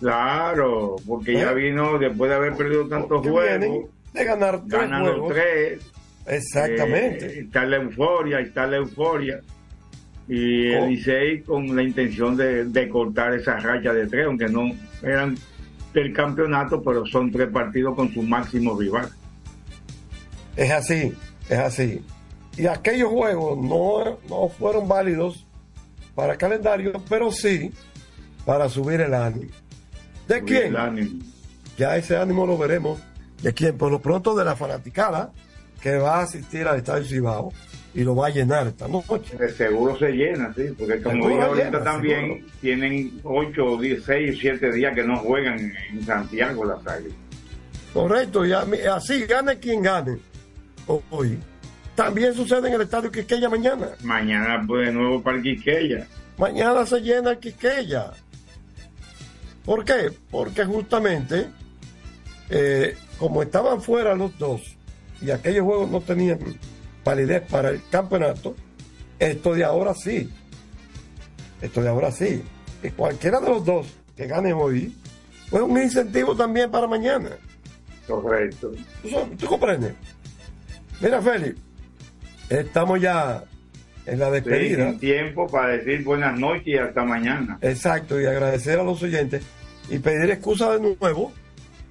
Claro, 0.04 0.98
porque 1.08 1.34
ya 1.34 1.52
¿Eh? 1.52 1.56
vino 1.56 1.98
después 1.98 2.30
de 2.30 2.36
haber 2.36 2.54
perdido 2.58 2.88
tantos 2.90 3.26
juegos, 3.26 3.90
de 4.14 4.26
ganar 4.26 4.62
tres 4.70 4.90
juegos. 4.90 5.34
Exactamente. 6.28 7.26
Eh, 7.26 7.40
está 7.46 7.64
la 7.66 7.78
euforia, 7.78 8.40
está 8.42 8.68
la 8.68 8.78
euforia. 8.78 9.40
Y 10.28 10.74
Oh. 10.74 10.84
el 10.84 10.90
Licey 10.90 11.42
con 11.42 11.74
la 11.74 11.84
intención 11.84 12.36
de, 12.36 12.66
de 12.66 12.90
cortar 12.90 13.34
esa 13.34 13.58
racha 13.58 13.94
de 13.94 14.08
tres, 14.08 14.26
aunque 14.26 14.48
no 14.48 14.72
eran 15.02 15.38
del 15.94 16.12
campeonato, 16.14 16.82
pero 16.84 17.06
son 17.06 17.32
tres 17.32 17.50
partidos 17.50 17.96
con 17.96 18.14
su 18.14 18.22
máximo 18.24 18.78
rival. 18.78 19.10
Es 20.58 20.72
así, 20.72 21.14
es 21.50 21.58
así. 21.60 22.02
Y 22.58 22.68
aquellos 22.68 23.10
juegos 23.10 23.58
no, 23.58 24.20
no 24.30 24.50
fueron 24.50 24.88
válidos 24.88 25.46
para 26.14 26.36
calendario, 26.38 26.92
pero 27.10 27.32
sí 27.32 27.72
para 28.46 28.68
subir 28.70 29.02
el 29.02 29.14
ánimo. 29.14 29.50
¿De 30.28 30.44
quién? 30.44 30.76
ánimo. 30.76 31.24
Ya 31.78 31.98
ese 31.98 32.18
ánimo 32.18 32.46
lo 32.46 32.58
veremos. 32.58 33.00
¿De 33.42 33.54
quién? 33.54 33.78
Por 33.78 33.92
lo 33.92 34.00
pronto 34.00 34.36
de 34.36 34.46
la 34.46 34.56
fanaticada 34.56 35.32
que 35.82 35.98
va 35.98 36.20
a 36.20 36.24
asistir 36.24 36.68
al 36.68 36.78
Estadio 36.78 37.04
Cibao 37.04 37.54
y 37.94 38.04
lo 38.04 38.16
va 38.16 38.28
a 38.28 38.30
llenar 38.30 38.68
esta 38.68 38.88
noche. 38.88 39.38
De 39.38 39.50
seguro 39.50 39.98
se 39.98 40.12
llena, 40.12 40.54
sí, 40.56 40.64
porque 40.78 41.02
como 41.02 41.28
dije 41.28 41.42
ahorita 41.42 41.66
llena, 41.66 41.84
también, 41.84 42.22
seguro. 42.22 42.52
tienen 42.62 43.20
8, 43.24 43.78
10, 43.78 44.04
6, 44.04 44.38
7 44.40 44.72
días 44.72 44.96
que 44.96 45.04
no 45.04 45.18
juegan 45.18 45.74
en 45.92 46.06
Santiago 46.06 46.66
las 46.66 46.86
águilas. 46.88 47.18
Correcto, 47.94 48.46
y 48.46 48.54
así 48.54 49.26
gane 49.26 49.60
quien 49.60 49.84
gane 49.84 50.18
hoy. 50.88 51.38
También 51.96 52.34
sucede 52.34 52.70
en 52.70 52.74
el 52.74 52.82
estadio 52.82 53.12
Quisqueya 53.12 53.50
mañana. 53.50 53.90
Mañana 54.02 54.64
pues 54.66 54.88
de 54.88 54.94
nuevo 54.94 55.22
para 55.22 55.38
el 55.38 55.44
Quisqueya. 55.44 56.08
Mañana 56.38 56.86
se 56.86 57.00
llena 57.02 57.32
el 57.32 57.38
Quisqueya. 57.38 58.12
¿Por 59.66 59.86
qué? 59.86 60.12
Porque 60.30 60.66
justamente, 60.66 61.50
eh, 62.50 62.98
como 63.18 63.42
estaban 63.42 63.82
fuera 63.82 64.16
los 64.16 64.38
dos 64.38 64.62
y 65.22 65.32
aquellos 65.32 65.64
juegos 65.64 65.90
no 65.90 66.02
tenían 66.02 66.40
validez 67.04 67.44
para 67.50 67.70
el 67.70 67.82
campeonato, 67.90 68.56
esto 69.20 69.54
de 69.54 69.64
ahora 69.64 69.94
sí. 69.94 70.30
Esto 71.62 71.82
de 71.82 71.90
ahora 71.90 72.12
sí. 72.12 72.44
Que 72.82 72.92
cualquiera 72.92 73.40
de 73.40 73.50
los 73.50 73.64
dos 73.64 73.88
que 74.18 74.28
gane 74.28 74.52
hoy, 74.54 74.96
pues 75.50 75.64
un 75.64 75.82
incentivo 75.82 76.36
también 76.36 76.70
para 76.70 76.88
mañana. 76.88 77.30
Correcto. 78.06 78.72
¿Tú, 79.02 79.10
tú 79.38 79.46
comprendes? 79.48 79.94
Mira, 81.00 81.22
Félix, 81.22 81.58
estamos 82.50 83.00
ya 83.00 83.44
en 84.06 84.20
la 84.20 84.28
Sí, 84.28 84.32
despedida. 84.34 84.90
sin 84.92 85.00
tiempo 85.00 85.48
para 85.48 85.70
decir 85.78 86.04
buenas 86.04 86.38
noches 86.40 86.68
y 86.68 86.78
hasta 86.78 87.04
mañana. 87.04 87.58
Exacto, 87.62 88.20
y 88.20 88.26
agradecer 88.26 88.80
a 88.80 88.84
los 88.84 89.02
oyentes 89.04 89.44
y 89.90 90.00
pedir 90.00 90.30
excusa 90.32 90.78
de 90.78 90.96
nuevo 91.00 91.32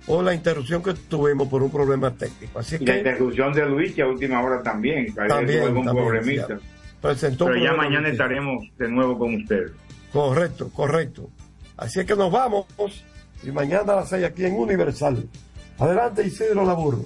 por 0.06 0.24
la 0.24 0.34
interrupción 0.34 0.82
que 0.82 0.94
tuvimos 0.94 1.48
por 1.48 1.62
un 1.62 1.70
problema 1.70 2.10
técnico. 2.12 2.58
Así 2.58 2.76
Y 2.80 2.84
la 2.84 2.92
que 2.92 2.98
interrupción 2.98 3.52
de 3.52 3.66
Luis 3.66 3.94
que 3.94 4.02
a 4.02 4.06
última 4.08 4.42
hora 4.42 4.62
también. 4.62 5.06
que 5.06 5.12
También, 5.12 5.62
algún 5.62 5.84
también, 5.84 6.06
problemita. 6.08 6.46
sí, 6.58 6.64
presentó 7.00 7.44
un 7.46 7.52
Pero 7.52 7.64
ya 7.64 7.72
mañana 7.74 8.08
estaremos 8.08 8.64
de 8.78 8.88
nuevo 8.88 9.18
con 9.18 9.34
ustedes. 9.34 9.70
Correcto, 10.12 10.70
correcto. 10.70 11.30
Así 11.76 12.00
es 12.00 12.06
que 12.06 12.14
nos 12.16 12.30
vamos 12.30 12.66
y 13.44 13.50
mañana 13.50 13.92
a 13.92 13.96
las 13.96 14.08
6 14.10 14.24
aquí 14.24 14.44
en 14.44 14.54
Universal. 14.54 15.26
Adelante 15.78 16.24
Isidro 16.26 16.64
Laburro. 16.64 17.04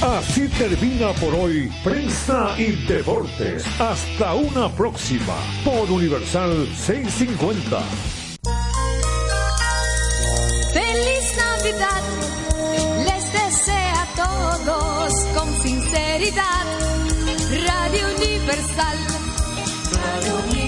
Así 0.00 0.46
termina 0.50 1.12
por 1.14 1.34
hoy 1.34 1.68
Prensa 1.82 2.54
y 2.56 2.70
Deportes. 2.86 3.66
Hasta 3.80 4.32
una 4.34 4.68
próxima 4.68 5.34
por 5.64 5.90
Universal 5.90 6.68
650. 6.72 7.80
Feliz 10.72 11.36
Navidad, 11.36 12.02
les 13.06 13.32
desea 13.32 14.02
a 14.02 14.06
todos 14.14 15.14
con 15.34 15.62
sinceridad. 15.62 16.64
Radio 17.66 18.06
Universal, 18.18 18.98
Radio 20.00 20.34
Universal. 20.44 20.67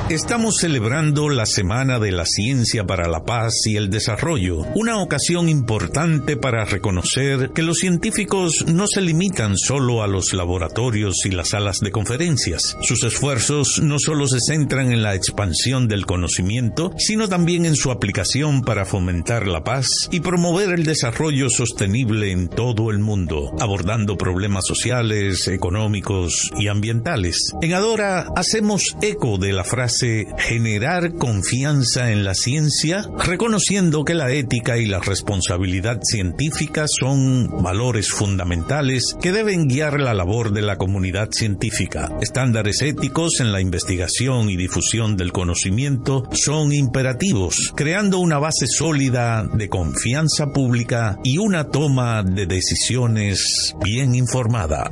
Estamos 0.11 0.57
celebrando 0.57 1.29
la 1.29 1.45
Semana 1.45 1.97
de 1.97 2.11
la 2.11 2.25
Ciencia 2.25 2.85
para 2.85 3.07
la 3.07 3.23
Paz 3.23 3.65
y 3.65 3.77
el 3.77 3.89
Desarrollo, 3.89 4.57
una 4.75 5.01
ocasión 5.01 5.47
importante 5.47 6.35
para 6.35 6.65
reconocer 6.65 7.51
que 7.55 7.61
los 7.61 7.77
científicos 7.77 8.65
no 8.67 8.87
se 8.87 8.99
limitan 8.99 9.55
solo 9.55 10.03
a 10.03 10.07
los 10.07 10.33
laboratorios 10.33 11.25
y 11.25 11.29
las 11.29 11.51
salas 11.51 11.79
de 11.79 11.91
conferencias. 11.91 12.75
Sus 12.81 13.05
esfuerzos 13.05 13.79
no 13.81 13.99
solo 13.99 14.27
se 14.27 14.41
centran 14.41 14.91
en 14.91 15.01
la 15.01 15.15
expansión 15.15 15.87
del 15.87 16.05
conocimiento, 16.05 16.91
sino 16.97 17.29
también 17.29 17.65
en 17.65 17.77
su 17.77 17.89
aplicación 17.89 18.63
para 18.63 18.83
fomentar 18.83 19.47
la 19.47 19.63
paz 19.63 20.09
y 20.11 20.19
promover 20.19 20.73
el 20.73 20.83
desarrollo 20.83 21.49
sostenible 21.49 22.31
en 22.31 22.49
todo 22.49 22.91
el 22.91 22.99
mundo, 22.99 23.55
abordando 23.61 24.17
problemas 24.17 24.65
sociales, 24.67 25.47
económicos 25.47 26.51
y 26.59 26.67
ambientales. 26.67 27.53
En 27.61 27.73
Adora 27.73 28.27
hacemos 28.35 28.97
eco 29.01 29.37
de 29.37 29.53
la 29.53 29.63
frase 29.63 30.00
generar 30.37 31.13
confianza 31.13 32.11
en 32.11 32.23
la 32.23 32.33
ciencia, 32.33 33.07
reconociendo 33.23 34.03
que 34.03 34.13
la 34.13 34.31
ética 34.31 34.77
y 34.77 34.85
la 34.85 34.99
responsabilidad 34.99 35.99
científica 36.03 36.85
son 36.87 37.63
valores 37.63 38.09
fundamentales 38.09 39.15
que 39.21 39.31
deben 39.31 39.67
guiar 39.67 39.99
la 39.99 40.13
labor 40.13 40.51
de 40.51 40.61
la 40.61 40.77
comunidad 40.77 41.29
científica. 41.31 42.11
Estándares 42.21 42.81
éticos 42.81 43.39
en 43.39 43.51
la 43.51 43.61
investigación 43.61 44.49
y 44.49 44.57
difusión 44.57 45.17
del 45.17 45.31
conocimiento 45.31 46.23
son 46.31 46.73
imperativos, 46.73 47.73
creando 47.75 48.19
una 48.19 48.39
base 48.39 48.67
sólida 48.67 49.47
de 49.53 49.69
confianza 49.69 50.51
pública 50.51 51.19
y 51.23 51.37
una 51.37 51.65
toma 51.65 52.23
de 52.23 52.45
decisiones 52.45 53.75
bien 53.83 54.15
informada. 54.15 54.91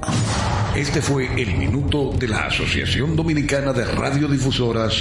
Este 0.75 1.01
fue 1.01 1.25
el 1.41 1.57
minuto 1.57 2.11
de 2.17 2.27
la 2.27 2.45
Asociación 2.45 3.15
Dominicana 3.15 3.73
de 3.73 3.85
Radiodifusoras, 3.85 4.98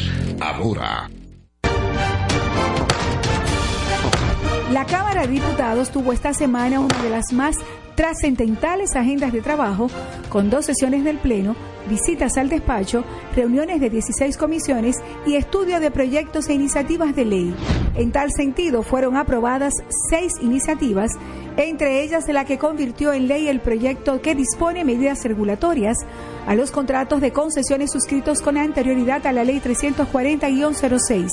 La 4.71 4.85
Cámara 4.85 5.23
de 5.23 5.29
Diputados 5.29 5.91
tuvo 5.91 6.13
esta 6.13 6.35
semana 6.35 6.81
una 6.81 7.03
de 7.03 7.11
las 7.11 7.33
más 7.33 7.57
trascendentales 7.99 8.95
agendas 8.95 9.33
de 9.33 9.41
trabajo, 9.41 9.89
con 10.29 10.51
dos 10.51 10.67
sesiones 10.67 11.03
del 11.03 11.19
Pleno, 11.19 11.57
visitas 11.91 12.37
al 12.37 12.49
despacho, 12.49 13.03
reuniones 13.35 13.81
de 13.81 13.91
16 13.91 14.37
comisiones 14.37 14.99
y 15.27 15.35
estudio 15.35 15.81
de 15.81 15.91
proyectos 15.91 16.49
e 16.49 16.55
iniciativas 16.55 17.17
de 17.17 17.25
ley. 17.25 17.53
En 17.97 18.13
tal 18.13 18.31
sentido, 18.31 18.85
fueron 18.85 19.17
aprobadas 19.17 19.75
seis 20.09 20.35
iniciativas, 20.41 21.11
entre 21.57 22.05
ellas 22.05 22.29
la 22.29 22.45
que 22.45 22.57
convirtió 22.57 23.13
en 23.13 23.27
ley 23.27 23.49
el 23.49 23.59
proyecto 23.59 24.21
que 24.21 24.37
dispone 24.37 24.85
medidas 24.85 25.25
regulatorias 25.25 25.99
a 26.47 26.55
los 26.55 26.71
contratos 26.71 27.21
de 27.21 27.33
concesiones 27.33 27.91
suscritos 27.91 28.43
con 28.43 28.59
anterioridad 28.59 29.27
a 29.27 29.33
la 29.33 29.43
Ley 29.43 29.59
340-06. 29.59 31.31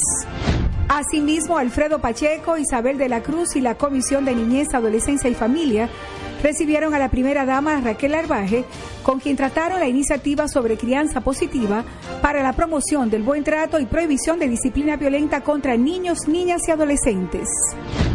Asimismo, 0.88 1.60
Alfredo 1.60 2.00
Pacheco, 2.00 2.58
Isabel 2.58 2.98
de 2.98 3.10
la 3.10 3.22
Cruz 3.22 3.56
y 3.56 3.62
la 3.62 3.76
Comisión 3.76 4.26
de 4.26 4.34
Niñez, 4.34 4.74
Adolescencia 4.74 5.30
y 5.30 5.36
Familia 5.36 5.90
recibieron 6.44 6.94
a 6.94 7.00
la 7.00 7.10
primera 7.10 7.46
dama 7.46 7.82
Raquel 7.82 8.16
Arbaje, 8.16 8.66
con 9.06 9.20
quien 9.20 9.38
trataron 9.38 9.80
la 9.80 9.88
iniciativa 9.88 10.48
sobre 10.48 10.78
crianza 10.78 11.22
positiva 11.22 11.86
para 12.24 12.42
la 12.42 12.54
promoción 12.54 13.12
del 13.12 13.22
buen 13.22 13.44
trato 13.44 13.80
y 13.80 13.86
prohibición 13.86 14.40
de 14.40 14.50
disciplina 14.50 14.98
violenta 14.98 15.42
contra 15.42 15.78
niños, 15.78 16.28
niñas 16.28 16.68
y 16.68 16.72
adolescentes. 16.72 17.48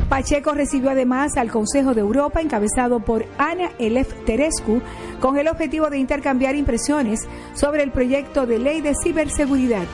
Pacheco 0.08 0.52
recibió 0.52 0.90
además 0.90 1.36
al 1.36 1.48
Consejo 1.48 1.94
de 1.94 2.00
Europa, 2.00 2.40
encabezado 2.40 2.98
por 2.98 3.24
Ana 3.38 3.70
Elef 3.78 4.12
Terescu, 4.24 4.82
con 5.20 5.38
el 5.38 5.46
objetivo 5.46 5.90
de 5.90 5.98
intercambiar 5.98 6.56
impresiones 6.56 7.20
sobre 7.54 7.84
el 7.84 7.92
proyecto 7.92 8.44
de 8.44 8.58
ley 8.58 8.80
de 8.80 8.96
ciberseguridad. 9.00 9.84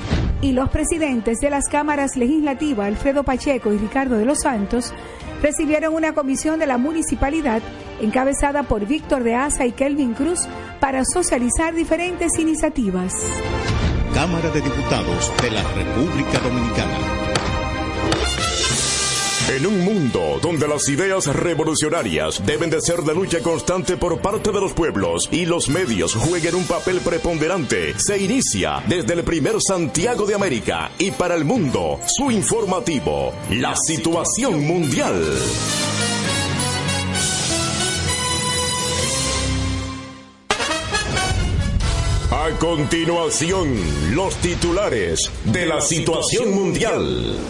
Y 0.40 0.52
los 0.52 0.70
presidentes 0.70 1.40
de 1.40 1.50
las 1.50 1.68
cámaras 1.68 2.16
legislativas, 2.16 2.86
Alfredo 2.86 3.22
Pacheco 3.22 3.70
y 3.70 3.76
Ricardo 3.76 4.16
de 4.16 4.24
los 4.24 4.40
Santos, 4.40 4.94
recibieron 5.42 5.94
una 5.94 6.14
comisión 6.14 6.58
de 6.58 6.66
la 6.66 6.78
municipalidad 6.78 7.60
encabezada 8.00 8.62
por 8.62 8.86
Víctor 8.86 9.22
de 9.22 9.34
Asa 9.34 9.66
y 9.66 9.72
Kelvin 9.72 10.14
Cruz 10.14 10.46
para 10.86 11.02
socializar 11.04 11.74
diferentes 11.74 12.38
iniciativas. 12.38 13.12
Cámara 14.14 14.50
de 14.50 14.60
Diputados 14.60 15.32
de 15.42 15.50
la 15.50 15.64
República 15.72 16.38
Dominicana. 16.38 16.96
En 19.48 19.66
un 19.66 19.80
mundo 19.80 20.38
donde 20.40 20.68
las 20.68 20.88
ideas 20.88 21.26
revolucionarias 21.26 22.40
deben 22.46 22.70
de 22.70 22.80
ser 22.80 23.00
de 23.00 23.16
lucha 23.16 23.40
constante 23.40 23.96
por 23.96 24.20
parte 24.20 24.52
de 24.52 24.60
los 24.60 24.74
pueblos 24.74 25.28
y 25.32 25.44
los 25.44 25.68
medios 25.68 26.14
jueguen 26.14 26.54
un 26.54 26.66
papel 26.68 27.00
preponderante, 27.00 27.98
se 27.98 28.22
inicia 28.22 28.80
desde 28.86 29.14
el 29.14 29.24
primer 29.24 29.56
Santiago 29.60 30.24
de 30.24 30.36
América 30.36 30.92
y 31.00 31.10
para 31.10 31.34
el 31.34 31.44
mundo 31.44 31.98
su 32.06 32.30
informativo, 32.30 33.32
la 33.50 33.74
situación 33.74 34.64
mundial. 34.64 35.20
A 42.46 42.50
continuación, 42.60 43.74
los 44.14 44.36
titulares 44.36 45.32
de 45.46 45.66
la 45.66 45.80
situación 45.80 46.54
mundial. 46.54 47.40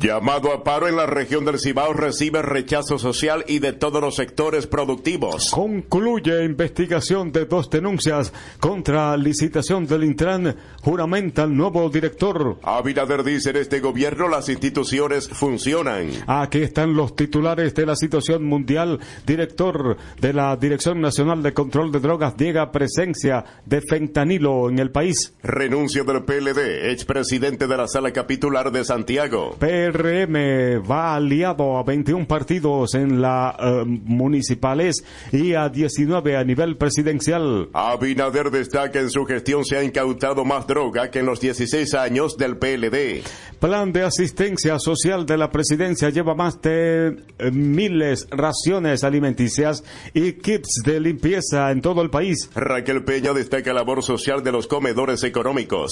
Llamado 0.00 0.50
a 0.54 0.64
paro 0.64 0.88
en 0.88 0.96
la 0.96 1.04
región 1.04 1.44
del 1.44 1.60
Cibao 1.60 1.92
recibe 1.92 2.40
rechazo 2.40 2.98
social 2.98 3.44
y 3.46 3.58
de 3.58 3.74
todos 3.74 4.00
los 4.00 4.16
sectores 4.16 4.66
productivos. 4.66 5.50
Concluye 5.50 6.42
investigación 6.42 7.30
de 7.32 7.44
dos 7.44 7.68
denuncias 7.68 8.32
contra 8.60 9.14
licitación 9.18 9.86
del 9.86 10.04
Intran. 10.04 10.56
Juramenta 10.80 11.42
el 11.42 11.54
nuevo 11.54 11.90
director. 11.90 12.56
Abinader 12.62 13.22
dice 13.22 13.50
en 13.50 13.56
este 13.56 13.80
gobierno 13.80 14.26
las 14.26 14.48
instituciones 14.48 15.28
funcionan. 15.28 16.08
Aquí 16.26 16.62
están 16.62 16.94
los 16.94 17.14
titulares 17.14 17.74
de 17.74 17.84
la 17.84 17.94
situación 17.94 18.42
mundial. 18.44 19.00
Director 19.26 19.98
de 20.18 20.32
la 20.32 20.56
Dirección 20.56 21.02
Nacional 21.02 21.42
de 21.42 21.52
Control 21.52 21.92
de 21.92 22.00
Drogas 22.00 22.36
niega 22.38 22.72
presencia 22.72 23.44
de 23.66 23.82
fentanilo 23.82 24.70
en 24.70 24.78
el 24.78 24.90
país. 24.90 25.34
Renuncia 25.42 26.04
del 26.04 26.24
PLD, 26.24 26.90
expresidente 26.90 27.66
de 27.66 27.76
la 27.76 27.86
sala 27.86 28.14
capitular 28.14 28.72
de 28.72 28.82
Santiago. 28.82 29.56
Pero 29.58 29.89
PRM 29.92 30.88
va 30.88 31.14
aliado 31.14 31.76
a 31.76 31.82
21 31.82 32.26
partidos 32.26 32.94
en 32.94 33.20
las 33.20 33.54
eh, 33.58 33.84
municipales 33.84 35.04
y 35.32 35.54
a 35.54 35.68
19 35.68 36.36
a 36.36 36.44
nivel 36.44 36.76
presidencial. 36.76 37.68
Abinader 37.72 38.50
destaca 38.50 39.00
en 39.00 39.10
su 39.10 39.24
gestión 39.24 39.64
se 39.64 39.76
ha 39.76 39.82
incautado 39.82 40.44
más 40.44 40.66
droga 40.66 41.10
que 41.10 41.20
en 41.20 41.26
los 41.26 41.40
16 41.40 41.94
años 41.94 42.36
del 42.36 42.56
PLD. 42.56 43.22
Plan 43.58 43.92
de 43.92 44.04
asistencia 44.04 44.78
social 44.78 45.26
de 45.26 45.36
la 45.36 45.50
presidencia 45.50 46.10
lleva 46.10 46.34
más 46.34 46.60
de 46.62 47.08
eh, 47.38 47.50
miles 47.50 48.26
raciones 48.30 49.04
alimenticias 49.04 49.84
y 50.14 50.32
kits 50.32 50.82
de 50.84 51.00
limpieza 51.00 51.70
en 51.70 51.82
todo 51.82 52.02
el 52.02 52.10
país. 52.10 52.48
Raquel 52.54 53.04
Peña 53.04 53.32
destaca 53.32 53.72
labor 53.72 54.02
social 54.02 54.42
de 54.42 54.52
los 54.52 54.66
comedores 54.66 55.24
económicos. 55.24 55.90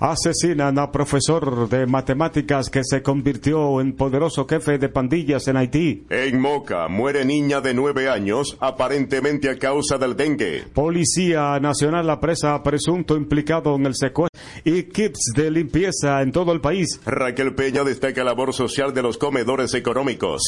Asesinan 0.00 0.78
a 0.78 0.92
profesor 0.92 1.68
de 1.68 1.86
matemáticas 1.86 2.68
que 2.70 2.82
se 2.84 3.02
convirtió 3.02 3.27
en 3.28 3.92
poderoso 3.92 4.46
jefe 4.48 4.78
de 4.78 4.88
pandillas 4.88 5.46
en 5.48 5.58
Haití. 5.58 6.04
En 6.08 6.40
Moca 6.40 6.88
muere 6.88 7.24
niña 7.24 7.60
de 7.60 7.74
9 7.74 8.08
años 8.08 8.56
aparentemente 8.58 9.50
a 9.50 9.58
causa 9.58 9.98
del 9.98 10.16
dengue. 10.16 10.64
Policía 10.72 11.60
Nacional 11.60 12.08
apresa 12.08 12.54
a 12.54 12.62
presunto 12.62 13.16
implicado 13.16 13.76
en 13.76 13.86
el 13.86 13.94
secuestro 13.94 14.40
y 14.64 14.84
kits 14.84 15.32
de 15.36 15.50
limpieza 15.50 16.22
en 16.22 16.32
todo 16.32 16.52
el 16.52 16.60
país. 16.60 17.00
Raquel 17.04 17.54
Peña 17.54 17.84
destaca 17.84 18.24
labor 18.24 18.54
social 18.54 18.94
de 18.94 19.02
los 19.02 19.18
comedores 19.18 19.74
económicos. 19.74 20.42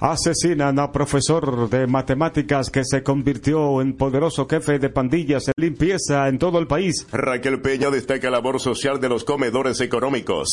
Asesinan 0.00 0.78
a 0.78 0.92
profesor 0.92 1.70
de 1.70 1.86
matemáticas 1.86 2.70
que 2.70 2.84
se 2.84 3.02
convirtió 3.02 3.80
en 3.80 3.94
poderoso 3.94 4.46
jefe 4.48 4.78
de 4.78 4.90
pandillas 4.90 5.48
en 5.48 5.54
limpieza 5.56 6.28
en 6.28 6.38
todo 6.38 6.58
el 6.58 6.66
país. 6.66 7.06
Raquel 7.12 7.60
Peña 7.60 7.90
destaca 7.90 8.30
labor 8.30 8.60
social 8.60 9.00
de 9.00 9.08
los 9.08 9.24
comedores 9.24 9.80
económicos. 9.80 10.48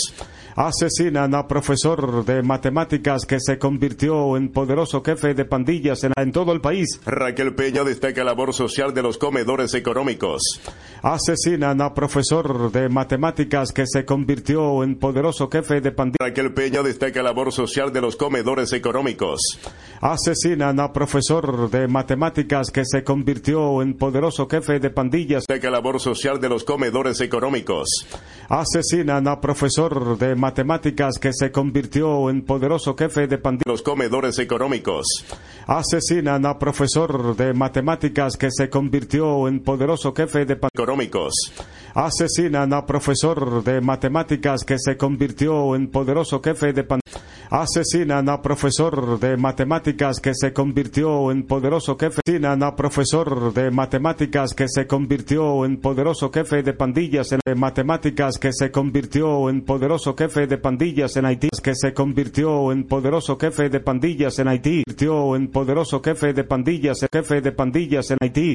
Asesinan 0.56 1.34
a 1.36 1.48
profesor 1.64 2.26
de 2.26 2.44
matemáticas 2.44 3.26
que 3.26 3.38
se 3.40 3.58
convirtió 3.58 4.36
en 4.36 4.50
poderoso 4.50 5.02
jefe 5.02 5.34
de 5.34 5.46
pandillas 5.46 6.04
en, 6.04 6.12
en 6.18 6.34
todo 6.34 6.52
el 6.52 6.60
país. 6.60 7.00
Raquel 7.06 7.56
Peña 7.56 7.86
destaca 7.86 8.22
labor 8.26 8.54
social 8.54 8.94
de 8.94 9.02
los 9.02 9.18
comedores 9.18 9.74
económicos. 9.74 10.42
Asesinan 11.02 11.82
a 11.82 11.94
profesor 11.94 12.70
de 12.70 12.90
matemáticas 12.90 13.72
que 13.72 13.86
se 13.88 14.04
convirtió 14.04 14.84
en 14.84 15.00
poderoso 15.00 15.50
jefe 15.50 15.80
de 15.80 15.94
pandillas. 15.94 16.18
Raquel 16.20 16.54
Peña 16.54 16.84
destaca 16.84 17.24
labor 17.24 17.54
social 17.54 17.94
de 17.94 18.02
los 18.02 18.18
comedores 18.18 18.74
económicos. 18.74 19.40
Asesinan 20.02 20.82
a 20.82 20.92
profesor 20.92 21.72
de 21.72 21.88
matemáticas 21.88 22.72
que 22.72 22.84
se 22.84 23.06
convirtió 23.06 23.82
en 23.82 23.94
poderoso 23.94 24.50
jefe 24.50 24.82
de 24.82 24.90
pandillas. 24.90 25.46
Destaca 25.48 25.72
labor 25.72 26.02
social 26.02 26.42
de 26.42 26.50
los 26.50 26.66
comedores 26.66 27.22
económicos. 27.22 27.88
Asesinan 28.50 29.30
a 29.30 29.40
profesor 29.40 30.18
de 30.18 30.36
matemáticas 30.36 31.18
que 31.22 31.32
se 31.32 31.53
convirtió 31.54 32.30
en 32.30 32.42
poderoso 32.42 32.98
jefe 32.98 33.28
de 33.28 33.38
pandillas. 33.38 33.64
Los 33.66 33.82
comedores 33.82 34.38
económicos. 34.40 35.06
Asesinan 35.66 36.46
a 36.46 36.60
profesor 36.60 37.38
de 37.38 37.54
matemáticas 37.54 38.36
que 38.36 38.50
se 38.52 38.70
convirtió 38.70 39.48
en 39.48 39.62
poderoso 39.62 40.14
jefe 40.14 40.40
de 40.40 40.58
pandillas. 40.58 40.74
Económicos. 40.74 41.34
Asesinan 41.94 42.74
a 42.74 42.86
profesor 42.86 43.64
de 43.64 43.80
matemáticas 43.80 44.66
que 44.66 44.78
se 44.78 44.98
convirtió 44.98 45.76
en 45.76 45.88
poderoso 45.88 46.42
jefe 46.44 46.74
de 46.74 46.84
pandillas. 46.84 47.24
Asesinan 47.56 48.30
a 48.30 48.42
profesor 48.42 49.20
de 49.20 49.38
matemáticas 49.38 50.20
que 50.20 50.34
se 50.34 50.52
convirtió 50.52 51.30
en 51.30 51.44
poderoso 51.44 51.96
jefe. 52.00 52.20
Asesinan 52.26 52.64
a 52.64 52.76
profesor 52.76 53.54
de 53.54 53.70
matemáticas 53.70 54.56
que 54.56 54.66
se 54.68 54.88
convirtió 54.88 55.64
en 55.64 55.78
poderoso 55.78 56.32
jefe 56.32 56.64
de 56.64 56.74
pandillas 56.74 57.32
en 57.32 57.60
matemáticas 57.60 58.40
que 58.40 58.50
se 58.52 58.72
convirtió 58.72 59.52
en 59.52 59.62
poderoso 59.62 60.16
jefe 60.18 60.48
de 60.48 60.58
pandillas 60.58 61.16
en 61.16 61.26
Haití. 61.28 61.50
Que 61.62 61.76
se 61.76 61.94
convirtió 61.94 62.72
en 62.72 62.86
poderoso 62.86 63.38
jefe 63.38 63.70
de 63.70 63.80
pandillas 63.82 64.40
en 64.40 64.48
Haití. 64.48 64.82
Convirtió 64.88 65.36
en 65.36 65.48
poderoso 65.50 66.02
jefe 66.02 66.34
de 66.34 66.44
pandillas 66.46 67.06
jefe 67.14 67.40
de 67.40 67.52
pandillas 67.52 68.10
en 68.10 68.18
Haití. 68.20 68.52